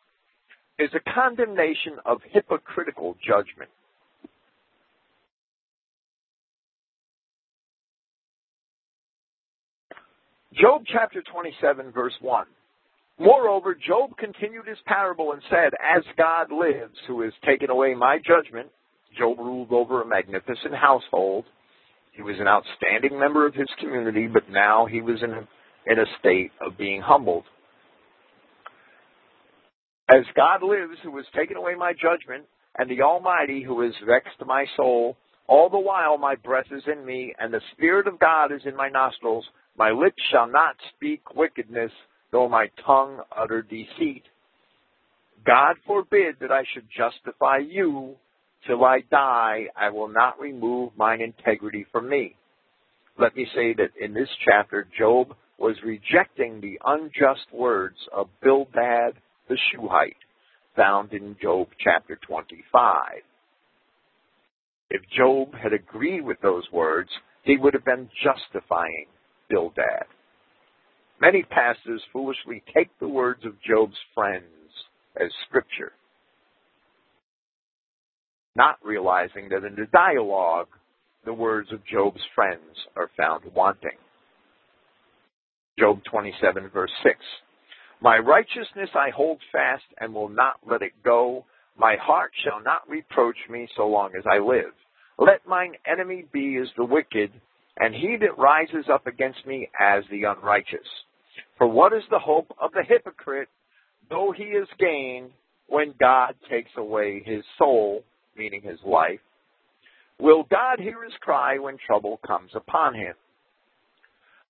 is 0.80 0.90
a 0.94 1.14
condemnation 1.14 1.94
of 2.06 2.20
hypocritical 2.30 3.16
judgment. 3.26 3.70
Job 10.54 10.84
chapter 10.86 11.24
27 11.32 11.92
verse 11.92 12.14
1. 12.20 12.46
Moreover, 13.22 13.76
Job 13.76 14.18
continued 14.18 14.68
his 14.68 14.80
parable 14.88 15.34
and 15.34 15.42
said, 15.48 15.74
As 15.96 16.04
God 16.18 16.52
lives, 16.52 16.98
who 17.08 17.22
has 17.22 17.32
taken 17.46 17.70
away 17.70 17.94
my 17.94 18.18
judgment, 18.18 18.70
Job 19.16 19.38
ruled 19.38 19.72
over 19.72 20.02
a 20.02 20.08
magnificent 20.08 20.74
household. 20.74 21.46
He 22.14 22.24
was 22.24 22.38
an 22.40 22.48
outstanding 22.48 23.20
member 23.20 23.46
of 23.46 23.54
his 23.54 23.70
community, 23.80 24.26
but 24.26 24.50
now 24.50 24.88
he 24.88 25.02
was 25.02 25.22
in 25.22 25.30
a, 25.30 25.48
in 25.86 26.00
a 26.00 26.06
state 26.20 26.52
of 26.66 26.80
being 26.80 27.00
humbled. 27.00 27.44
As 30.10 30.26
God 30.36 30.64
lives, 30.64 30.98
who 31.04 31.16
has 31.18 31.26
taken 31.36 31.58
away 31.58 31.76
my 31.76 31.94
judgment, 31.94 32.46
and 32.80 32.90
the 32.90 33.04
Almighty, 33.04 33.62
who 33.62 33.82
has 33.82 33.94
vexed 34.04 34.44
my 34.48 34.66
soul, 34.76 35.16
all 35.46 35.70
the 35.70 35.78
while 35.78 36.18
my 36.18 36.34
breath 36.34 36.72
is 36.72 36.84
in 36.92 37.06
me, 37.06 37.36
and 37.38 37.54
the 37.54 37.62
Spirit 37.74 38.08
of 38.08 38.20
God 38.20 38.52
is 38.52 38.62
in 38.66 38.76
my 38.76 38.90
nostrils, 38.90 39.46
my 39.78 39.92
lips 39.92 40.22
shall 40.32 40.48
not 40.48 40.76
speak 40.96 41.36
wickedness, 41.36 41.92
though 42.32 42.50
my 42.50 42.68
tongue 42.86 43.20
utter 43.36 43.62
deceit. 43.62 44.24
God 45.46 45.76
forbid 45.86 46.36
that 46.40 46.52
I 46.52 46.64
should 46.74 46.88
justify 46.96 47.58
you. 47.58 48.16
Till 48.68 48.86
I 48.86 49.00
die, 49.10 49.66
I 49.76 49.90
will 49.90 50.08
not 50.08 50.40
remove 50.40 50.92
mine 50.96 51.20
integrity 51.20 51.86
from 51.92 52.08
me. 52.08 52.36
Let 53.18 53.36
me 53.36 53.48
say 53.56 53.74
that 53.74 53.90
in 54.00 54.14
this 54.14 54.30
chapter, 54.46 54.88
Job 54.98 55.36
was 55.58 55.76
rejecting 55.84 56.62
the 56.62 56.80
unjust 56.86 57.52
words 57.52 57.98
of 58.14 58.30
Bildad 58.42 59.14
the 59.48 59.58
Shuhite, 59.72 60.16
found 60.76 61.12
in 61.14 61.36
Job 61.42 61.68
chapter 61.80 62.18
25. 62.28 62.96
If 64.90 65.02
Job 65.16 65.54
had 65.56 65.74
agreed 65.74 66.22
with 66.22 66.40
those 66.42 66.64
words, 66.72 67.10
he 67.44 67.58
would 67.58 67.74
have 67.74 67.86
been 67.86 68.10
justifying 68.24 69.08
Bildad. 69.50 70.06
Many 71.22 71.44
pastors 71.44 72.02
foolishly 72.12 72.64
take 72.76 72.90
the 73.00 73.08
words 73.08 73.46
of 73.46 73.54
Job's 73.62 73.98
friends 74.16 74.44
as 75.16 75.30
scripture, 75.48 75.92
not 78.56 78.80
realizing 78.84 79.50
that 79.50 79.64
in 79.64 79.76
the 79.76 79.86
dialogue, 79.94 80.70
the 81.24 81.34
words 81.34 81.72
of 81.72 81.86
Job's 81.86 82.22
friends 82.34 82.88
are 82.96 83.12
found 83.16 83.44
wanting. 83.54 84.00
Job 85.78 86.02
27 86.10 86.70
verse 86.70 86.92
6. 87.04 87.16
My 88.02 88.18
righteousness 88.18 88.90
I 88.96 89.12
hold 89.12 89.38
fast 89.52 89.84
and 90.00 90.16
will 90.16 90.30
not 90.30 90.56
let 90.68 90.82
it 90.82 90.94
go. 91.04 91.46
My 91.78 91.98
heart 92.02 92.32
shall 92.44 92.64
not 92.64 92.90
reproach 92.90 93.38
me 93.48 93.68
so 93.78 93.88
long 93.88 94.14
as 94.18 94.24
I 94.26 94.40
live. 94.40 94.74
Let 95.20 95.48
mine 95.48 95.74
enemy 95.86 96.26
be 96.34 96.58
as 96.58 96.70
the 96.78 96.86
wicked, 96.86 97.32
and 97.78 97.94
he 97.94 98.18
that 98.22 98.40
rises 98.40 98.90
up 98.92 99.06
against 99.06 99.46
me 99.46 99.70
as 99.80 100.04
the 100.10 100.24
unrighteous. 100.24 100.88
For 101.62 101.68
what 101.68 101.94
is 101.94 102.02
the 102.10 102.18
hope 102.18 102.52
of 102.60 102.72
the 102.72 102.82
hypocrite, 102.82 103.48
though 104.10 104.34
he 104.36 104.46
is 104.46 104.68
gained, 104.80 105.30
when 105.68 105.94
God 106.00 106.34
takes 106.50 106.72
away 106.76 107.22
his 107.24 107.44
soul, 107.60 108.04
meaning 108.36 108.64
his 108.64 108.80
life? 108.84 109.20
Will 110.20 110.42
God 110.50 110.80
hear 110.80 111.04
his 111.04 111.14
cry 111.22 111.60
when 111.60 111.78
trouble 111.86 112.20
comes 112.26 112.50
upon 112.56 112.96
him? 112.96 113.14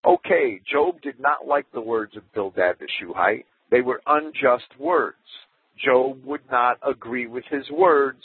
Okay, 0.06 0.62
Job 0.72 1.02
did 1.02 1.20
not 1.20 1.46
like 1.46 1.70
the 1.74 1.82
words 1.82 2.16
of 2.16 2.24
Bildad 2.32 2.78
the 2.80 2.88
Shuhite. 2.98 3.46
They 3.72 3.82
were 3.82 4.02
unjust 4.08 4.80
words. 4.80 5.18
Job 5.84 6.24
would 6.24 6.50
not 6.50 6.78
agree 6.82 7.28
with 7.28 7.44
his 7.52 7.70
words 7.72 8.24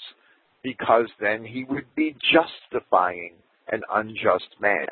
because 0.62 1.08
then 1.20 1.44
he 1.44 1.64
would 1.64 1.92
be 1.96 2.14
justifying 2.32 3.32
an 3.66 3.82
unjust 3.92 4.54
man. 4.60 4.86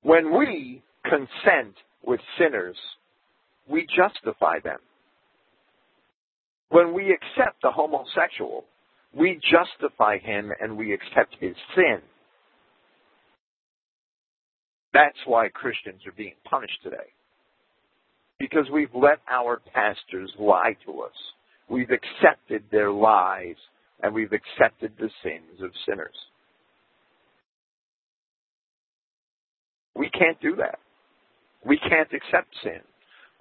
When 0.00 0.34
we 0.34 0.82
consent 1.04 1.74
with 2.04 2.20
sinners, 2.38 2.76
we 3.68 3.86
justify 3.96 4.60
them. 4.60 4.78
When 6.70 6.92
we 6.92 7.12
accept 7.12 7.62
the 7.62 7.70
homosexual, 7.70 8.64
we 9.14 9.40
justify 9.50 10.18
him 10.18 10.52
and 10.60 10.76
we 10.76 10.92
accept 10.92 11.36
his 11.40 11.54
sin. 11.74 11.98
That's 14.92 15.18
why 15.26 15.48
Christians 15.48 16.00
are 16.06 16.12
being 16.16 16.34
punished 16.44 16.78
today. 16.82 16.96
Because 18.38 18.66
we've 18.72 18.94
let 18.94 19.18
our 19.30 19.60
pastors 19.74 20.30
lie 20.38 20.76
to 20.86 21.02
us. 21.02 21.12
We've 21.68 21.90
accepted 21.90 22.64
their 22.70 22.90
lies 22.90 23.56
and 24.02 24.14
we've 24.14 24.32
accepted 24.32 24.92
the 24.98 25.10
sins 25.22 25.62
of 25.62 25.70
sinners. 25.86 26.14
We 29.94 30.08
can't 30.10 30.40
do 30.40 30.56
that. 30.56 30.78
We 31.64 31.78
can't 31.78 32.12
accept 32.12 32.54
sin. 32.62 32.80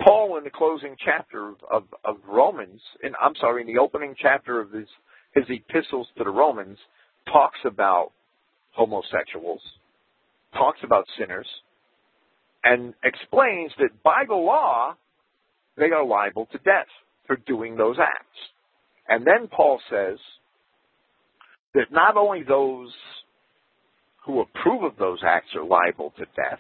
Paul, 0.04 0.38
in 0.38 0.44
the 0.44 0.50
closing 0.50 0.96
chapter 1.04 1.54
of, 1.72 1.84
of 2.06 2.18
Romans, 2.28 2.82
in, 3.04 3.14
I'm 3.22 3.36
sorry, 3.40 3.62
in 3.62 3.68
the 3.68 3.80
opening 3.80 4.16
chapter 4.20 4.60
of 4.62 4.72
his, 4.72 4.88
his 5.34 5.46
epistles 5.50 6.08
to 6.18 6.24
the 6.24 6.30
Romans, 6.30 6.78
talks 7.32 7.60
about 7.66 8.12
homosexuals, 8.72 9.62
talks 10.54 10.80
about 10.84 11.06
sinners, 11.18 11.48
and 12.64 12.94
explains 13.04 13.72
that 13.80 14.04
by 14.04 14.24
the 14.28 14.36
law, 14.36 14.96
they 15.78 15.92
are 15.92 16.06
liable 16.06 16.48
to 16.52 16.58
death 16.60 16.88
for 17.26 17.38
doing 17.48 17.76
those 17.76 17.98
acts. 18.00 18.38
And 19.08 19.26
then 19.26 19.48
Paul 19.48 19.80
says 19.90 20.18
that 21.74 21.92
not 21.92 22.18
only 22.18 22.44
those 22.44 22.92
who 24.26 24.42
approve 24.42 24.84
of 24.84 24.98
those 24.98 25.20
acts 25.26 25.56
are 25.56 25.64
liable 25.64 26.14
to 26.18 26.26
death, 26.36 26.60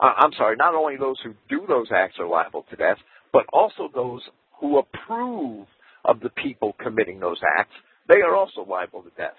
uh, 0.00 0.12
I'm 0.16 0.32
sorry, 0.36 0.56
not 0.56 0.74
only 0.74 0.96
those 0.96 1.16
who 1.24 1.34
do 1.48 1.66
those 1.66 1.88
acts 1.94 2.16
are 2.18 2.28
liable 2.28 2.64
to 2.70 2.76
death, 2.76 2.98
but 3.32 3.44
also 3.52 3.88
those 3.94 4.22
who 4.60 4.78
approve 4.78 5.66
of 6.04 6.20
the 6.20 6.30
people 6.30 6.74
committing 6.82 7.20
those 7.20 7.40
acts, 7.58 7.74
they 8.08 8.20
are 8.20 8.34
also 8.34 8.64
liable 8.68 9.02
to 9.02 9.10
death. 9.16 9.36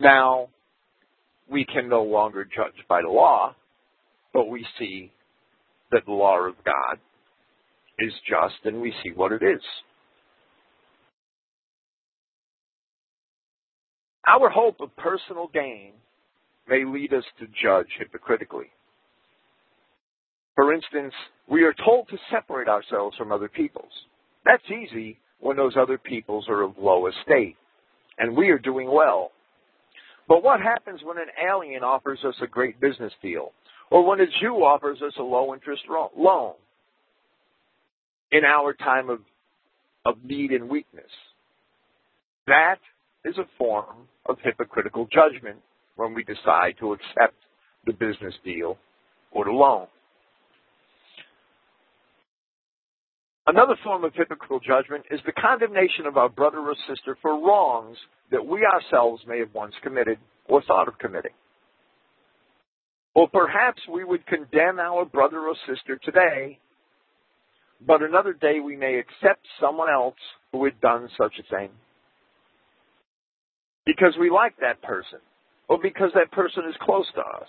Now, 0.00 0.48
we 1.50 1.64
can 1.64 1.88
no 1.88 2.02
longer 2.02 2.44
judge 2.44 2.74
by 2.88 3.02
the 3.02 3.08
law, 3.08 3.54
but 4.32 4.48
we 4.48 4.66
see 4.78 5.12
that 5.90 6.04
the 6.06 6.12
law 6.12 6.38
of 6.40 6.54
God 6.64 6.98
is 7.98 8.12
just 8.28 8.54
and 8.64 8.80
we 8.80 8.92
see 9.02 9.10
what 9.14 9.32
it 9.32 9.42
is. 9.42 9.62
Our 14.26 14.48
hope 14.48 14.76
of 14.80 14.96
personal 14.96 15.48
gain 15.52 15.92
may 16.68 16.84
lead 16.84 17.12
us 17.12 17.24
to 17.38 17.46
judge 17.62 17.88
hypocritically. 17.98 18.70
For 20.54 20.72
instance, 20.72 21.12
we 21.48 21.64
are 21.64 21.74
told 21.84 22.08
to 22.08 22.18
separate 22.30 22.68
ourselves 22.68 23.16
from 23.16 23.32
other 23.32 23.48
peoples. 23.48 23.90
That's 24.44 24.62
easy 24.70 25.18
when 25.40 25.56
those 25.56 25.76
other 25.76 25.98
peoples 25.98 26.46
are 26.48 26.62
of 26.62 26.78
low 26.78 27.06
estate 27.06 27.56
and 28.18 28.36
we 28.36 28.50
are 28.50 28.58
doing 28.58 28.90
well. 28.90 29.32
But 30.28 30.42
what 30.42 30.60
happens 30.60 31.00
when 31.02 31.18
an 31.18 31.28
alien 31.42 31.82
offers 31.82 32.20
us 32.24 32.34
a 32.42 32.46
great 32.46 32.80
business 32.80 33.12
deal? 33.20 33.52
Or 33.90 34.06
when 34.06 34.20
a 34.20 34.26
Jew 34.40 34.64
offers 34.64 35.02
us 35.02 35.12
a 35.18 35.22
low 35.22 35.52
interest 35.52 35.82
loan 35.88 36.54
in 38.32 38.44
our 38.44 38.72
time 38.72 39.10
of, 39.10 39.20
of 40.06 40.24
need 40.24 40.52
and 40.52 40.68
weakness? 40.68 41.10
That 42.46 42.78
is 43.24 43.36
a 43.38 43.48
form 43.58 44.08
of 44.26 44.36
hypocritical 44.42 45.06
judgment 45.12 45.58
when 45.96 46.14
we 46.14 46.24
decide 46.24 46.74
to 46.80 46.92
accept 46.92 47.36
the 47.86 47.92
business 47.92 48.34
deal 48.44 48.78
or 49.30 49.44
the 49.44 49.50
loan. 49.50 49.86
Another 53.46 53.74
form 53.84 54.04
of 54.04 54.14
hypocritical 54.14 54.60
judgment 54.60 55.04
is 55.10 55.20
the 55.26 55.32
condemnation 55.32 56.06
of 56.06 56.16
our 56.16 56.30
brother 56.30 56.60
or 56.60 56.74
sister 56.88 57.16
for 57.20 57.32
wrongs 57.32 57.98
that 58.30 58.46
we 58.46 58.64
ourselves 58.64 59.22
may 59.28 59.38
have 59.38 59.52
once 59.52 59.74
committed 59.82 60.18
or 60.48 60.62
thought 60.62 60.88
of 60.88 60.98
committing. 60.98 61.32
Or 63.14 63.28
perhaps 63.28 63.80
we 63.92 64.02
would 64.02 64.26
condemn 64.26 64.78
our 64.78 65.04
brother 65.04 65.40
or 65.40 65.54
sister 65.68 66.00
today, 66.02 66.58
but 67.86 68.02
another 68.02 68.32
day 68.32 68.60
we 68.60 68.76
may 68.76 68.98
accept 68.98 69.46
someone 69.60 69.90
else 69.90 70.16
who 70.50 70.64
had 70.64 70.80
done 70.80 71.08
such 71.18 71.34
a 71.38 71.54
thing. 71.54 71.68
Because 73.84 74.14
we 74.18 74.30
like 74.30 74.56
that 74.60 74.80
person, 74.82 75.18
or 75.68 75.78
because 75.82 76.10
that 76.14 76.30
person 76.32 76.64
is 76.68 76.74
close 76.80 77.06
to 77.14 77.20
us. 77.20 77.48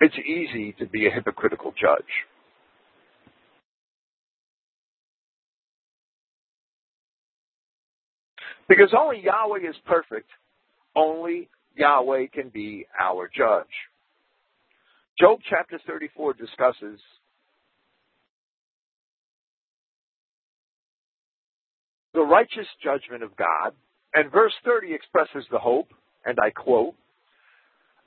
It's 0.00 0.16
easy 0.18 0.74
to 0.78 0.86
be 0.86 1.06
a 1.06 1.10
hypocritical 1.10 1.72
judge. 1.72 2.04
Because 8.68 8.92
only 8.98 9.22
Yahweh 9.22 9.68
is 9.68 9.76
perfect, 9.86 10.28
only 10.94 11.48
Yahweh 11.76 12.26
can 12.32 12.48
be 12.48 12.86
our 13.00 13.30
judge. 13.34 13.66
Job 15.18 15.38
chapter 15.48 15.80
34 15.86 16.34
discusses 16.34 17.00
the 22.12 22.20
righteous 22.20 22.66
judgment 22.82 23.22
of 23.22 23.36
God, 23.36 23.72
and 24.16 24.32
verse 24.32 24.54
30 24.64 24.94
expresses 24.94 25.44
the 25.50 25.58
hope, 25.58 25.88
and 26.24 26.38
I 26.42 26.50
quote, 26.50 26.94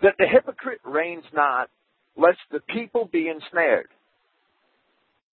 that 0.02 0.16
the 0.18 0.26
hypocrite 0.26 0.82
reigns 0.84 1.24
not 1.34 1.70
lest 2.18 2.40
the 2.52 2.62
people 2.62 3.08
be 3.12 3.30
ensnared. 3.30 3.90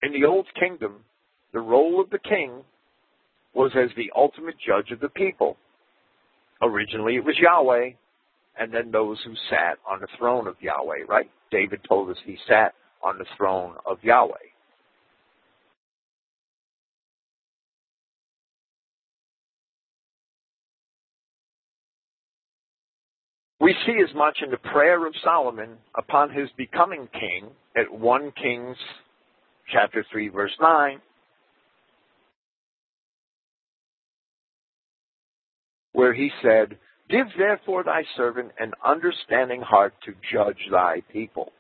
In 0.03 0.13
the 0.13 0.27
old 0.27 0.47
kingdom, 0.61 0.97
the 1.55 1.61
role 1.61 1.99
of 1.99 2.11
the 2.11 2.19
king 2.19 2.63
was 3.55 3.71
as 3.75 3.89
the 3.97 4.13
ultimate 4.15 4.57
judge 4.65 4.91
of 4.91 5.01
the 5.01 5.09
people. 5.09 5.57
Originally, 6.61 7.17
it 7.17 7.25
was 7.25 7.39
Yahweh, 7.39 7.93
and 8.59 8.73
then 8.73 8.91
those 8.91 9.19
who 9.25 9.33
sat 9.49 9.79
on 9.91 10.01
the 10.01 10.09
throne 10.19 10.47
of 10.47 10.57
Yahweh, 10.61 11.05
right? 11.09 11.31
David 11.51 11.81
told 11.89 12.11
us 12.11 12.17
he 12.27 12.37
sat 12.47 12.75
on 13.03 13.17
the 13.17 13.27
throne 13.39 13.77
of 13.87 13.97
Yahweh. 14.03 14.35
We 23.67 23.75
see 23.85 24.01
as 24.01 24.15
much 24.15 24.39
in 24.45 24.53
the 24.53 24.59
prayer 24.59 25.05
of 25.05 25.13
Solomon 25.25 25.71
upon 25.99 26.31
his 26.31 26.49
becoming 26.57 27.09
king 27.13 27.51
at 27.77 27.93
1 27.93 28.33
Kings 28.41 28.77
chapter 29.73 30.07
3 30.13 30.29
verse 30.29 30.53
9 30.61 31.01
where 35.95 36.15
he 36.15 36.31
said, 36.41 36.79
Give 37.11 37.27
therefore 37.37 37.83
thy 37.83 38.05
servant 38.17 38.53
an 38.61 38.71
understanding 38.85 39.63
heart 39.63 39.95
to 40.05 40.13
judge 40.33 40.69
thy 40.71 41.03
people, 41.13 41.51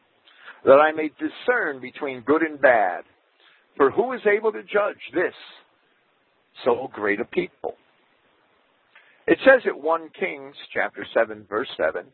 that 0.64 0.78
I 0.78 0.92
may 0.92 1.10
discern 1.18 1.80
between 1.80 2.20
good 2.20 2.42
and 2.42 2.60
bad. 2.60 3.02
For 3.76 3.90
who 3.90 4.12
is 4.12 4.20
able 4.32 4.52
to 4.52 4.62
judge 4.62 5.02
this 5.12 5.34
so 6.64 6.88
great 6.94 7.18
a 7.18 7.24
people? 7.24 7.74
It 9.26 9.38
says 9.44 9.62
at 9.66 9.80
1 9.80 10.10
Kings 10.18 10.54
chapter 10.72 11.04
7 11.12 11.46
verse 11.48 11.68
7, 11.76 12.06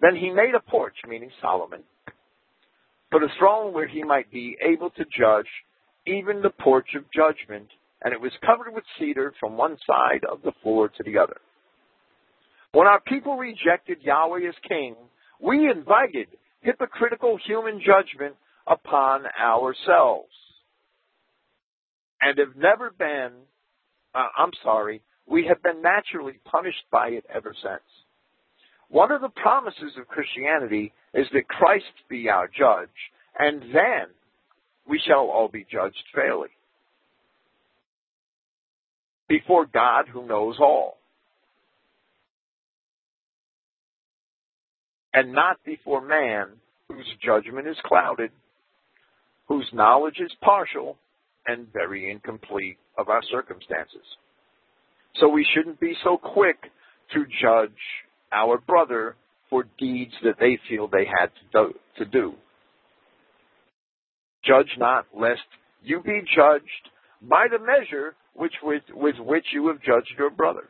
Then 0.00 0.14
he 0.14 0.30
made 0.30 0.54
a 0.54 0.70
porch, 0.70 0.96
meaning 1.08 1.30
Solomon, 1.40 1.82
for 3.10 3.22
a 3.22 3.28
throne 3.38 3.72
where 3.72 3.88
he 3.88 4.04
might 4.04 4.30
be 4.30 4.56
able 4.62 4.90
to 4.90 5.04
judge, 5.04 5.48
even 6.06 6.42
the 6.42 6.50
porch 6.50 6.88
of 6.94 7.04
judgment, 7.12 7.68
and 8.02 8.12
it 8.12 8.20
was 8.20 8.32
covered 8.44 8.72
with 8.72 8.84
cedar 8.98 9.34
from 9.40 9.56
one 9.56 9.76
side 9.86 10.24
of 10.30 10.42
the 10.42 10.52
floor 10.62 10.88
to 10.88 11.02
the 11.02 11.18
other. 11.18 11.36
When 12.72 12.86
our 12.86 13.00
people 13.00 13.36
rejected 13.36 13.98
Yahweh 14.02 14.46
as 14.48 14.54
king, 14.68 14.94
we 15.40 15.68
invited 15.68 16.28
hypocritical 16.60 17.38
human 17.44 17.80
judgment 17.80 18.36
upon 18.66 19.22
ourselves 19.40 20.32
and 22.20 22.38
have 22.38 22.56
never 22.56 22.90
been, 22.90 23.32
uh, 24.14 24.28
I'm 24.36 24.50
sorry, 24.62 25.02
we 25.28 25.46
have 25.46 25.62
been 25.62 25.82
naturally 25.82 26.38
punished 26.44 26.84
by 26.90 27.08
it 27.08 27.24
ever 27.32 27.54
since. 27.62 27.82
One 28.88 29.10
of 29.10 29.20
the 29.20 29.28
promises 29.28 29.92
of 29.98 30.06
Christianity 30.06 30.92
is 31.12 31.26
that 31.32 31.48
Christ 31.48 31.84
be 32.08 32.28
our 32.28 32.46
judge, 32.46 32.88
and 33.38 33.62
then 33.62 34.06
we 34.88 35.00
shall 35.04 35.28
all 35.28 35.48
be 35.48 35.66
judged 35.70 36.04
fairly. 36.14 36.48
Before 39.28 39.66
God 39.66 40.06
who 40.12 40.26
knows 40.26 40.56
all. 40.60 40.98
And 45.12 45.32
not 45.32 45.56
before 45.64 46.06
man 46.06 46.48
whose 46.88 47.06
judgment 47.24 47.66
is 47.66 47.76
clouded, 47.84 48.30
whose 49.48 49.68
knowledge 49.72 50.20
is 50.20 50.30
partial 50.42 50.96
and 51.46 51.72
very 51.72 52.10
incomplete 52.10 52.76
of 52.96 53.08
our 53.08 53.22
circumstances. 53.30 54.04
So 55.20 55.28
we 55.28 55.46
shouldn't 55.54 55.80
be 55.80 55.94
so 56.04 56.18
quick 56.18 56.56
to 57.14 57.24
judge 57.40 57.70
our 58.32 58.58
brother 58.58 59.16
for 59.48 59.64
deeds 59.78 60.12
that 60.22 60.36
they 60.38 60.58
feel 60.68 60.88
they 60.88 61.06
had 61.06 61.26
to 61.26 61.52
do. 61.52 61.78
To 61.98 62.04
do. 62.04 62.34
Judge 64.44 64.70
not, 64.78 65.06
lest 65.18 65.40
you 65.82 66.00
be 66.02 66.22
judged 66.34 66.90
by 67.22 67.46
the 67.50 67.58
measure 67.58 68.14
which 68.34 68.52
with, 68.62 68.82
with 68.92 69.16
which 69.18 69.46
you 69.52 69.68
have 69.68 69.80
judged 69.80 70.12
your 70.18 70.30
brother. 70.30 70.68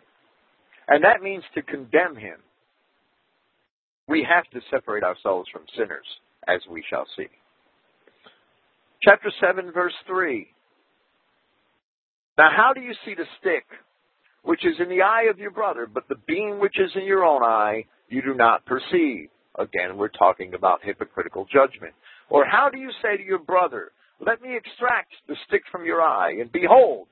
And 0.88 1.02
that 1.02 1.22
means 1.22 1.42
to 1.54 1.62
condemn 1.62 2.16
him. 2.16 2.38
We 4.08 4.26
have 4.28 4.48
to 4.52 4.60
separate 4.70 5.02
ourselves 5.02 5.48
from 5.52 5.62
sinners, 5.76 6.06
as 6.46 6.60
we 6.70 6.84
shall 6.88 7.06
see. 7.16 7.26
Chapter 9.02 9.32
7, 9.40 9.72
verse 9.72 9.92
3. 10.06 10.46
Now, 12.38 12.50
how 12.56 12.72
do 12.72 12.80
you 12.80 12.94
see 13.04 13.14
the 13.14 13.24
stick 13.40 13.64
which 14.46 14.64
is 14.64 14.76
in 14.78 14.88
the 14.88 15.02
eye 15.02 15.26
of 15.28 15.40
your 15.40 15.50
brother, 15.50 15.88
but 15.92 16.08
the 16.08 16.22
beam 16.28 16.60
which 16.60 16.78
is 16.78 16.92
in 16.94 17.04
your 17.04 17.24
own 17.24 17.42
eye 17.42 17.84
you 18.08 18.22
do 18.22 18.32
not 18.32 18.64
perceive. 18.64 19.28
Again, 19.58 19.96
we're 19.96 20.08
talking 20.08 20.54
about 20.54 20.84
hypocritical 20.84 21.46
judgment. 21.52 21.94
Or 22.30 22.46
how 22.46 22.68
do 22.70 22.78
you 22.78 22.90
say 23.02 23.16
to 23.16 23.24
your 23.24 23.40
brother, 23.40 23.90
let 24.24 24.40
me 24.40 24.56
extract 24.56 25.12
the 25.26 25.34
stick 25.48 25.62
from 25.72 25.84
your 25.84 26.00
eye, 26.00 26.34
and 26.40 26.52
behold, 26.52 27.08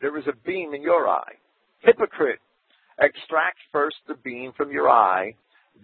there 0.00 0.16
is 0.18 0.24
a 0.28 0.46
beam 0.46 0.72
in 0.72 0.82
your 0.82 1.08
eye. 1.08 1.34
Hypocrite, 1.80 2.38
extract 3.00 3.58
first 3.72 3.96
the 4.06 4.14
beam 4.14 4.52
from 4.56 4.70
your 4.70 4.88
eye, 4.88 5.34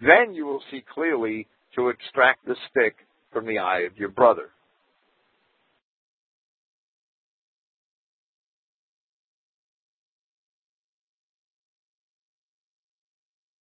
then 0.01 0.33
you 0.33 0.45
will 0.45 0.63
see 0.71 0.81
clearly 0.93 1.45
to 1.75 1.89
extract 1.89 2.45
the 2.45 2.55
stick 2.69 2.95
from 3.33 3.45
the 3.45 3.59
eye 3.59 3.81
of 3.81 3.97
your 3.97 4.09
brother. 4.09 4.49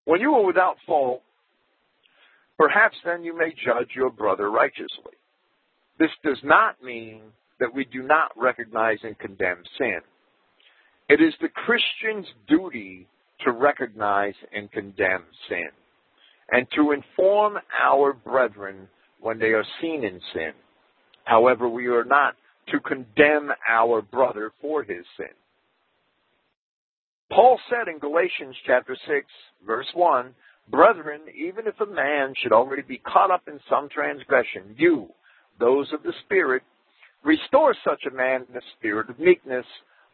When 0.06 0.22
you 0.22 0.34
are 0.36 0.46
without 0.46 0.78
fault, 0.86 1.22
perhaps 2.58 2.96
then 3.06 3.24
you 3.24 3.38
may 3.38 3.54
judge 3.66 3.90
your 3.96 4.10
brother 4.10 4.52
righteously. 4.52 5.14
This 6.00 6.12
does 6.24 6.40
not 6.44 6.84
mean 6.84 7.22
that 7.60 7.74
we 7.74 7.86
do 7.86 8.04
not 8.04 8.32
recognize 8.36 8.98
and 9.04 9.18
condemn 9.20 9.64
sin. 9.78 10.00
It 11.10 11.22
is 11.22 11.34
the 11.42 11.50
Christian's 11.50 12.28
duty 12.48 13.08
to 13.46 13.52
recognize 13.52 14.34
and 14.54 14.72
condemn 14.72 15.24
sin 15.48 15.70
and 16.52 16.68
to 16.76 16.92
inform 16.92 17.58
our 17.82 18.14
brethren 18.14 18.88
when 19.22 19.40
they 19.40 19.48
are 19.48 19.66
seen 19.82 20.04
in 20.04 20.20
sin. 20.34 20.52
However, 21.24 21.70
we 21.70 21.88
are 21.88 22.04
not 22.04 22.36
to 22.70 22.80
condemn 22.80 23.52
our 23.70 24.02
brother 24.02 24.52
for 24.62 24.84
his 24.84 25.06
sin. 25.18 25.28
Paul 27.34 27.60
said 27.70 27.88
in 27.88 28.00
Galatians 28.00 28.56
chapter 28.66 28.96
6, 29.08 29.26
verse 29.66 29.88
1, 29.94 30.34
Brethren, 30.70 31.22
even 31.36 31.68
if 31.68 31.80
a 31.82 31.86
man 31.86 32.34
should 32.42 32.54
already 32.54 32.84
be 32.84 33.00
caught 33.00 33.32
up 33.32 33.48
in 33.48 33.60
some 33.70 33.90
transgression, 33.90 34.76
you, 34.78 35.10
those 35.60 35.92
of 35.94 36.04
the 36.04 36.14
Spirit, 36.26 36.64
Restore 37.24 37.74
such 37.86 38.04
a 38.06 38.14
man 38.14 38.46
in 38.48 38.54
the 38.54 38.62
spirit 38.78 39.10
of 39.10 39.18
meekness, 39.18 39.66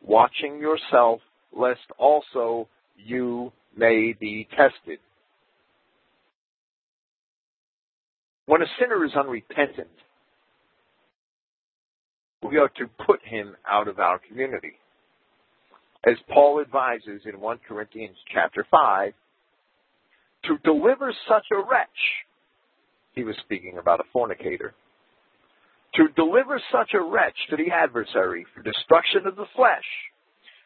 watching 0.02 0.60
yourself, 0.60 1.22
lest 1.52 1.80
also 1.98 2.68
you 2.96 3.52
may 3.76 4.14
be 4.20 4.48
tested. 4.52 5.00
When 8.46 8.62
a 8.62 8.66
sinner 8.80 9.04
is 9.06 9.12
unrepentant, 9.16 9.88
we 12.44 12.58
are 12.58 12.70
to 12.78 12.88
put 13.06 13.22
him 13.24 13.56
out 13.68 13.88
of 13.88 14.00
our 14.00 14.20
community. 14.20 14.74
As 16.06 16.16
Paul 16.30 16.62
advises 16.62 17.22
in 17.26 17.40
1 17.40 17.60
Corinthians 17.68 18.16
chapter 18.34 18.66
5, 18.72 19.14
to 20.46 20.58
deliver 20.64 21.14
such 21.28 21.46
a 21.52 21.58
wretch, 21.58 21.90
he 23.14 23.24
was 23.26 23.36
speaking 23.44 23.78
about 23.78 24.00
a 24.00 24.06
fornicator, 24.14 24.74
to 25.96 26.08
deliver 26.16 26.62
such 26.72 26.94
a 26.94 27.02
wretch 27.02 27.36
to 27.50 27.58
the 27.58 27.72
adversary 27.72 28.46
for 28.54 28.62
destruction 28.62 29.28
of 29.28 29.36
the 29.36 29.48
flesh, 29.56 29.84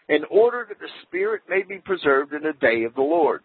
in 0.08 0.24
order 0.30 0.66
that 0.70 0.80
the 0.80 0.90
spirit 1.04 1.42
may 1.50 1.64
be 1.64 1.80
preserved 1.80 2.34
in 2.34 2.44
the 2.44 2.54
day 2.62 2.84
of 2.84 2.94
the 2.94 3.02
Lord. 3.02 3.42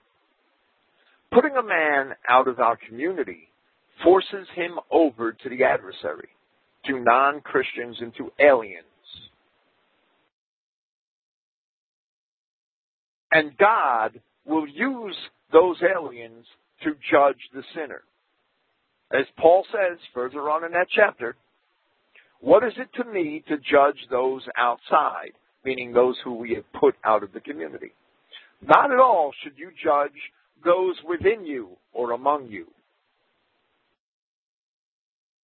Putting 1.33 1.57
a 1.57 1.63
man 1.63 2.15
out 2.29 2.49
of 2.49 2.59
our 2.59 2.77
community 2.77 3.49
forces 4.03 4.47
him 4.55 4.73
over 4.91 5.33
to 5.33 5.49
the 5.49 5.65
adversary, 5.65 6.29
to 6.87 7.01
non 7.01 7.41
Christians, 7.41 7.97
and 8.01 8.15
to 8.17 8.33
aliens. 8.41 8.88
And 13.33 13.57
God 13.59 14.21
will 14.47 14.67
use 14.67 15.17
those 15.53 15.77
aliens 15.83 16.47
to 16.83 16.91
judge 17.11 17.41
the 17.53 17.63
sinner. 17.75 18.03
As 19.13 19.27
Paul 19.39 19.65
says 19.73 19.99
further 20.15 20.51
on 20.51 20.65
in 20.65 20.73
that 20.73 20.89
chapter, 20.95 21.37
what 22.41 22.65
is 22.65 22.73
it 22.77 22.89
to 23.03 23.11
me 23.11 23.43
to 23.49 23.57
judge 23.57 23.99
those 24.11 24.43
outside, 24.57 25.33
meaning 25.65 25.93
those 25.93 26.17
who 26.23 26.35
we 26.35 26.55
have 26.55 26.81
put 26.81 26.95
out 27.05 27.23
of 27.23 27.33
the 27.33 27.41
community? 27.41 27.93
Not 28.63 28.91
at 28.91 28.99
all 28.99 29.33
should 29.43 29.59
you 29.59 29.71
judge 29.83 30.13
those 30.65 30.97
within 31.09 31.45
you 31.45 31.71
or 31.93 32.13
among 32.13 32.49
you. 32.49 32.67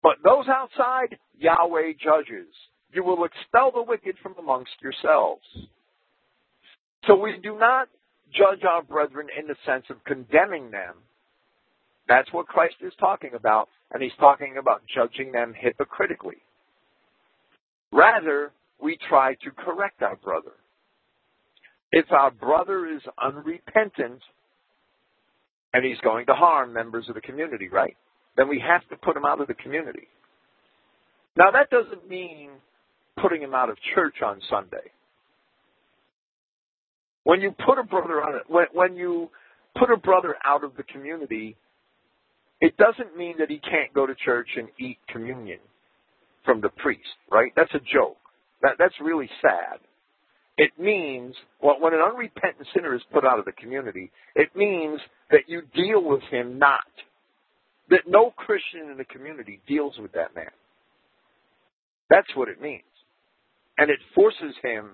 But 0.03 0.17
those 0.23 0.45
outside, 0.47 1.17
Yahweh 1.37 1.93
judges. 2.03 2.47
You 2.93 3.03
will 3.03 3.25
expel 3.25 3.71
the 3.73 3.81
wicked 3.81 4.15
from 4.21 4.35
amongst 4.37 4.73
yourselves. 4.81 5.43
So 7.07 7.15
we 7.15 7.37
do 7.41 7.57
not 7.57 7.87
judge 8.33 8.63
our 8.63 8.81
brethren 8.81 9.27
in 9.37 9.47
the 9.47 9.55
sense 9.65 9.85
of 9.89 10.03
condemning 10.05 10.71
them. 10.71 10.95
That's 12.07 12.31
what 12.31 12.47
Christ 12.47 12.75
is 12.81 12.93
talking 12.99 13.31
about, 13.33 13.69
and 13.91 14.01
he's 14.01 14.11
talking 14.19 14.55
about 14.59 14.81
judging 14.93 15.31
them 15.31 15.53
hypocritically. 15.57 16.37
Rather, 17.91 18.51
we 18.81 18.97
try 19.09 19.35
to 19.35 19.51
correct 19.51 20.01
our 20.01 20.15
brother. 20.17 20.51
If 21.91 22.11
our 22.11 22.31
brother 22.31 22.87
is 22.87 23.01
unrepentant 23.21 24.21
and 25.73 25.85
he's 25.85 25.99
going 26.03 26.25
to 26.25 26.33
harm 26.33 26.73
members 26.73 27.07
of 27.07 27.15
the 27.15 27.21
community, 27.21 27.69
right? 27.69 27.95
Then 28.37 28.49
we 28.49 28.63
have 28.65 28.87
to 28.89 28.97
put 28.97 29.15
him 29.15 29.25
out 29.25 29.39
of 29.39 29.47
the 29.47 29.53
community. 29.53 30.07
Now 31.37 31.51
that 31.51 31.69
doesn't 31.69 32.09
mean 32.09 32.49
putting 33.21 33.41
him 33.41 33.53
out 33.53 33.69
of 33.69 33.77
church 33.93 34.15
on 34.23 34.41
Sunday. 34.49 34.91
When 37.25 37.41
you 37.41 37.53
put 37.65 37.79
a 37.79 37.83
brother 37.83 38.23
on 38.23 38.35
it, 38.35 38.43
when, 38.47 38.67
when 38.71 38.95
you 38.95 39.29
put 39.77 39.91
a 39.91 39.97
brother 39.97 40.35
out 40.45 40.63
of 40.63 40.77
the 40.77 40.83
community, 40.83 41.57
it 42.61 42.77
doesn't 42.77 43.17
mean 43.17 43.35
that 43.39 43.49
he 43.49 43.59
can't 43.59 43.93
go 43.93 44.05
to 44.05 44.15
church 44.15 44.47
and 44.55 44.69
eat 44.79 44.99
communion 45.09 45.59
from 46.45 46.61
the 46.61 46.69
priest, 46.69 47.01
right? 47.29 47.51
That's 47.55 47.73
a 47.73 47.79
joke. 47.79 48.17
That, 48.61 48.75
that's 48.79 48.93
really 49.01 49.29
sad. 49.41 49.79
It 50.57 50.71
means, 50.79 51.35
well, 51.61 51.77
when 51.79 51.93
an 51.93 51.99
unrepentant 51.99 52.67
sinner 52.73 52.95
is 52.95 53.01
put 53.11 53.25
out 53.25 53.39
of 53.39 53.45
the 53.45 53.51
community, 53.51 54.11
it 54.35 54.55
means 54.55 55.01
that 55.31 55.41
you 55.47 55.63
deal 55.75 56.01
with 56.03 56.21
him 56.31 56.59
not. 56.59 56.79
That 57.89 58.01
no 58.07 58.31
Christian 58.37 58.89
in 58.91 58.97
the 58.97 59.05
community 59.05 59.61
deals 59.67 59.95
with 59.99 60.13
that 60.13 60.35
man. 60.35 60.51
That's 62.09 62.27
what 62.35 62.49
it 62.49 62.61
means. 62.61 62.83
And 63.77 63.89
it 63.89 63.99
forces 64.13 64.55
him 64.63 64.91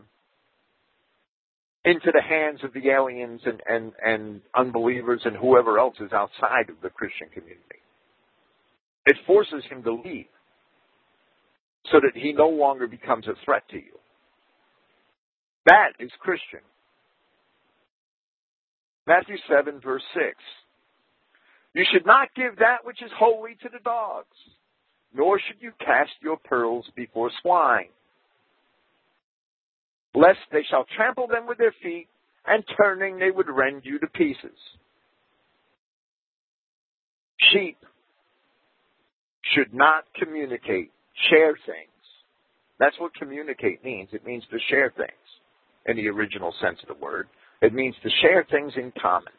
into 1.83 2.11
the 2.13 2.21
hands 2.21 2.59
of 2.63 2.73
the 2.73 2.89
aliens 2.89 3.41
and, 3.45 3.61
and, 3.67 3.91
and 4.05 4.41
unbelievers 4.55 5.21
and 5.25 5.35
whoever 5.35 5.79
else 5.79 5.95
is 5.99 6.11
outside 6.13 6.69
of 6.69 6.75
the 6.83 6.89
Christian 6.89 7.27
community. 7.33 7.81
It 9.05 9.17
forces 9.25 9.63
him 9.69 9.81
to 9.83 9.93
leave 9.93 10.27
so 11.91 11.99
that 11.99 12.19
he 12.19 12.33
no 12.33 12.49
longer 12.49 12.87
becomes 12.87 13.27
a 13.27 13.33
threat 13.43 13.63
to 13.69 13.77
you. 13.77 13.97
That 15.65 15.93
is 15.99 16.11
Christian. 16.19 16.59
Matthew 19.07 19.37
7, 19.49 19.79
verse 19.81 20.03
6. 20.13 20.25
You 21.73 21.83
should 21.91 22.05
not 22.05 22.29
give 22.35 22.57
that 22.57 22.83
which 22.83 23.01
is 23.01 23.09
holy 23.17 23.55
to 23.63 23.69
the 23.71 23.79
dogs, 23.83 24.27
nor 25.13 25.39
should 25.39 25.61
you 25.61 25.71
cast 25.79 26.11
your 26.21 26.37
pearls 26.37 26.85
before 26.95 27.31
swine 27.41 27.89
lest 30.13 30.39
they 30.51 30.63
shall 30.69 30.85
trample 30.95 31.27
them 31.27 31.47
with 31.47 31.57
their 31.57 31.73
feet, 31.81 32.07
and 32.45 32.63
turning 32.81 33.19
they 33.19 33.31
would 33.31 33.47
rend 33.49 33.81
you 33.85 33.99
to 33.99 34.07
pieces. 34.07 34.57
Sheep 37.51 37.77
should 39.53 39.73
not 39.73 40.05
communicate, 40.19 40.91
share 41.29 41.53
things. 41.65 41.89
That's 42.79 42.95
what 42.99 43.13
communicate 43.15 43.83
means. 43.83 44.09
It 44.11 44.25
means 44.25 44.43
to 44.51 44.57
share 44.69 44.91
things 44.95 45.11
in 45.85 45.97
the 45.97 46.07
original 46.09 46.53
sense 46.61 46.79
of 46.81 46.87
the 46.87 47.03
word. 47.03 47.27
It 47.61 47.73
means 47.73 47.95
to 48.03 48.09
share 48.21 48.45
things 48.49 48.73
in 48.75 48.91
common. 49.01 49.33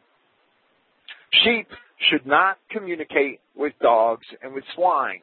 Sheep 1.43 1.67
should 2.09 2.25
not 2.25 2.57
communicate 2.69 3.41
with 3.55 3.73
dogs 3.81 4.25
and 4.41 4.53
with 4.53 4.63
swine. 4.75 5.21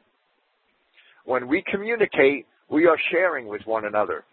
When 1.25 1.47
we 1.47 1.63
communicate, 1.71 2.47
we 2.69 2.87
are 2.87 2.97
sharing 3.11 3.47
with 3.47 3.61
one 3.65 3.85
another. 3.85 4.23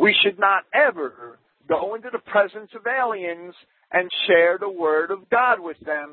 We 0.00 0.16
should 0.24 0.38
not 0.38 0.62
ever 0.72 1.38
go 1.68 1.94
into 1.94 2.08
the 2.10 2.20
presence 2.20 2.70
of 2.74 2.86
aliens 2.86 3.54
and 3.92 4.10
share 4.26 4.56
the 4.58 4.70
word 4.70 5.10
of 5.10 5.28
God 5.28 5.60
with 5.60 5.78
them. 5.80 6.12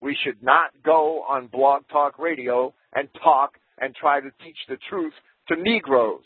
We 0.00 0.16
should 0.24 0.42
not 0.42 0.70
go 0.82 1.24
on 1.28 1.48
blog 1.48 1.82
talk 1.92 2.18
radio 2.18 2.72
and 2.94 3.08
talk 3.22 3.58
and 3.78 3.94
try 3.94 4.20
to 4.20 4.30
teach 4.42 4.56
the 4.68 4.78
truth 4.88 5.12
to 5.48 5.56
Negroes, 5.56 6.24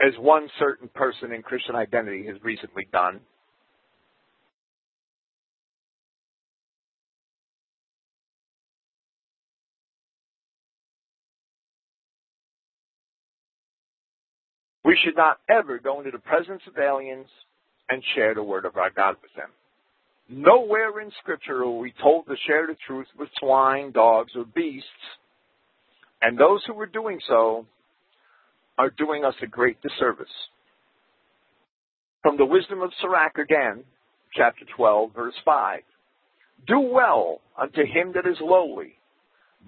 as 0.00 0.12
one 0.18 0.48
certain 0.58 0.88
person 0.88 1.32
in 1.32 1.42
Christian 1.42 1.74
identity 1.74 2.26
has 2.26 2.36
recently 2.42 2.86
done. 2.92 3.20
We 14.84 14.93
should 15.04 15.16
not 15.16 15.38
ever 15.48 15.78
go 15.78 15.98
into 15.98 16.10
the 16.10 16.18
presence 16.18 16.62
of 16.66 16.78
aliens 16.78 17.26
and 17.88 18.02
share 18.14 18.34
the 18.34 18.42
word 18.42 18.64
of 18.64 18.76
our 18.76 18.90
God 18.90 19.16
with 19.22 19.32
them. 19.36 19.50
Nowhere 20.28 21.00
in 21.00 21.10
Scripture 21.20 21.62
are 21.62 21.78
we 21.78 21.92
told 22.02 22.26
to 22.26 22.34
share 22.46 22.66
the 22.66 22.76
truth 22.86 23.06
with 23.18 23.28
swine, 23.38 23.92
dogs, 23.92 24.32
or 24.34 24.44
beasts, 24.44 24.88
and 26.22 26.38
those 26.38 26.62
who 26.66 26.78
are 26.80 26.86
doing 26.86 27.20
so 27.28 27.66
are 28.78 28.90
doing 28.90 29.24
us 29.24 29.34
a 29.42 29.46
great 29.46 29.80
disservice. 29.82 30.26
From 32.22 32.38
the 32.38 32.46
wisdom 32.46 32.80
of 32.80 32.90
Sirach 33.00 33.36
again, 33.36 33.84
chapter 34.34 34.64
12, 34.76 35.12
verse 35.14 35.34
5. 35.44 35.80
Do 36.66 36.80
well 36.80 37.40
unto 37.60 37.82
him 37.82 38.12
that 38.14 38.26
is 38.26 38.38
lowly, 38.40 38.94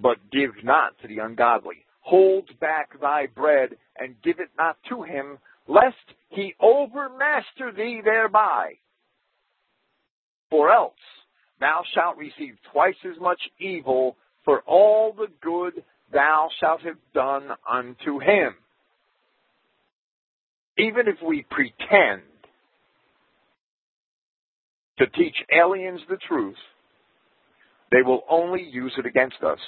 but 0.01 0.17
give 0.33 0.51
not 0.65 0.99
to 1.03 1.09
the 1.09 1.19
ungodly. 1.19 1.85
Hold 2.07 2.49
back 2.61 3.01
thy 3.01 3.27
bread 3.27 3.71
and 3.99 4.15
give 4.23 4.39
it 4.39 4.51
not 4.57 4.77
to 4.91 5.03
him, 5.03 5.39
lest 5.67 5.97
he 6.29 6.55
overmaster 6.63 7.75
thee 7.77 8.01
thereby. 8.05 8.75
For 10.49 10.71
else 10.71 10.95
thou 11.59 11.83
shalt 11.95 12.17
receive 12.17 12.55
twice 12.73 12.95
as 13.05 13.21
much 13.21 13.41
evil 13.59 14.17
for 14.45 14.61
all 14.69 15.15
the 15.15 15.27
good 15.43 15.83
thou 16.13 16.49
shalt 16.61 16.83
have 16.83 16.99
done 17.13 17.49
unto 17.69 18.21
him. 18.21 18.55
Even 20.79 21.09
if 21.09 21.17
we 21.27 21.45
pretend 21.51 22.23
to 24.99 25.07
teach 25.09 25.35
aliens 25.53 26.03
the 26.09 26.19
truth, 26.29 26.55
they 27.91 28.03
will 28.03 28.23
only 28.31 28.63
use 28.63 28.93
it 28.97 29.07
against 29.07 29.43
us. 29.43 29.59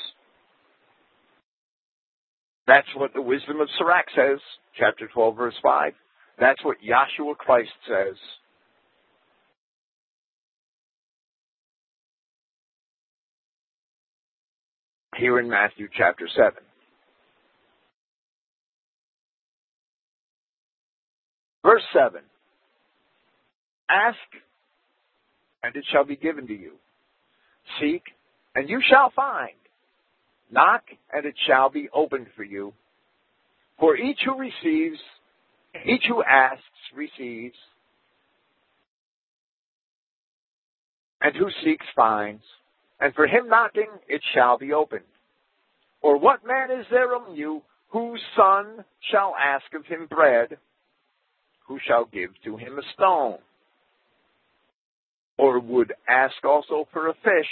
That's 2.69 2.86
what 2.95 3.15
the 3.15 3.23
wisdom 3.23 3.62
of 3.62 3.69
Sirach 3.78 4.05
says, 4.15 4.39
chapter 4.78 5.09
12, 5.12 5.36
verse 5.36 5.55
5. 5.62 5.93
That's 6.39 6.62
what 6.62 6.77
Yahshua 6.86 7.35
Christ 7.39 7.70
says. 7.89 8.15
Here 15.16 15.40
in 15.40 15.49
Matthew 15.49 15.89
chapter 15.97 16.28
7. 16.36 16.53
Verse 21.65 21.82
7 21.95 22.20
Ask, 23.90 24.19
and 25.62 25.74
it 25.74 25.85
shall 25.90 26.05
be 26.05 26.16
given 26.16 26.47
to 26.47 26.53
you. 26.53 26.73
Seek, 27.81 28.03
and 28.55 28.69
you 28.69 28.82
shall 28.90 29.11
find. 29.16 29.53
Knock, 30.50 30.82
and 31.12 31.26
it 31.26 31.34
shall 31.46 31.70
be 31.70 31.88
opened 31.92 32.28
for 32.36 32.42
you. 32.42 32.72
For 33.78 33.96
each 33.96 34.18
who 34.24 34.38
receives, 34.38 34.98
each 35.84 36.04
who 36.08 36.22
asks 36.22 36.62
receives, 36.94 37.56
and 41.20 41.34
who 41.36 41.48
seeks 41.64 41.86
finds, 41.94 42.42
and 43.00 43.14
for 43.14 43.26
him 43.26 43.48
knocking 43.48 43.90
it 44.08 44.22
shall 44.34 44.58
be 44.58 44.72
opened. 44.72 45.04
Or 46.00 46.18
what 46.18 46.46
man 46.46 46.70
is 46.70 46.86
there 46.90 47.14
among 47.14 47.36
you 47.36 47.62
whose 47.88 48.20
son 48.36 48.84
shall 49.10 49.34
ask 49.36 49.66
of 49.74 49.84
him 49.86 50.06
bread, 50.08 50.58
who 51.66 51.78
shall 51.86 52.04
give 52.06 52.30
to 52.44 52.56
him 52.56 52.78
a 52.78 52.82
stone? 52.94 53.38
Or 55.36 55.60
would 55.60 55.92
ask 56.08 56.34
also 56.44 56.88
for 56.92 57.08
a 57.08 57.14
fish, 57.14 57.50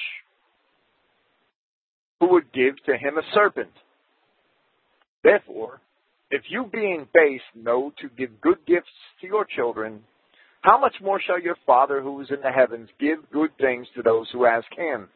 who 2.21 2.29
would 2.33 2.53
give 2.53 2.77
to 2.87 2.97
him 2.97 3.19
a 3.19 3.23
serpent? 3.35 3.73
Therefore, 5.23 5.81
if 6.31 6.43
you 6.49 6.69
being 6.73 7.07
base 7.13 7.41
know 7.55 7.93
to 8.01 8.09
give 8.17 8.41
good 8.41 8.59
gifts 8.67 8.89
to 9.21 9.27
your 9.27 9.45
children, 9.45 10.01
how 10.63 10.81
much 10.81 10.95
more 11.03 11.21
shall 11.21 11.41
your 11.41 11.57
Father 11.65 12.01
who 12.01 12.21
is 12.21 12.29
in 12.31 12.41
the 12.43 12.51
heavens 12.51 12.89
give 12.99 13.19
good 13.33 13.51
things 13.59 13.87
to 13.95 14.03
those 14.03 14.27
who 14.33 14.47
ask 14.47 14.67
him? 14.77 15.09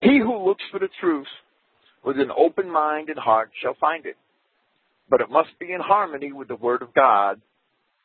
He 0.00 0.18
who 0.18 0.44
looks 0.44 0.64
for 0.70 0.78
the 0.78 0.88
truth 1.00 1.26
with 2.04 2.18
an 2.18 2.30
open 2.36 2.70
mind 2.70 3.08
and 3.08 3.18
heart 3.18 3.50
shall 3.62 3.76
find 3.80 4.04
it. 4.06 4.16
But 5.08 5.20
it 5.20 5.30
must 5.30 5.50
be 5.58 5.72
in 5.72 5.80
harmony 5.80 6.32
with 6.32 6.48
the 6.48 6.56
Word 6.56 6.82
of 6.82 6.94
God, 6.94 7.40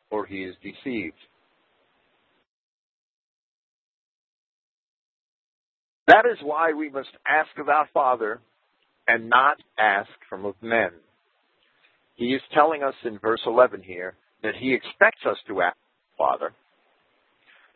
or 0.10 0.26
he 0.26 0.44
is 0.44 0.56
deceived. 0.61 1.15
That 6.10 6.26
is 6.26 6.40
why 6.41 6.73
we 6.73 6.90
must 6.90 7.10
ask 7.27 7.49
of 7.60 7.69
our 7.69 7.88
Father 7.94 8.41
and 9.07 9.30
not 9.30 9.57
ask 9.77 10.10
from 10.27 10.44
of 10.44 10.56
men. 10.60 10.90
He 12.15 12.34
is 12.34 12.41
telling 12.52 12.81
us 12.81 12.95
in 13.06 13.19
verse 13.19 13.41
11 13.45 13.84
here 13.84 14.15
that 14.41 14.56
he 14.60 14.73
expects 14.73 15.22
us 15.30 15.38
to 15.48 15.61
ask 15.61 15.77
Father. 16.18 16.52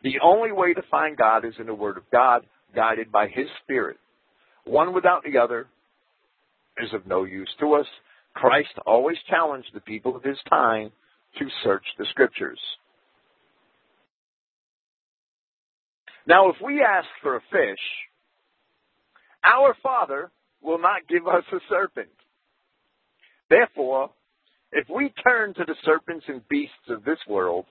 The 0.01 0.15
only 0.23 0.51
way 0.51 0.73
to 0.73 0.81
find 0.89 1.15
God 1.15 1.45
is 1.45 1.53
in 1.59 1.67
the 1.67 1.75
Word 1.75 1.95
of 1.95 2.09
God, 2.11 2.41
guided 2.75 3.11
by 3.11 3.27
His 3.27 3.45
Spirit. 3.63 3.97
One 4.65 4.95
without 4.95 5.23
the 5.23 5.37
other 5.37 5.67
is 6.83 6.91
of 6.91 7.05
no 7.05 7.25
use 7.25 7.49
to 7.59 7.73
us. 7.75 7.85
Christ 8.33 8.73
always 8.87 9.17
challenged 9.29 9.69
the 9.75 9.79
people 9.79 10.15
of 10.15 10.23
His 10.23 10.39
time 10.49 10.91
to 11.37 11.45
search 11.63 11.85
the 11.99 12.05
Scriptures. 12.09 12.59
Now, 16.25 16.49
if 16.49 16.55
we 16.63 16.81
ask 16.81 17.07
for 17.21 17.35
a 17.35 17.41
fish, 17.51 17.79
our 19.45 19.75
Father 19.81 20.31
will 20.61 20.79
not 20.79 21.07
give 21.09 21.27
us 21.27 21.43
a 21.51 21.57
serpent. 21.69 22.09
Therefore, 23.49 24.09
if 24.71 24.87
we 24.89 25.13
turn 25.23 25.53
to 25.55 25.65
the 25.65 25.75
serpents 25.85 26.25
and 26.27 26.47
beasts 26.47 26.89
of 26.89 27.03
this 27.03 27.19
world, 27.27 27.65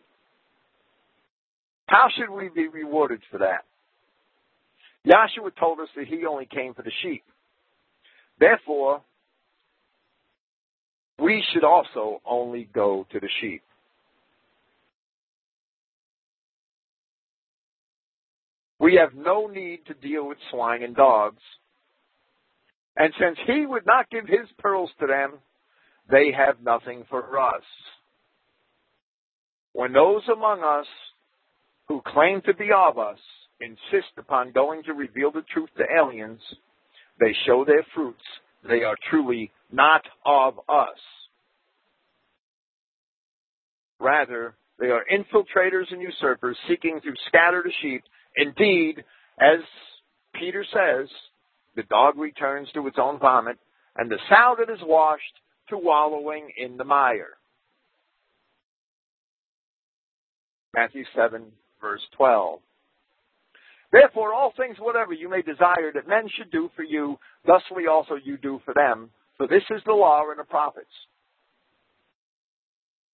how 1.86 2.06
should 2.16 2.30
we 2.30 2.48
be 2.48 2.68
rewarded 2.68 3.20
for 3.30 3.38
that? 3.38 3.64
Yahshua 5.06 5.50
told 5.58 5.80
us 5.80 5.88
that 5.96 6.06
he 6.06 6.24
only 6.26 6.46
came 6.46 6.74
for 6.74 6.82
the 6.82 6.92
sheep. 7.02 7.24
Therefore, 8.38 9.02
we 11.18 11.44
should 11.52 11.64
also 11.64 12.20
only 12.24 12.68
go 12.72 13.06
to 13.12 13.20
the 13.20 13.28
sheep. 13.40 13.62
We 18.78 18.96
have 18.96 19.14
no 19.14 19.46
need 19.46 19.86
to 19.86 19.94
deal 19.94 20.26
with 20.26 20.38
swine 20.50 20.82
and 20.82 20.96
dogs. 20.96 21.42
And 22.96 23.12
since 23.18 23.38
he 23.46 23.66
would 23.66 23.86
not 23.86 24.10
give 24.10 24.26
his 24.26 24.48
pearls 24.58 24.90
to 25.00 25.06
them, 25.06 25.34
they 26.10 26.32
have 26.36 26.62
nothing 26.62 27.04
for 27.08 27.38
us. 27.38 27.62
When 29.72 29.92
those 29.92 30.22
among 30.30 30.62
us 30.62 30.86
who 31.88 32.02
claim 32.06 32.42
to 32.42 32.54
be 32.54 32.68
of 32.76 32.98
us 32.98 33.18
insist 33.60 34.12
upon 34.18 34.52
going 34.52 34.82
to 34.84 34.92
reveal 34.92 35.30
the 35.30 35.44
truth 35.52 35.70
to 35.78 35.84
aliens, 35.96 36.40
they 37.18 37.34
show 37.46 37.64
their 37.64 37.84
fruits. 37.94 38.22
They 38.68 38.82
are 38.82 38.96
truly 39.10 39.50
not 39.70 40.02
of 40.26 40.58
us. 40.68 40.98
Rather, 43.98 44.54
they 44.78 44.88
are 44.88 45.04
infiltrators 45.10 45.90
and 45.90 46.02
usurpers 46.02 46.56
seeking 46.68 47.00
to 47.02 47.12
scatter 47.28 47.62
the 47.64 47.72
sheep. 47.80 48.02
Indeed, 48.36 49.04
as 49.40 49.60
Peter 50.34 50.64
says, 50.72 51.08
the 51.76 51.82
dog 51.84 52.18
returns 52.18 52.68
to 52.74 52.86
its 52.86 52.98
own 53.00 53.18
vomit, 53.18 53.58
and 53.96 54.10
the 54.10 54.18
sow 54.28 54.56
that 54.58 54.72
is 54.72 54.80
washed 54.82 55.22
to 55.68 55.78
wallowing 55.78 56.50
in 56.56 56.76
the 56.76 56.84
mire. 56.84 57.38
Matthew 60.74 61.04
7, 61.14 61.44
verse 61.80 62.00
12. 62.16 62.60
Therefore, 63.92 64.32
all 64.32 64.54
things 64.56 64.76
whatever 64.78 65.12
you 65.12 65.28
may 65.28 65.42
desire 65.42 65.92
that 65.94 66.08
men 66.08 66.28
should 66.34 66.50
do 66.50 66.70
for 66.74 66.82
you, 66.82 67.18
thusly 67.46 67.86
also 67.86 68.14
you 68.14 68.38
do 68.38 68.60
for 68.64 68.72
them. 68.72 69.10
For 69.36 69.46
this 69.46 69.62
is 69.70 69.82
the 69.84 69.92
law 69.92 70.22
and 70.30 70.38
the 70.38 70.44
prophets. 70.44 70.86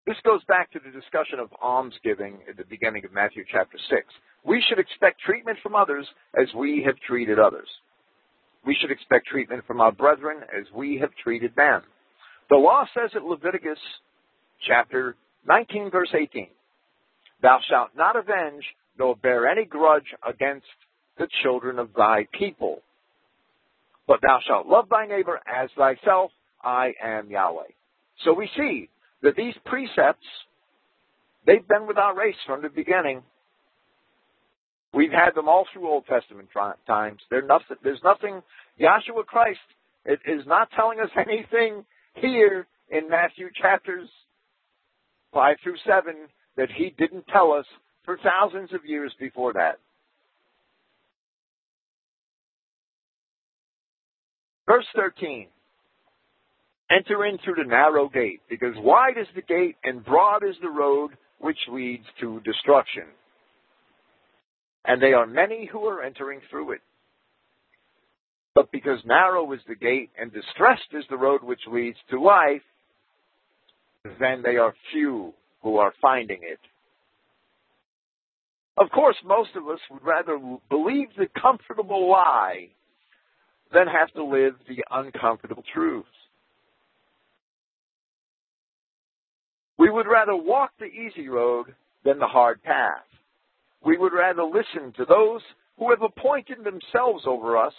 This 0.05 0.17
goes 0.23 0.41
back 0.47 0.71
to 0.71 0.79
the 0.79 0.91
discussion 0.91 1.39
of 1.39 1.49
almsgiving 1.61 2.39
at 2.49 2.57
the 2.57 2.63
beginning 2.63 3.03
of 3.05 3.13
Matthew 3.13 3.43
chapter 3.51 3.77
6. 3.89 4.01
We 4.45 4.63
should 4.67 4.79
expect 4.79 5.21
treatment 5.21 5.59
from 5.61 5.75
others 5.75 6.07
as 6.39 6.47
we 6.55 6.81
have 6.85 6.95
treated 7.05 7.39
others. 7.39 7.67
We 8.65 8.75
should 8.79 8.91
expect 8.91 9.27
treatment 9.27 9.65
from 9.65 9.81
our 9.81 9.91
brethren 9.91 10.41
as 10.43 10.65
we 10.73 10.99
have 10.99 11.11
treated 11.23 11.55
them. 11.55 11.81
The 12.49 12.57
law 12.57 12.85
says 12.93 13.11
at 13.15 13.23
Leviticus 13.23 13.79
chapter 14.67 15.15
19 15.47 15.91
verse 15.91 16.13
18, 16.13 16.47
Thou 17.41 17.59
shalt 17.69 17.89
not 17.95 18.15
avenge 18.15 18.63
nor 18.97 19.15
bear 19.15 19.47
any 19.47 19.65
grudge 19.65 20.13
against 20.27 20.67
the 21.17 21.27
children 21.41 21.79
of 21.79 21.93
thy 21.95 22.27
people. 22.37 22.81
But 24.07 24.21
thou 24.21 24.39
shalt 24.45 24.67
love 24.67 24.89
thy 24.89 25.05
neighbor 25.05 25.39
as 25.47 25.69
thyself. 25.77 26.31
I 26.61 26.93
am 27.01 27.29
Yahweh. 27.29 27.71
So 28.25 28.33
we 28.33 28.49
see 28.57 28.89
that 29.21 29.35
these 29.35 29.53
precepts, 29.65 30.25
they've 31.45 31.67
been 31.67 31.87
with 31.87 31.97
our 31.97 32.17
race 32.17 32.35
from 32.45 32.61
the 32.61 32.69
beginning. 32.69 33.21
We've 34.93 35.11
had 35.11 35.35
them 35.35 35.47
all 35.47 35.65
through 35.71 35.87
Old 35.87 36.05
Testament 36.07 36.49
times. 36.87 37.19
Nothing, 37.31 37.77
there's 37.83 38.01
nothing, 38.03 38.41
Yahshua 38.79 39.25
Christ 39.25 39.59
is 40.05 40.45
not 40.47 40.69
telling 40.75 40.99
us 40.99 41.09
anything 41.17 41.85
here 42.15 42.65
in 42.89 43.09
Matthew 43.09 43.49
chapters 43.59 44.09
5 45.33 45.57
through 45.63 45.77
7 45.85 46.15
that 46.57 46.69
he 46.75 46.93
didn't 46.97 47.25
tell 47.27 47.51
us 47.51 47.65
for 48.03 48.17
thousands 48.17 48.73
of 48.73 48.85
years 48.85 49.13
before 49.19 49.53
that. 49.53 49.79
Verse 54.67 54.85
13. 54.95 55.47
Enter 56.91 57.25
in 57.25 57.37
through 57.43 57.55
the 57.63 57.69
narrow 57.69 58.09
gate, 58.09 58.41
because 58.49 58.73
wide 58.77 59.17
is 59.19 59.27
the 59.35 59.43
gate 59.43 59.75
and 59.83 60.03
broad 60.03 60.43
is 60.43 60.55
the 60.61 60.69
road 60.69 61.11
which 61.39 61.57
leads 61.71 62.05
to 62.19 62.39
destruction. 62.41 63.03
And 64.85 65.01
they 65.01 65.13
are 65.13 65.27
many 65.27 65.69
who 65.71 65.85
are 65.85 66.01
entering 66.01 66.41
through 66.49 66.73
it. 66.73 66.81
But 68.55 68.71
because 68.71 68.99
narrow 69.05 69.51
is 69.53 69.59
the 69.67 69.75
gate 69.75 70.09
and 70.19 70.33
distressed 70.33 70.93
is 70.93 71.05
the 71.09 71.17
road 71.17 71.43
which 71.43 71.61
leads 71.71 71.97
to 72.09 72.21
life, 72.21 72.61
then 74.19 74.41
they 74.43 74.57
are 74.57 74.73
few 74.91 75.33
who 75.61 75.77
are 75.77 75.93
finding 76.01 76.39
it. 76.41 76.59
Of 78.77 78.89
course, 78.91 79.17
most 79.25 79.49
of 79.55 79.67
us 79.67 79.79
would 79.91 80.03
rather 80.03 80.39
believe 80.69 81.09
the 81.17 81.27
comfortable 81.39 82.09
lie 82.09 82.69
than 83.73 83.87
have 83.87 84.11
to 84.13 84.23
live 84.23 84.55
the 84.67 84.83
uncomfortable 84.89 85.63
truth. 85.73 86.05
We 89.77 89.89
would 89.89 90.07
rather 90.07 90.35
walk 90.35 90.71
the 90.79 90.85
easy 90.85 91.27
road 91.27 91.67
than 92.03 92.19
the 92.19 92.27
hard 92.27 92.63
path. 92.63 93.03
We 93.85 93.97
would 93.97 94.13
rather 94.13 94.43
listen 94.43 94.93
to 94.97 95.05
those 95.05 95.41
who 95.77 95.89
have 95.91 96.01
appointed 96.01 96.59
themselves 96.63 97.23
over 97.25 97.57
us 97.57 97.73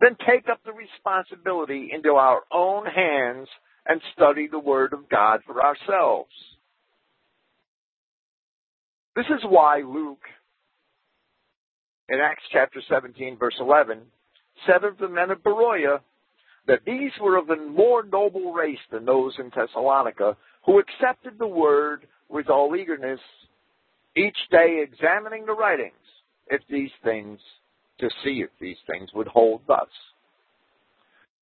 than 0.00 0.16
take 0.26 0.48
up 0.50 0.60
the 0.64 0.72
responsibility 0.72 1.90
into 1.92 2.10
our 2.10 2.42
own 2.52 2.84
hands 2.86 3.48
and 3.86 4.00
study 4.14 4.48
the 4.50 4.58
Word 4.58 4.92
of 4.92 5.08
God 5.08 5.40
for 5.46 5.62
ourselves. 5.62 6.30
This 9.14 9.26
is 9.26 9.44
why 9.48 9.82
Luke, 9.86 10.22
in 12.08 12.18
Acts 12.18 12.44
chapter 12.52 12.80
17, 12.88 13.36
verse 13.38 13.54
11, 13.60 14.00
said 14.66 14.84
of 14.84 14.98
the 14.98 15.08
men 15.08 15.30
of 15.30 15.42
Beroea, 15.42 16.00
that 16.66 16.80
these 16.86 17.10
were 17.20 17.36
of 17.36 17.50
a 17.50 17.56
more 17.56 18.04
noble 18.04 18.52
race 18.52 18.78
than 18.90 19.04
those 19.04 19.34
in 19.38 19.50
Thessalonica, 19.54 20.36
who 20.64 20.78
accepted 20.78 21.38
the 21.38 21.46
word 21.46 22.06
with 22.28 22.48
all 22.48 22.74
eagerness, 22.76 23.20
each 24.16 24.36
day 24.50 24.82
examining 24.82 25.46
the 25.46 25.54
writings, 25.54 25.94
if 26.48 26.60
these 26.68 26.90
things, 27.02 27.38
to 27.98 28.08
see 28.24 28.42
if 28.42 28.50
these 28.60 28.76
things 28.86 29.10
would 29.14 29.28
hold 29.28 29.62
thus. 29.66 29.88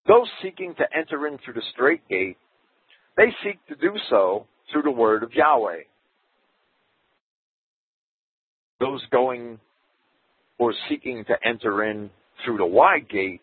Those 0.06 0.28
seeking 0.42 0.74
to 0.76 0.84
enter 0.96 1.26
in 1.26 1.38
through 1.38 1.54
the 1.54 1.62
straight 1.72 2.06
gate, 2.08 2.38
they 3.16 3.34
seek 3.44 3.64
to 3.68 3.74
do 3.74 3.94
so 4.08 4.46
through 4.72 4.82
the 4.82 4.90
word 4.90 5.22
of 5.22 5.32
Yahweh. 5.32 5.82
Those 8.78 9.02
going 9.10 9.58
or 10.58 10.74
seeking 10.88 11.24
to 11.24 11.34
enter 11.44 11.84
in 11.84 12.10
through 12.44 12.58
the 12.58 12.66
wide 12.66 13.08
gate, 13.08 13.40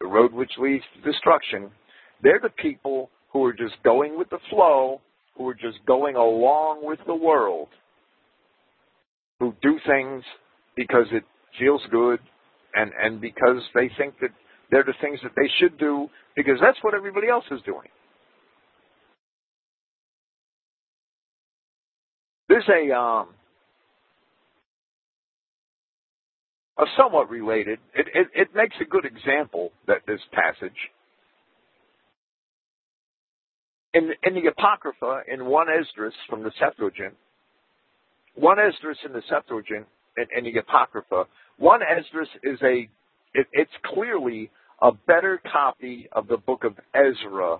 the 0.00 0.06
road 0.06 0.32
which 0.32 0.52
leads 0.58 0.84
to 0.94 1.10
destruction, 1.10 1.70
they're 2.22 2.40
the 2.40 2.50
people 2.50 3.10
who 3.32 3.44
are 3.44 3.52
just 3.52 3.74
going 3.84 4.18
with 4.18 4.30
the 4.30 4.38
flow, 4.50 5.00
who 5.38 5.48
are 5.48 5.54
just 5.54 5.78
going 5.86 6.16
along 6.16 6.80
with 6.82 7.00
the 7.06 7.14
world, 7.14 7.68
who 9.40 9.54
do 9.62 9.78
things 9.86 10.24
because 10.76 11.06
it 11.12 11.24
feels 11.58 11.82
good 11.90 12.20
and, 12.74 12.92
and 13.02 13.20
because 13.20 13.62
they 13.74 13.90
think 13.96 14.14
that 14.20 14.30
they're 14.70 14.84
the 14.84 14.94
things 15.00 15.20
that 15.22 15.32
they 15.36 15.50
should 15.60 15.78
do 15.78 16.08
because 16.36 16.58
that's 16.60 16.78
what 16.82 16.94
everybody 16.94 17.28
else 17.28 17.44
is 17.50 17.60
doing. 17.64 17.88
There's 22.48 22.68
a 22.68 22.94
um, 22.96 23.28
a 26.78 26.84
somewhat 26.96 27.30
related. 27.30 27.78
It, 27.94 28.06
it, 28.14 28.28
it 28.34 28.48
makes 28.54 28.76
a 28.80 28.84
good 28.84 29.04
example 29.04 29.72
that 29.86 29.98
this 30.06 30.20
passage 30.32 30.76
in 33.94 34.10
in 34.22 34.34
the 34.34 34.48
Apocrypha 34.48 35.22
in 35.32 35.46
one 35.46 35.66
Esdras 35.68 36.14
from 36.28 36.42
the 36.42 36.52
Septuagint, 36.58 37.14
one 38.34 38.58
Esdras 38.58 38.98
in 39.04 39.12
the 39.12 39.22
Septuagint 39.28 39.86
in, 40.16 40.26
in 40.36 40.52
the 40.52 40.58
Apocrypha, 40.60 41.24
one 41.58 41.80
Esdras 41.82 42.28
is 42.42 42.58
a 42.62 42.88
it, 43.34 43.46
it's 43.52 43.70
clearly 43.84 44.50
a 44.80 44.92
better 44.92 45.40
copy 45.50 46.08
of 46.12 46.28
the 46.28 46.36
book 46.36 46.64
of 46.64 46.74
Ezra 46.94 47.58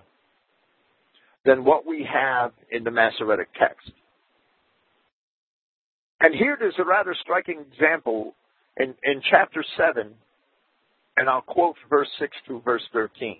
than 1.45 1.63
what 1.63 1.85
we 1.85 2.07
have 2.11 2.51
in 2.71 2.83
the 2.83 2.91
Masoretic 2.91 3.49
text. 3.59 3.91
And 6.21 6.35
here 6.35 6.57
there's 6.59 6.75
a 6.77 6.83
rather 6.83 7.15
striking 7.21 7.63
example 7.71 8.35
in, 8.77 8.93
in 9.03 9.21
chapter 9.29 9.63
7, 9.77 10.13
and 11.17 11.29
I'll 11.29 11.41
quote 11.41 11.75
verse 11.89 12.09
6 12.19 12.35
through 12.45 12.61
verse 12.61 12.83
13. 12.91 13.37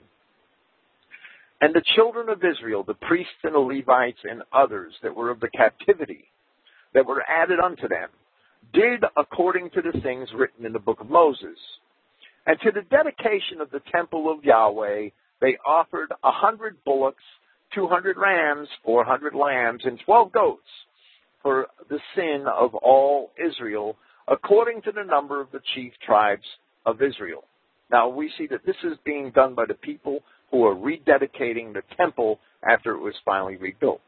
And 1.62 1.76
the 1.76 1.84
children 1.96 2.30
of 2.30 2.44
Israel, 2.44 2.84
the 2.84 2.94
priests 2.94 3.34
and 3.44 3.54
the 3.54 3.60
Levites 3.60 4.20
and 4.24 4.44
others 4.54 4.94
that 5.04 5.16
were 5.16 5.30
of 5.30 5.40
the 5.40 5.50
captivity, 5.50 6.26
that 6.94 7.06
were 7.06 7.24
added 7.28 7.60
unto 7.60 7.88
them, 7.88 8.10
did 8.74 9.04
according 9.18 9.70
to 9.72 9.82
the 9.82 10.00
things 10.02 10.30
written 10.36 10.66
in 10.66 10.74
the 10.74 10.80
book 10.80 11.02
of 11.02 11.10
Moses. 11.10 11.58
And 12.46 12.58
to 12.62 12.72
the 12.72 12.82
dedication 12.90 13.62
of 13.62 13.72
the 13.72 13.82
temple 13.92 14.32
of 14.32 14.44
Yahweh, 14.44 15.10
they 15.42 15.58
offered 15.66 16.12
a 16.24 16.32
hundred 16.32 16.78
bullocks, 16.86 17.24
two 17.74 17.88
hundred 17.88 18.18
rams, 18.18 18.68
four 18.84 19.04
hundred 19.04 19.36
lambs, 19.36 19.82
and 19.86 20.00
twelve 20.06 20.32
goats 20.32 20.68
for 21.44 21.68
the 21.90 22.00
sin 22.16 22.46
of 22.48 22.76
all 22.76 23.32
Israel, 23.38 23.98
according 24.28 24.82
to 24.84 24.92
the 24.92 25.04
number 25.04 25.42
of 25.42 25.52
the 25.52 25.62
chief 25.76 25.94
tribes 26.06 26.46
of 26.86 27.02
Israel. 27.02 27.44
Now 27.92 28.10
we 28.10 28.32
see 28.38 28.48
that 28.48 28.66
this 28.66 28.76
is 28.84 28.98
being 29.06 29.32
done 29.32 29.56
by 29.56 29.66
the 29.66 29.74
people 29.74 30.20
who 30.52 30.66
are 30.66 30.76
rededicating 30.76 31.74
the 31.74 31.84
temple 31.98 32.40
after 32.64 32.92
it 32.92 33.00
was 33.00 33.14
finally 33.26 33.56
rebuilt. 33.58 34.02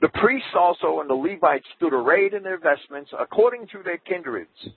The 0.00 0.08
priests 0.08 0.50
also 0.58 1.00
and 1.00 1.08
the 1.08 1.14
Levites 1.14 1.64
stood 1.76 1.94
arrayed 1.94 2.34
in 2.34 2.42
their 2.42 2.58
vestments 2.58 3.10
according 3.18 3.66
to 3.68 3.82
their 3.82 3.98
kindreds 3.98 4.68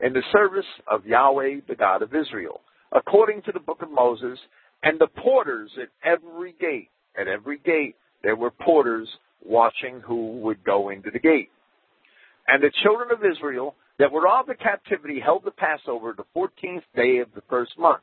in 0.00 0.12
the 0.12 0.22
service 0.32 0.66
of 0.86 1.06
Yahweh, 1.06 1.60
the 1.66 1.74
God 1.74 2.02
of 2.02 2.14
Israel, 2.14 2.60
according 2.92 3.42
to 3.42 3.52
the 3.52 3.60
book 3.60 3.82
of 3.82 3.90
Moses, 3.90 4.38
and 4.82 4.98
the 4.98 5.08
porters 5.08 5.70
at 5.80 5.88
every 6.04 6.54
gate. 6.60 6.88
At 7.20 7.26
every 7.26 7.58
gate 7.58 7.96
there 8.22 8.36
were 8.36 8.52
porters 8.52 9.08
watching 9.44 10.00
who 10.00 10.38
would 10.40 10.62
go 10.62 10.90
into 10.90 11.10
the 11.10 11.18
gate. 11.18 11.50
And 12.46 12.62
the 12.62 12.72
children 12.82 13.10
of 13.10 13.24
Israel 13.24 13.74
that 13.98 14.12
were 14.12 14.28
of 14.28 14.46
the 14.46 14.54
captivity 14.54 15.18
held 15.20 15.44
the 15.44 15.50
Passover 15.50 16.14
the 16.16 16.24
14th 16.36 16.84
day 16.94 17.18
of 17.18 17.28
the 17.34 17.42
first 17.50 17.72
month. 17.76 18.02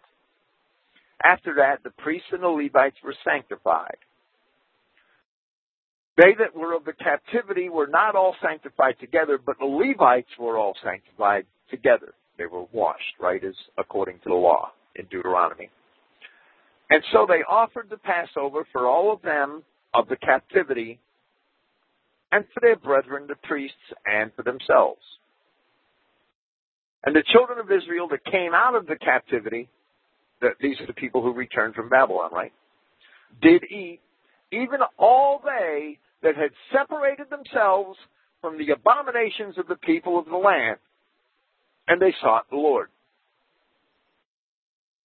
After 1.24 1.56
that, 1.56 1.84
the 1.84 1.92
priests 1.92 2.28
and 2.32 2.44
the 2.44 2.48
Levites 2.48 2.98
were 3.04 3.16
sanctified. 3.24 3.98
They 6.18 6.34
that 6.40 6.56
were 6.56 6.76
of 6.76 6.86
the 6.86 6.94
captivity 6.94 7.70
were 7.70 7.88
not 7.88 8.16
all 8.16 8.36
sanctified 8.42 8.96
together, 9.00 9.38
but 9.44 9.58
the 9.60 9.66
Levites 9.66 10.30
were 10.40 10.58
all 10.58 10.74
sanctified 10.84 11.46
together. 11.70 12.14
They 12.38 12.46
were 12.46 12.66
washed, 12.72 13.20
right, 13.20 13.44
as 13.44 13.56
according 13.78 14.20
to 14.20 14.30
the 14.30 14.36
law 14.36 14.72
in 14.96 15.06
Deuteronomy. 15.06 15.70
And 16.90 17.04
so 17.12 17.26
they 17.28 17.44
offered 17.50 17.88
the 17.90 17.98
Passover 17.98 18.66
for 18.72 18.88
all 18.88 19.12
of 19.12 19.22
them 19.22 19.64
of 19.94 20.08
the 20.08 20.18
captivity 20.18 21.00
and 22.32 22.46
for 22.54 22.60
their 22.60 22.76
brethren, 22.76 23.26
the 23.28 23.36
priests, 23.48 23.78
and 24.06 24.32
for 24.36 24.44
themselves. 24.44 25.02
And 27.06 27.16
the 27.16 27.24
children 27.32 27.60
of 27.60 27.72
Israel 27.72 28.08
that 28.10 28.26
came 28.26 28.54
out 28.54 28.76
of 28.76 28.88
the 28.88 28.96
captivity, 28.96 29.70
that 30.42 30.54
these 30.60 30.80
are 30.80 30.88
the 30.88 30.94
people 30.94 31.22
who 31.22 31.34
returned 31.34 31.76
from 31.76 31.90
Babylon, 31.90 32.32
right? 32.32 32.54
Did 33.42 33.64
eat, 33.64 34.02
even 34.52 34.80
all 34.98 35.42
they 35.44 36.00
that 36.24 36.36
had 36.36 36.52
separated 36.72 37.28
themselves 37.30 37.98
from 38.42 38.58
the 38.58 38.72
abominations 38.72 39.58
of 39.58 39.68
the 39.68 39.76
people 39.76 40.20
of 40.20 40.26
the 40.26 40.38
land, 40.38 40.78
and 41.88 42.02
they 42.02 42.14
sought 42.22 42.50
the 42.50 42.58
Lord. 42.58 42.90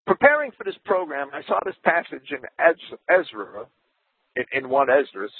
Preparing 0.06 0.50
for 0.56 0.64
this 0.64 0.78
program, 0.84 1.28
I 1.32 1.42
saw 1.46 1.58
this 1.64 1.76
passage 1.84 2.30
in 2.30 2.40
Ezra, 3.08 3.66
in, 4.52 4.68
one 4.68 4.88
Esdras, 4.90 5.30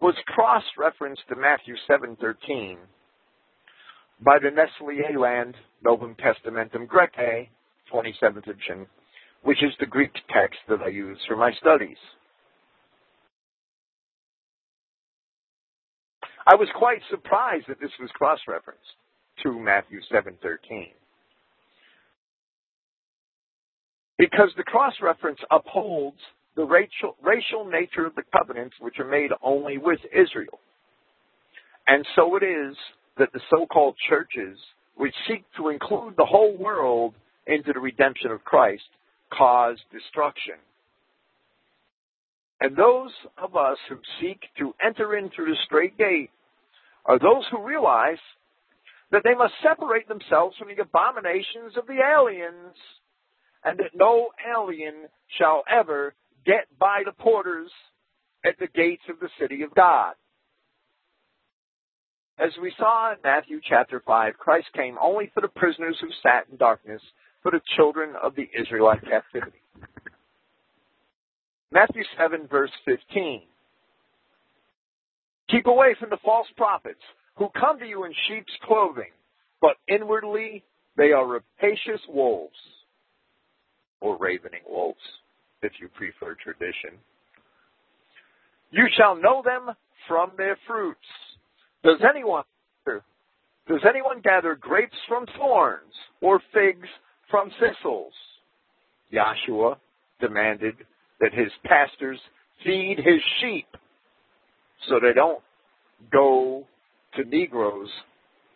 was 0.00 0.14
cross-referenced 0.26 1.22
to 1.28 1.36
Matthew 1.36 1.74
7:13 1.88 2.76
by 4.20 4.38
the 4.38 4.50
Nestle 4.50 5.00
Aland 5.10 5.56
Novum 5.82 6.16
Testamentum 6.16 6.86
Graece, 6.86 7.48
27th 7.92 8.46
edition, 8.46 8.86
which 9.48 9.62
is 9.62 9.72
the 9.80 9.86
Greek 9.86 10.12
text 10.28 10.58
that 10.68 10.82
I 10.82 10.88
use 10.88 11.16
for 11.26 11.34
my 11.34 11.50
studies. 11.58 11.96
I 16.46 16.54
was 16.54 16.68
quite 16.76 17.00
surprised 17.08 17.64
that 17.68 17.80
this 17.80 17.90
was 17.98 18.10
cross-referenced 18.10 18.92
to 19.42 19.58
Matthew 19.58 20.02
7:13. 20.12 20.92
Because 24.18 24.52
the 24.58 24.64
cross-reference 24.64 25.40
upholds 25.50 26.20
the 26.54 26.64
racial, 26.64 27.16
racial 27.22 27.64
nature 27.64 28.04
of 28.04 28.14
the 28.16 28.24
covenants 28.24 28.78
which 28.80 28.98
are 28.98 29.08
made 29.08 29.30
only 29.40 29.78
with 29.78 30.00
Israel. 30.12 30.60
And 31.86 32.06
so 32.16 32.36
it 32.36 32.42
is 32.42 32.76
that 33.16 33.32
the 33.32 33.40
so-called 33.48 33.96
churches 34.10 34.58
which 34.96 35.14
seek 35.26 35.50
to 35.56 35.70
include 35.70 36.16
the 36.18 36.26
whole 36.26 36.54
world 36.54 37.14
into 37.46 37.72
the 37.72 37.80
redemption 37.80 38.30
of 38.30 38.44
Christ 38.44 38.84
cause 39.30 39.78
destruction. 39.92 40.54
And 42.60 42.76
those 42.76 43.10
of 43.36 43.56
us 43.56 43.78
who 43.88 43.98
seek 44.20 44.40
to 44.58 44.74
enter 44.84 45.16
in 45.16 45.30
through 45.30 45.46
the 45.46 45.56
straight 45.64 45.96
gate 45.96 46.30
are 47.06 47.18
those 47.18 47.44
who 47.50 47.64
realize 47.64 48.18
that 49.10 49.22
they 49.24 49.34
must 49.34 49.54
separate 49.62 50.08
themselves 50.08 50.56
from 50.56 50.68
the 50.68 50.82
abominations 50.82 51.76
of 51.76 51.86
the 51.86 52.00
aliens, 52.00 52.76
and 53.64 53.78
that 53.78 53.92
no 53.94 54.30
alien 54.46 55.08
shall 55.38 55.62
ever 55.70 56.14
get 56.44 56.66
by 56.78 57.02
the 57.04 57.12
porters 57.12 57.70
at 58.44 58.58
the 58.58 58.68
gates 58.74 59.02
of 59.08 59.18
the 59.20 59.30
city 59.40 59.62
of 59.62 59.74
God. 59.74 60.14
As 62.38 62.52
we 62.62 62.72
saw 62.78 63.12
in 63.12 63.18
Matthew 63.24 63.60
chapter 63.66 64.00
5, 64.06 64.38
Christ 64.38 64.68
came 64.74 64.96
only 65.02 65.30
for 65.34 65.40
the 65.40 65.48
prisoners 65.48 65.96
who 66.00 66.08
sat 66.22 66.46
in 66.50 66.56
darkness, 66.56 67.02
for 67.42 67.50
the 67.50 67.60
children 67.76 68.10
of 68.22 68.34
the 68.34 68.48
Israelite 68.58 69.02
captivity. 69.02 69.62
Matthew 71.70 72.02
7, 72.18 72.46
verse 72.48 72.70
15. 72.84 73.42
Keep 75.50 75.66
away 75.66 75.94
from 75.98 76.10
the 76.10 76.18
false 76.24 76.46
prophets 76.56 77.00
who 77.36 77.48
come 77.58 77.78
to 77.78 77.86
you 77.86 78.04
in 78.04 78.12
sheep's 78.26 78.52
clothing, 78.64 79.12
but 79.60 79.76
inwardly 79.86 80.64
they 80.96 81.12
are 81.12 81.26
rapacious 81.26 82.00
wolves 82.08 82.56
or 84.00 84.16
ravening 84.18 84.62
wolves 84.68 84.98
if 85.62 85.72
you 85.80 85.88
prefer 85.88 86.36
tradition. 86.42 86.98
You 88.70 88.86
shall 88.96 89.16
know 89.16 89.42
them 89.44 89.74
from 90.06 90.32
their 90.36 90.58
fruits. 90.66 91.00
Does 91.84 92.00
anyone 92.08 92.44
does 93.68 93.80
anyone 93.86 94.22
gather 94.22 94.54
grapes 94.54 94.96
from 95.06 95.26
thorns 95.36 95.92
or 96.22 96.40
figs 96.54 96.88
from 97.30 97.50
thistles? 97.60 98.12
Yahshua 99.12 99.76
demanded 100.20 100.74
that 101.20 101.32
his 101.32 101.50
pastors 101.64 102.18
feed 102.64 102.98
his 102.98 103.20
sheep 103.40 103.66
so 104.88 105.00
they 105.00 105.12
don't 105.14 105.42
go 106.12 106.66
to 107.14 107.24
Negroes 107.24 107.88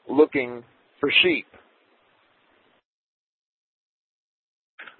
looking 0.08 0.62
for 1.00 1.10
sheep. 1.22 1.46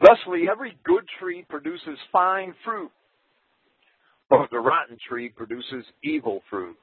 Thusly, 0.01 0.49
every 0.51 0.77
good 0.85 1.05
tree 1.21 1.45
produces 1.49 1.99
fine 2.11 2.55
fruit, 2.65 2.91
but 4.29 4.51
the 4.51 4.59
rotten 4.59 4.99
tree 5.09 5.29
produces 5.29 5.85
evil 6.03 6.43
fruit. 6.51 6.77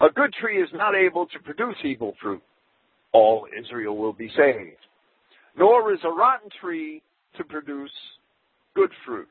A 0.00 0.10
good 0.10 0.32
tree 0.40 0.60
is 0.60 0.68
not 0.72 0.96
able 0.96 1.26
to 1.26 1.38
produce 1.38 1.76
evil 1.84 2.14
fruit. 2.20 2.42
All 3.12 3.46
Israel 3.56 3.96
will 3.96 4.12
be 4.12 4.28
saved. 4.36 4.76
Nor 5.56 5.92
is 5.92 6.00
a 6.04 6.08
rotten 6.08 6.50
tree 6.60 7.02
to 7.36 7.44
produce 7.44 7.92
good 8.74 8.90
fruit. 9.06 9.28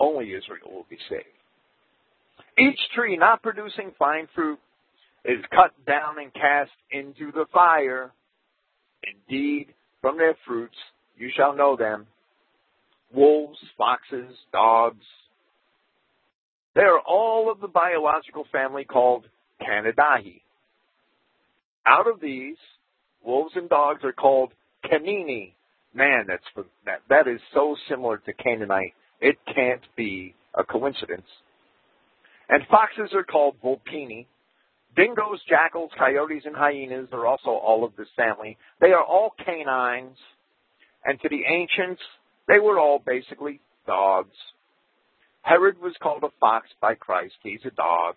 Only 0.00 0.32
Israel 0.32 0.72
will 0.72 0.86
be 0.88 0.98
saved. 1.08 1.24
Each 2.58 2.78
tree 2.94 3.16
not 3.16 3.42
producing 3.42 3.92
fine 3.98 4.28
fruit 4.34 4.58
is 5.24 5.38
cut 5.50 5.72
down 5.86 6.18
and 6.20 6.32
cast 6.32 6.70
into 6.90 7.32
the 7.32 7.46
fire. 7.52 8.10
Indeed, 9.04 9.68
from 10.00 10.18
their 10.18 10.36
fruits 10.46 10.76
you 11.16 11.30
shall 11.36 11.54
know 11.54 11.76
them. 11.76 12.06
Wolves, 13.12 13.58
foxes, 13.76 14.34
dogs. 14.52 15.04
They 16.74 16.82
are 16.82 17.00
all 17.00 17.50
of 17.50 17.60
the 17.60 17.68
biological 17.68 18.44
family 18.52 18.84
called 18.84 19.24
Canidae. 19.60 20.40
Out 21.86 22.06
of 22.06 22.20
these, 22.20 22.56
wolves 23.24 23.52
and 23.56 23.68
dogs 23.68 24.04
are 24.04 24.12
called 24.12 24.52
Canini. 24.84 25.52
Man, 25.94 26.26
that's 26.28 26.66
that 26.84 27.00
that 27.08 27.28
is 27.28 27.40
so 27.54 27.76
similar 27.88 28.18
to 28.18 28.32
Canaanite. 28.32 28.94
It 29.20 29.36
can't 29.54 29.82
be 29.96 30.34
a 30.54 30.64
coincidence. 30.64 31.26
And 32.48 32.62
foxes 32.70 33.14
are 33.14 33.24
called 33.24 33.56
Vulpini. 33.62 34.26
Dingoes, 34.96 35.40
jackals, 35.48 35.90
coyotes, 35.98 36.44
and 36.44 36.56
hyenas 36.56 37.08
are 37.12 37.26
also 37.26 37.50
all 37.50 37.84
of 37.84 37.94
this 37.96 38.08
family. 38.16 38.56
They 38.80 38.88
are 38.88 39.04
all 39.04 39.34
canines, 39.44 40.16
and 41.04 41.20
to 41.20 41.28
the 41.28 41.42
ancients, 41.46 42.02
they 42.48 42.58
were 42.58 42.78
all 42.78 42.98
basically 43.04 43.60
dogs. 43.86 44.34
Herod 45.42 45.80
was 45.80 45.94
called 46.02 46.24
a 46.24 46.30
fox 46.40 46.68
by 46.80 46.94
Christ. 46.94 47.34
He's 47.42 47.60
a 47.64 47.70
dog. 47.70 48.16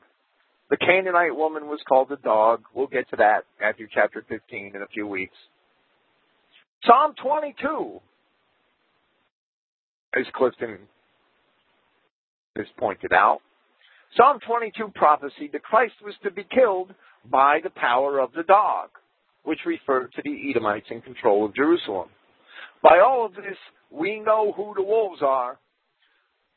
The 0.72 0.78
Canaanite 0.78 1.36
woman 1.36 1.68
was 1.68 1.82
called 1.88 2.10
a 2.14 2.16
dog. 2.16 2.64
We'll 2.74 2.88
get 2.88 3.10
to 3.10 3.18
that, 3.18 3.44
Matthew 3.60 3.88
chapter 3.94 4.24
15, 4.30 4.72
in 4.74 4.82
a 4.82 4.88
few 4.88 5.06
weeks. 5.06 5.36
Psalm 6.86 7.14
22, 7.22 8.00
as 10.18 10.26
Clifton 10.34 10.80
has 12.56 12.68
pointed 12.80 13.12
out, 13.12 13.40
Psalm 14.16 14.40
22 14.48 14.94
prophesied 14.96 15.52
that 15.52 15.62
Christ 15.62 15.96
was 16.06 16.16
to 16.24 16.32
be 16.32 16.46
killed 16.50 16.94
by 17.30 17.60
the 17.62 17.70
power 17.70 18.20
of 18.20 18.32
the 18.32 18.44
dog, 18.44 18.92
which 19.44 19.60
referred 19.66 20.14
to 20.14 20.22
the 20.24 20.52
Edomites 20.52 20.88
in 20.90 21.02
control 21.02 21.46
of 21.46 21.54
Jerusalem. 21.54 22.08
By 22.82 23.00
all 23.00 23.26
of 23.26 23.36
this, 23.36 23.58
we 23.92 24.22
know 24.22 24.54
who 24.54 24.74
the 24.74 24.84
wolves 24.84 25.22
are. 25.22 25.60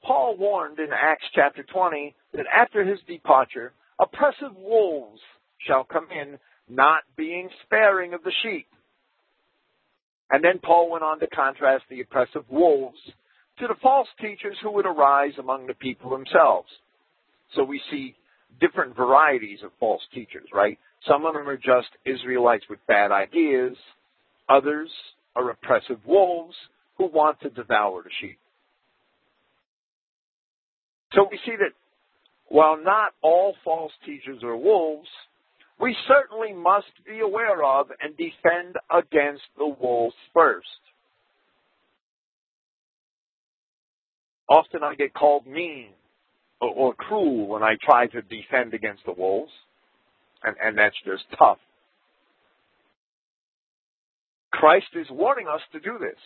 Paul 0.04 0.36
warned 0.36 0.78
in 0.78 0.90
Acts 0.92 1.24
chapter 1.34 1.64
20 1.64 2.14
that 2.34 2.46
after 2.54 2.84
his 2.84 3.00
departure, 3.08 3.72
oppressive 3.98 4.56
wolves 4.56 5.20
shall 5.66 5.84
come 5.84 6.08
in, 6.10 6.38
not 6.68 7.02
being 7.16 7.48
sparing 7.64 8.14
of 8.14 8.22
the 8.22 8.32
sheep. 8.42 8.66
And 10.30 10.42
then 10.42 10.58
Paul 10.62 10.90
went 10.90 11.04
on 11.04 11.20
to 11.20 11.26
contrast 11.26 11.84
the 11.88 12.00
oppressive 12.00 12.44
wolves 12.48 12.98
to 13.58 13.66
the 13.66 13.76
false 13.82 14.08
teachers 14.20 14.56
who 14.62 14.72
would 14.72 14.86
arise 14.86 15.32
among 15.38 15.66
the 15.66 15.74
people 15.74 16.10
themselves. 16.10 16.68
So 17.54 17.62
we 17.62 17.80
see 17.90 18.16
different 18.60 18.96
varieties 18.96 19.60
of 19.64 19.70
false 19.78 20.02
teachers, 20.12 20.48
right? 20.52 20.78
Some 21.06 21.24
of 21.24 21.34
them 21.34 21.48
are 21.48 21.56
just 21.56 21.88
Israelites 22.04 22.64
with 22.68 22.78
bad 22.88 23.12
ideas. 23.12 23.76
Others 24.48 24.90
are 25.36 25.50
oppressive 25.50 25.98
wolves 26.06 26.56
who 26.96 27.06
want 27.06 27.40
to 27.40 27.50
devour 27.50 28.02
the 28.02 28.10
sheep. 28.20 28.38
So 31.12 31.28
we 31.30 31.38
see 31.44 31.56
that 31.56 31.72
while 32.48 32.76
not 32.82 33.12
all 33.22 33.54
false 33.64 33.92
teachers 34.04 34.42
are 34.42 34.56
wolves, 34.56 35.08
we 35.80 35.96
certainly 36.06 36.52
must 36.52 36.92
be 37.06 37.20
aware 37.20 37.64
of 37.64 37.88
and 38.00 38.16
defend 38.16 38.76
against 38.90 39.42
the 39.56 39.66
wolves 39.66 40.14
first. 40.32 40.66
Often 44.48 44.82
I 44.84 44.94
get 44.94 45.14
called 45.14 45.46
mean 45.46 45.88
or, 46.60 46.94
cruel 46.94 47.48
when 47.48 47.62
I 47.62 47.74
try 47.82 48.06
to 48.06 48.22
defend 48.22 48.72
against 48.72 49.04
the 49.04 49.12
wolves, 49.12 49.52
and, 50.42 50.56
and 50.62 50.78
that's 50.78 50.96
just 51.04 51.24
tough. 51.38 51.58
Christ 54.50 54.86
is 54.94 55.06
warning 55.10 55.46
us 55.48 55.60
to 55.72 55.80
do 55.80 55.98
this. 55.98 56.18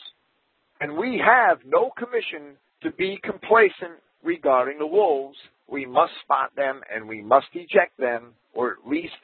And 0.81 0.97
we 0.97 1.20
have 1.24 1.59
no 1.66 1.90
commission 1.97 2.57
to 2.82 2.93
be 2.93 3.19
complacent 3.23 3.99
regarding 4.24 4.78
the 4.78 4.86
wolves. 4.86 5.36
We 5.70 5.86
must 5.86 6.12
spot 6.23 6.55
them 6.57 6.81
and 6.95 7.09
we 7.09 7.23
must 7.23 7.49
eject 7.55 7.99
them, 7.99 8.35
or 8.55 8.73
at 8.73 8.89
least 8.89 9.15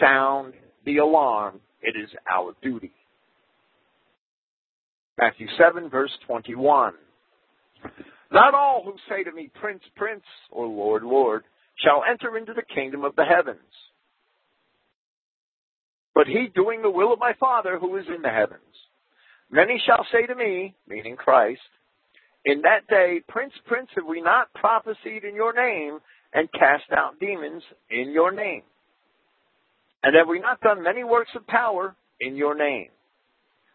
sound 0.00 0.54
the 0.84 0.98
alarm. 0.98 1.60
It 1.82 1.94
is 2.00 2.10
our 2.30 2.54
duty. 2.62 2.92
Matthew 5.18 5.46
7, 5.58 5.90
verse 5.90 6.12
21. 6.26 6.94
Not 8.32 8.54
all 8.54 8.82
who 8.84 8.94
say 9.08 9.24
to 9.24 9.32
me, 9.32 9.50
Prince, 9.60 9.82
Prince, 9.96 10.24
or 10.50 10.66
Lord, 10.66 11.02
Lord, 11.02 11.42
shall 11.76 12.02
enter 12.08 12.36
into 12.38 12.54
the 12.54 12.62
kingdom 12.74 13.04
of 13.04 13.16
the 13.16 13.24
heavens. 13.24 13.58
But 16.14 16.26
he 16.26 16.48
doing 16.54 16.82
the 16.82 16.90
will 16.90 17.12
of 17.12 17.18
my 17.18 17.32
Father 17.38 17.78
who 17.78 17.96
is 17.96 18.04
in 18.14 18.22
the 18.22 18.28
heavens. 18.30 18.60
Many 19.50 19.82
shall 19.84 20.06
say 20.12 20.26
to 20.26 20.34
me, 20.34 20.74
meaning 20.86 21.16
Christ, 21.16 21.60
in 22.44 22.62
that 22.62 22.86
day, 22.88 23.20
Prince, 23.28 23.52
Prince, 23.66 23.88
have 23.96 24.06
we 24.06 24.20
not 24.20 24.52
prophesied 24.54 25.24
in 25.24 25.34
your 25.34 25.52
name 25.52 25.98
and 26.32 26.50
cast 26.52 26.90
out 26.96 27.20
demons 27.20 27.62
in 27.90 28.10
your 28.12 28.32
name? 28.32 28.62
And 30.02 30.16
have 30.16 30.28
we 30.28 30.40
not 30.40 30.60
done 30.60 30.82
many 30.82 31.04
works 31.04 31.30
of 31.34 31.46
power 31.46 31.94
in 32.20 32.36
your 32.36 32.56
name? 32.56 32.88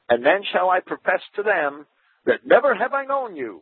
And 0.09 0.25
then 0.25 0.41
shall 0.51 0.69
I 0.69 0.79
profess 0.79 1.21
to 1.35 1.43
them 1.43 1.85
that 2.25 2.45
never 2.45 2.73
have 2.75 2.93
I 2.93 3.05
known 3.05 3.35
you. 3.35 3.61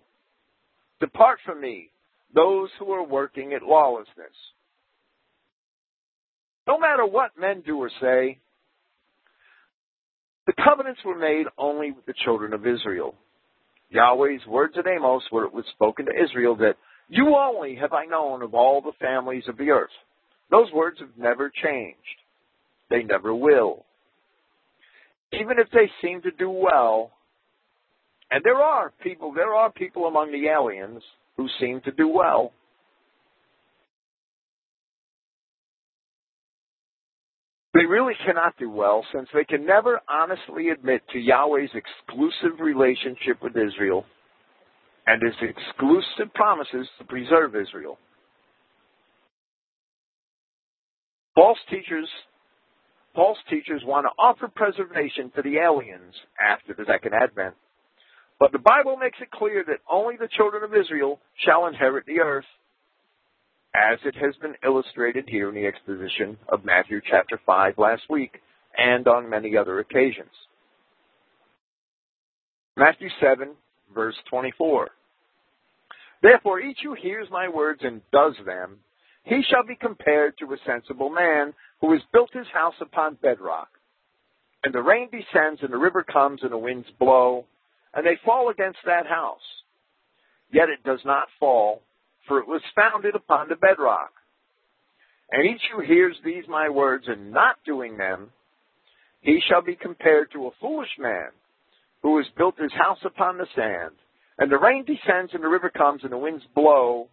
Depart 1.00 1.40
from 1.46 1.60
me, 1.60 1.90
those 2.34 2.70
who 2.80 2.92
are 2.92 3.06
working 3.06 3.54
at 3.54 3.62
lawlessness. 3.62 4.36
No 6.66 6.80
matter 6.80 7.06
what 7.06 7.32
men 7.38 7.62
do 7.66 7.78
or 7.78 7.92
say, 8.00 8.40
the 10.48 10.54
covenants 10.64 11.02
were 11.04 11.18
made 11.18 11.46
only 11.58 11.92
with 11.92 12.06
the 12.06 12.14
children 12.24 12.54
of 12.54 12.66
Israel. 12.66 13.16
Yahweh's 13.94 14.46
words 14.48 14.76
at 14.78 14.88
Amos 14.88 15.24
where 15.30 15.46
it 15.46 15.54
was 15.54 15.66
spoken 15.74 16.06
to 16.06 16.12
Israel 16.12 16.56
that 16.58 16.76
you 17.10 17.36
only 17.36 17.76
have 17.76 17.94
I 17.94 18.06
known 18.06 18.42
of 18.42 18.54
all 18.54 18.82
the 18.82 18.94
families 19.00 19.44
of 19.48 19.58
the 19.58 19.70
earth. 19.70 19.92
Those 20.50 20.72
words 20.72 21.00
have 21.00 21.18
never 21.18 21.50
changed. 21.50 21.98
They 22.90 23.04
never 23.04 23.34
will. 23.34 23.86
Even 25.32 25.58
if 25.60 25.68
they 25.72 25.90
seem 26.02 26.22
to 26.22 26.32
do 26.32 26.50
well, 26.50 27.12
and 28.30 28.44
there 28.44 28.58
are 28.58 28.92
people, 29.04 29.34
there 29.34 29.54
are 29.54 29.72
people 29.72 30.06
among 30.06 30.32
the 30.32 30.48
aliens 30.48 31.04
who 31.38 31.48
seem 31.60 31.82
to 31.82 31.92
do 31.92 32.08
well. 32.08 32.52
They 37.74 37.86
really 37.86 38.14
cannot 38.26 38.58
do 38.60 38.70
well 38.70 39.04
since 39.14 39.28
they 39.34 39.46
can 39.46 39.66
never 39.66 40.00
honestly 40.08 40.70
admit 40.70 41.02
to 41.12 41.20
Yahweh's 41.20 41.72
exclusive 41.74 42.60
relationship 42.60 43.42
with 43.42 43.54
Israel 43.58 44.06
and 45.08 45.22
his 45.22 45.34
exclusive 45.42 46.34
promises 46.36 46.88
to 47.00 47.06
preserve 47.06 47.56
Israel. 47.56 47.98
False 51.36 51.58
teachers 51.70 52.08
false 53.16 53.38
teachers 53.50 53.82
want 53.86 54.06
to 54.06 54.22
offer 54.22 54.48
preservation 54.48 55.32
to 55.36 55.42
the 55.42 55.58
aliens 55.58 56.14
after 56.42 56.74
the 56.74 56.86
second 56.86 57.14
advent. 57.14 57.56
But 58.40 58.52
the 58.52 58.60
Bible 58.60 58.98
makes 58.98 59.18
it 59.22 59.32
clear 59.32 59.64
that 59.68 59.80
only 59.90 60.16
the 60.18 60.28
children 60.36 60.64
of 60.64 60.74
Israel 60.74 61.20
shall 61.46 61.68
inherit 61.68 62.06
the 62.06 62.20
earth, 62.20 62.46
as 63.76 63.98
it 64.06 64.16
has 64.16 64.36
been 64.42 64.56
illustrated 64.64 65.26
here 65.28 65.50
in 65.50 65.56
the 65.56 65.66
exposition 65.66 66.38
of 66.50 66.64
Matthew 66.64 67.02
chapter 67.10 67.40
5 67.46 67.78
last 67.78 68.04
week 68.10 68.42
and 68.78 69.08
on 69.08 69.30
many 69.30 69.58
other 69.58 69.80
occasions. 69.80 70.30
Matthew 72.78 73.10
7, 73.20 73.50
verse 73.94 74.16
24. 74.30 74.90
Therefore, 76.22 76.60
each 76.60 76.80
who 76.84 76.94
hears 76.94 77.28
my 77.32 77.50
words 77.50 77.82
and 77.84 78.02
does 78.12 78.34
them, 78.46 78.78
he 79.24 79.42
shall 79.50 79.66
be 79.66 79.76
compared 79.76 80.38
to 80.38 80.54
a 80.54 80.58
sensible 80.66 81.10
man 81.10 81.54
who 81.82 81.92
has 81.94 82.02
built 82.12 82.30
his 82.34 82.48
house 82.54 82.76
upon 82.82 83.18
bedrock. 83.22 83.70
And 84.64 84.74
the 84.74 84.82
rain 84.82 85.10
descends, 85.12 85.62
and 85.62 85.72
the 85.72 85.78
river 85.78 86.04
comes, 86.04 86.42
and 86.44 86.52
the 86.52 86.58
winds 86.58 86.88
blow, 87.00 87.46
and 87.94 88.06
they 88.06 88.18
fall 88.24 88.50
against 88.50 88.80
that 88.86 89.06
house. 89.06 89.42
Yet 90.52 90.70
it 90.70 90.84
does 90.84 91.02
not 91.06 91.28
fall, 91.40 91.82
for 92.28 92.40
it 92.40 92.48
was 92.48 92.62
founded 92.76 93.16
upon 93.16 93.50
the 93.50 93.56
bedrock. 93.56 94.12
And 95.32 95.46
each 95.46 95.62
who 95.74 95.82
hears 95.82 96.16
these 96.24 96.44
my 96.48 96.70
words 96.70 97.06
and 97.08 97.32
not 97.32 97.56
doing 97.66 97.98
them, 97.98 98.30
he 99.22 99.42
shall 99.48 99.62
be 99.62 99.76
compared 99.76 100.32
to 100.32 100.48
a 100.48 100.52
foolish 100.60 100.90
man 101.00 101.30
who 102.02 102.18
has 102.18 102.26
built 102.38 102.60
his 102.60 102.74
house 102.74 103.00
upon 103.06 103.38
the 103.38 103.48
sand. 103.56 103.96
And 104.38 104.52
the 104.52 104.58
rain 104.58 104.86
descends, 104.86 105.34
and 105.34 105.44
the 105.44 105.48
river 105.48 105.70
comes, 105.70 106.02
and 106.04 106.12
the 106.12 106.18
winds 106.18 106.44
blow, 106.56 107.08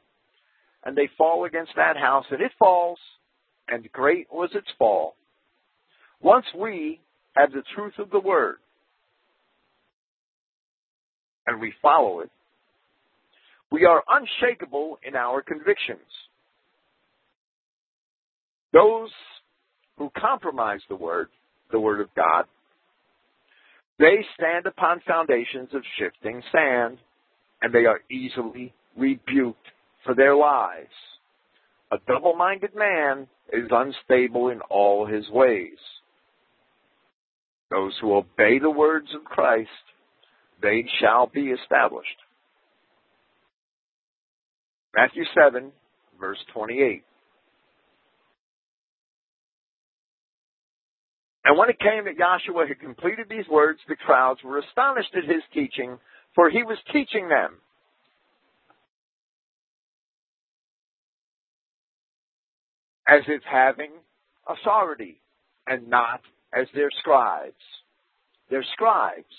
and 0.85 0.97
they 0.97 1.09
fall 1.17 1.45
against 1.45 1.73
that 1.77 1.97
house, 1.97 2.25
and 2.31 2.41
it 2.41 2.53
falls, 2.59 2.99
and 3.69 3.91
great 3.93 4.27
was 4.33 4.51
its 4.55 4.69
fall. 4.79 5.15
Once 6.21 6.47
we 6.59 7.01
have 7.37 7.53
the 7.53 7.63
truth 7.75 7.95
of 7.99 8.11
the 8.11 8.21
word, 8.21 8.57
and 11.47 11.61
we 11.61 11.73
follow 11.81 12.21
it, 12.21 12.31
we 13.71 13.85
are 13.85 14.03
unshakable 14.09 14.99
in 15.07 15.15
our 15.15 15.43
convictions. 15.43 16.01
Those 18.73 19.11
who 19.97 20.11
compromise 20.17 20.81
the 20.89 20.97
word, 20.97 21.29
the 21.71 21.81
word 21.81 22.01
of 22.01 22.09
God, 22.15 22.45
they 23.99 24.25
stand 24.35 24.67
upon 24.67 25.03
foundations 25.07 25.69
of 25.75 25.83
shifting 25.99 26.43
sand, 26.53 26.99
and 27.61 27.73
they 27.73 27.85
are 27.85 28.01
easily 28.11 28.73
rebuked 28.97 29.67
for 30.05 30.15
their 30.15 30.35
lies. 30.35 30.87
A 31.93 31.99
double 32.07 32.35
minded 32.35 32.75
man 32.75 33.27
is 33.53 33.69
unstable 33.71 34.49
in 34.49 34.61
all 34.71 35.07
his 35.07 35.29
ways. 35.29 35.79
Those 37.71 37.93
who 38.01 38.15
obey 38.15 38.59
the 38.59 38.71
words 38.71 39.09
of 39.15 39.25
Christ, 39.25 39.69
they 40.63 40.85
shall 41.01 41.27
be 41.27 41.51
established. 41.51 42.09
Matthew 44.95 45.25
7, 45.35 45.73
verse 46.19 46.39
28. 46.53 47.05
And 51.45 51.59
when 51.59 51.71
it 51.71 51.79
came 51.79 52.05
that 52.05 52.19
Yahshua 52.19 52.69
had 52.69 52.81
completed 52.81 53.27
these 53.29 53.49
words, 53.51 53.81
the 53.89 53.97
crowds 53.97 54.41
were 54.45 54.59
astonished 54.59 55.15
at 55.17 55.25
his 55.25 55.43
teaching, 55.55 55.99
for 56.35 56.51
he 56.51 56.63
was 56.63 56.79
teaching 56.93 57.29
them. 57.29 57.57
As 63.09 63.23
if 63.27 63.43
having 63.51 63.91
authority, 64.47 65.21
and 65.67 65.89
not 65.89 66.21
as 66.53 66.67
their 66.75 66.91
scribes. 66.99 67.55
Their 68.51 68.65
scribes. 68.73 69.35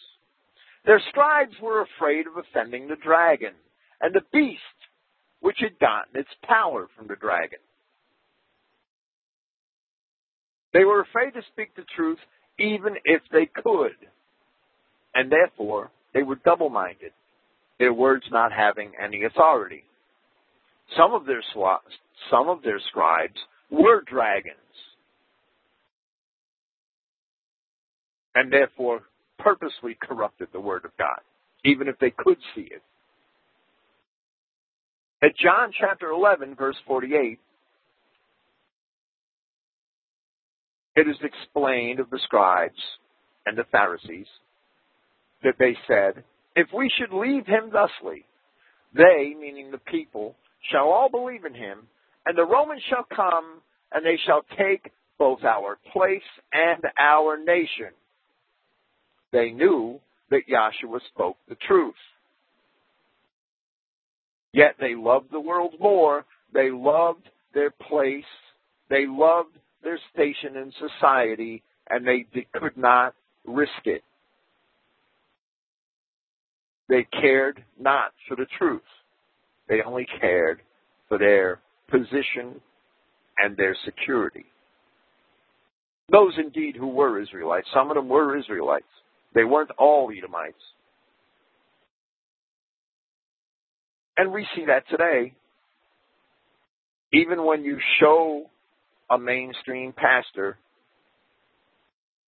Their 0.86 1.02
scribes 1.10 1.54
were 1.62 1.82
afraid 1.82 2.26
of 2.28 2.38
offending 2.38 2.88
the 2.88 2.96
dragon 2.96 3.54
and 4.00 4.16
the 4.16 4.22
beast, 4.34 4.60
which 5.42 5.58
had 5.60 5.78
gotten 5.80 6.20
its 6.20 6.30
power 6.44 6.88
from 6.96 7.08
the 7.08 7.16
dragon. 7.16 7.60
They 10.74 10.86
were 10.86 11.02
afraid 11.02 11.32
to 11.32 11.42
speak 11.52 11.76
the 11.76 11.84
truth 11.96 12.20
even 12.58 12.96
if 13.04 13.22
they 13.32 13.46
could. 13.46 13.98
And 15.14 15.32
therefore, 15.32 15.92
they 16.14 16.24
were 16.24 16.36
double 16.36 16.70
minded, 16.70 17.12
their 17.80 17.94
words 17.94 18.24
not 18.32 18.52
having 18.54 18.92
any 19.02 19.24
authority. 19.24 19.84
Some 20.98 21.14
of 21.14 21.26
their, 21.26 21.44
some 22.30 22.50
of 22.50 22.62
their 22.64 22.80
scribes 22.90 23.38
were 23.70 24.02
dragons, 24.02 24.56
and 28.36 28.52
therefore 28.52 29.02
purposely 29.40 29.98
corrupted 30.02 30.50
the 30.54 30.60
Word 30.60 30.86
of 30.86 30.92
God, 30.98 31.20
even 31.66 31.88
if 31.88 31.98
they 32.00 32.12
could 32.12 32.38
see 32.56 32.62
it. 32.62 32.84
At 35.24 35.38
John 35.38 35.72
chapter 35.80 36.10
11, 36.10 36.56
verse 36.56 36.78
48, 36.88 37.40
it 40.96 41.08
is 41.08 41.16
explained 41.24 42.00
of 42.00 42.10
the 42.10 42.20
scribes 42.24 42.80
and 43.46 43.56
the 43.56 43.66
Pharisees 43.72 44.26
that 45.44 45.56
they 45.60 45.78
said, 45.88 46.24
If 46.56 46.70
we 46.76 46.90
should 46.98 47.16
leave 47.16 47.46
him 47.46 47.72
thusly, 47.72 48.26
they, 48.96 49.36
meaning 49.40 49.70
the 49.70 49.78
people, 49.78 50.36
shall 50.72 50.90
all 50.90 51.10
believe 51.10 51.46
in 51.46 51.54
him, 51.54 51.88
and 52.26 52.36
the 52.36 52.46
Romans 52.46 52.82
shall 52.90 53.06
come, 53.16 53.62
and 53.92 54.04
they 54.04 54.20
shall 54.26 54.42
take 54.58 54.92
both 55.20 55.44
our 55.44 55.78
place 55.94 56.22
and 56.52 56.84
our 57.00 57.38
nation. 57.38 57.94
They 59.32 59.52
knew 59.52 60.00
that 60.32 60.48
Yahshua 60.50 61.00
spoke 61.14 61.38
the 61.48 61.58
truth. 61.68 61.94
Yet 64.54 64.76
they 64.80 64.96
loved 64.96 65.32
the 65.32 65.40
world 65.40 65.76
more. 65.80 66.26
They 66.54 66.72
loved 66.72 67.30
their 67.54 67.72
place. 67.72 68.24
They 68.90 69.06
loved 69.08 69.58
their 69.84 70.00
station 70.14 70.58
in 70.58 70.74
society, 70.80 71.64
and 71.90 72.06
they 72.06 72.26
could 72.54 72.78
not 72.78 73.16
risk 73.46 73.72
it. 73.86 74.04
They 76.90 77.08
cared 77.22 77.64
not 77.80 78.12
for 78.28 78.36
the 78.36 78.48
truth. 78.58 78.82
They 79.70 79.82
only 79.82 80.06
cared 80.20 80.62
for 81.08 81.18
their 81.18 81.62
position 81.90 82.60
and 83.40 83.56
their 83.56 83.76
security. 83.86 84.46
Those 86.12 86.34
indeed 86.38 86.76
who 86.76 86.90
were 86.90 87.22
Israelites, 87.22 87.68
some 87.74 87.90
of 87.90 87.96
them 87.96 88.10
were 88.10 88.38
Israelites. 88.38 88.84
They 89.34 89.46
weren't 89.46 89.72
all 89.78 90.12
Edomites. 90.12 90.56
And 94.18 94.32
we 94.32 94.46
see 94.56 94.66
that 94.66 94.84
today. 94.90 95.34
Even 97.14 97.46
when 97.46 97.64
you 97.64 97.78
show 98.00 98.46
a 99.10 99.18
mainstream 99.18 99.94
pastor 99.94 100.58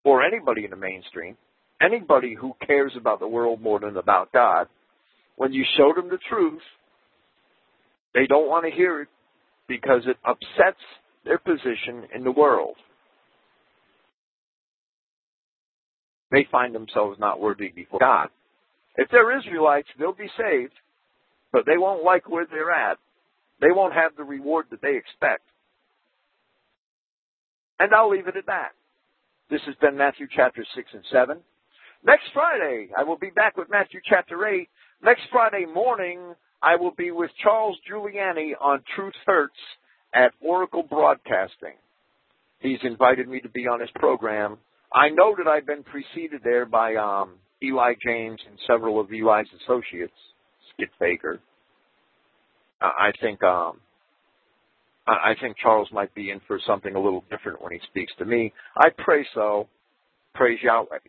or 0.03 0.23
anybody 0.23 0.65
in 0.65 0.71
the 0.71 0.77
mainstream, 0.77 1.37
anybody 1.79 2.33
who 2.33 2.55
cares 2.65 2.93
about 2.97 3.19
the 3.19 3.27
world 3.27 3.61
more 3.61 3.79
than 3.79 3.97
about 3.97 4.31
God, 4.31 4.67
when 5.35 5.53
you 5.53 5.63
show 5.77 5.93
them 5.95 6.09
the 6.09 6.19
truth, 6.29 6.61
they 8.13 8.27
don't 8.27 8.49
want 8.49 8.65
to 8.65 8.71
hear 8.71 9.01
it 9.01 9.07
because 9.67 10.01
it 10.05 10.17
upsets 10.25 10.81
their 11.23 11.37
position 11.37 12.07
in 12.13 12.23
the 12.23 12.31
world. 12.31 12.75
They 16.31 16.47
find 16.51 16.73
themselves 16.73 17.19
not 17.19 17.39
worthy 17.41 17.69
before 17.69 17.99
God. 17.99 18.29
If 18.95 19.09
they're 19.09 19.37
Israelites, 19.37 19.87
they'll 19.99 20.13
be 20.13 20.29
saved, 20.37 20.73
but 21.51 21.65
they 21.65 21.77
won't 21.77 22.03
like 22.03 22.29
where 22.29 22.45
they're 22.49 22.71
at. 22.71 22.97
They 23.59 23.71
won't 23.71 23.93
have 23.93 24.15
the 24.17 24.23
reward 24.23 24.65
that 24.71 24.81
they 24.81 24.97
expect. 24.97 25.43
And 27.79 27.93
I'll 27.93 28.09
leave 28.09 28.27
it 28.27 28.37
at 28.37 28.45
that. 28.47 28.71
This 29.49 29.61
has 29.65 29.75
been 29.81 29.97
Matthew 29.97 30.27
chapter 30.33 30.65
6 30.75 30.87
and 30.93 31.03
7. 31.11 31.37
Next 32.03 32.23
Friday, 32.33 32.89
I 32.97 33.03
will 33.03 33.17
be 33.17 33.29
back 33.29 33.57
with 33.57 33.69
Matthew 33.69 33.99
chapter 34.07 34.47
8. 34.47 34.67
Next 35.03 35.21
Friday 35.31 35.65
morning, 35.65 36.35
I 36.61 36.75
will 36.75 36.91
be 36.91 37.11
with 37.11 37.31
Charles 37.43 37.77
Giuliani 37.89 38.51
on 38.59 38.83
Truth 38.95 39.15
Hurts 39.25 39.57
at 40.13 40.31
Oracle 40.41 40.83
Broadcasting. 40.83 41.75
He's 42.59 42.79
invited 42.83 43.27
me 43.27 43.39
to 43.41 43.49
be 43.49 43.67
on 43.67 43.79
his 43.79 43.89
program. 43.95 44.57
I 44.93 45.09
know 45.09 45.35
that 45.37 45.47
I've 45.47 45.65
been 45.65 45.83
preceded 45.83 46.41
there 46.43 46.65
by 46.65 46.95
um, 46.95 47.35
Eli 47.63 47.93
James 48.03 48.39
and 48.47 48.57
several 48.67 48.99
of 48.99 49.11
Eli's 49.11 49.47
associates, 49.63 50.13
Baker. 50.99 51.39
I 52.81 53.11
think 53.21 53.43
um, 53.43 53.79
I 55.07 55.33
think 55.41 55.57
Charles 55.57 55.89
might 55.91 56.13
be 56.15 56.31
in 56.31 56.41
for 56.47 56.59
something 56.65 56.95
a 56.95 56.99
little 57.01 57.23
different 57.29 57.61
when 57.61 57.73
he 57.73 57.79
speaks 57.89 58.13
to 58.19 58.25
me. 58.25 58.53
I 58.77 58.89
pray 58.97 59.25
so. 59.33 59.67
Praise 60.35 60.59
Yahweh. 60.63 60.99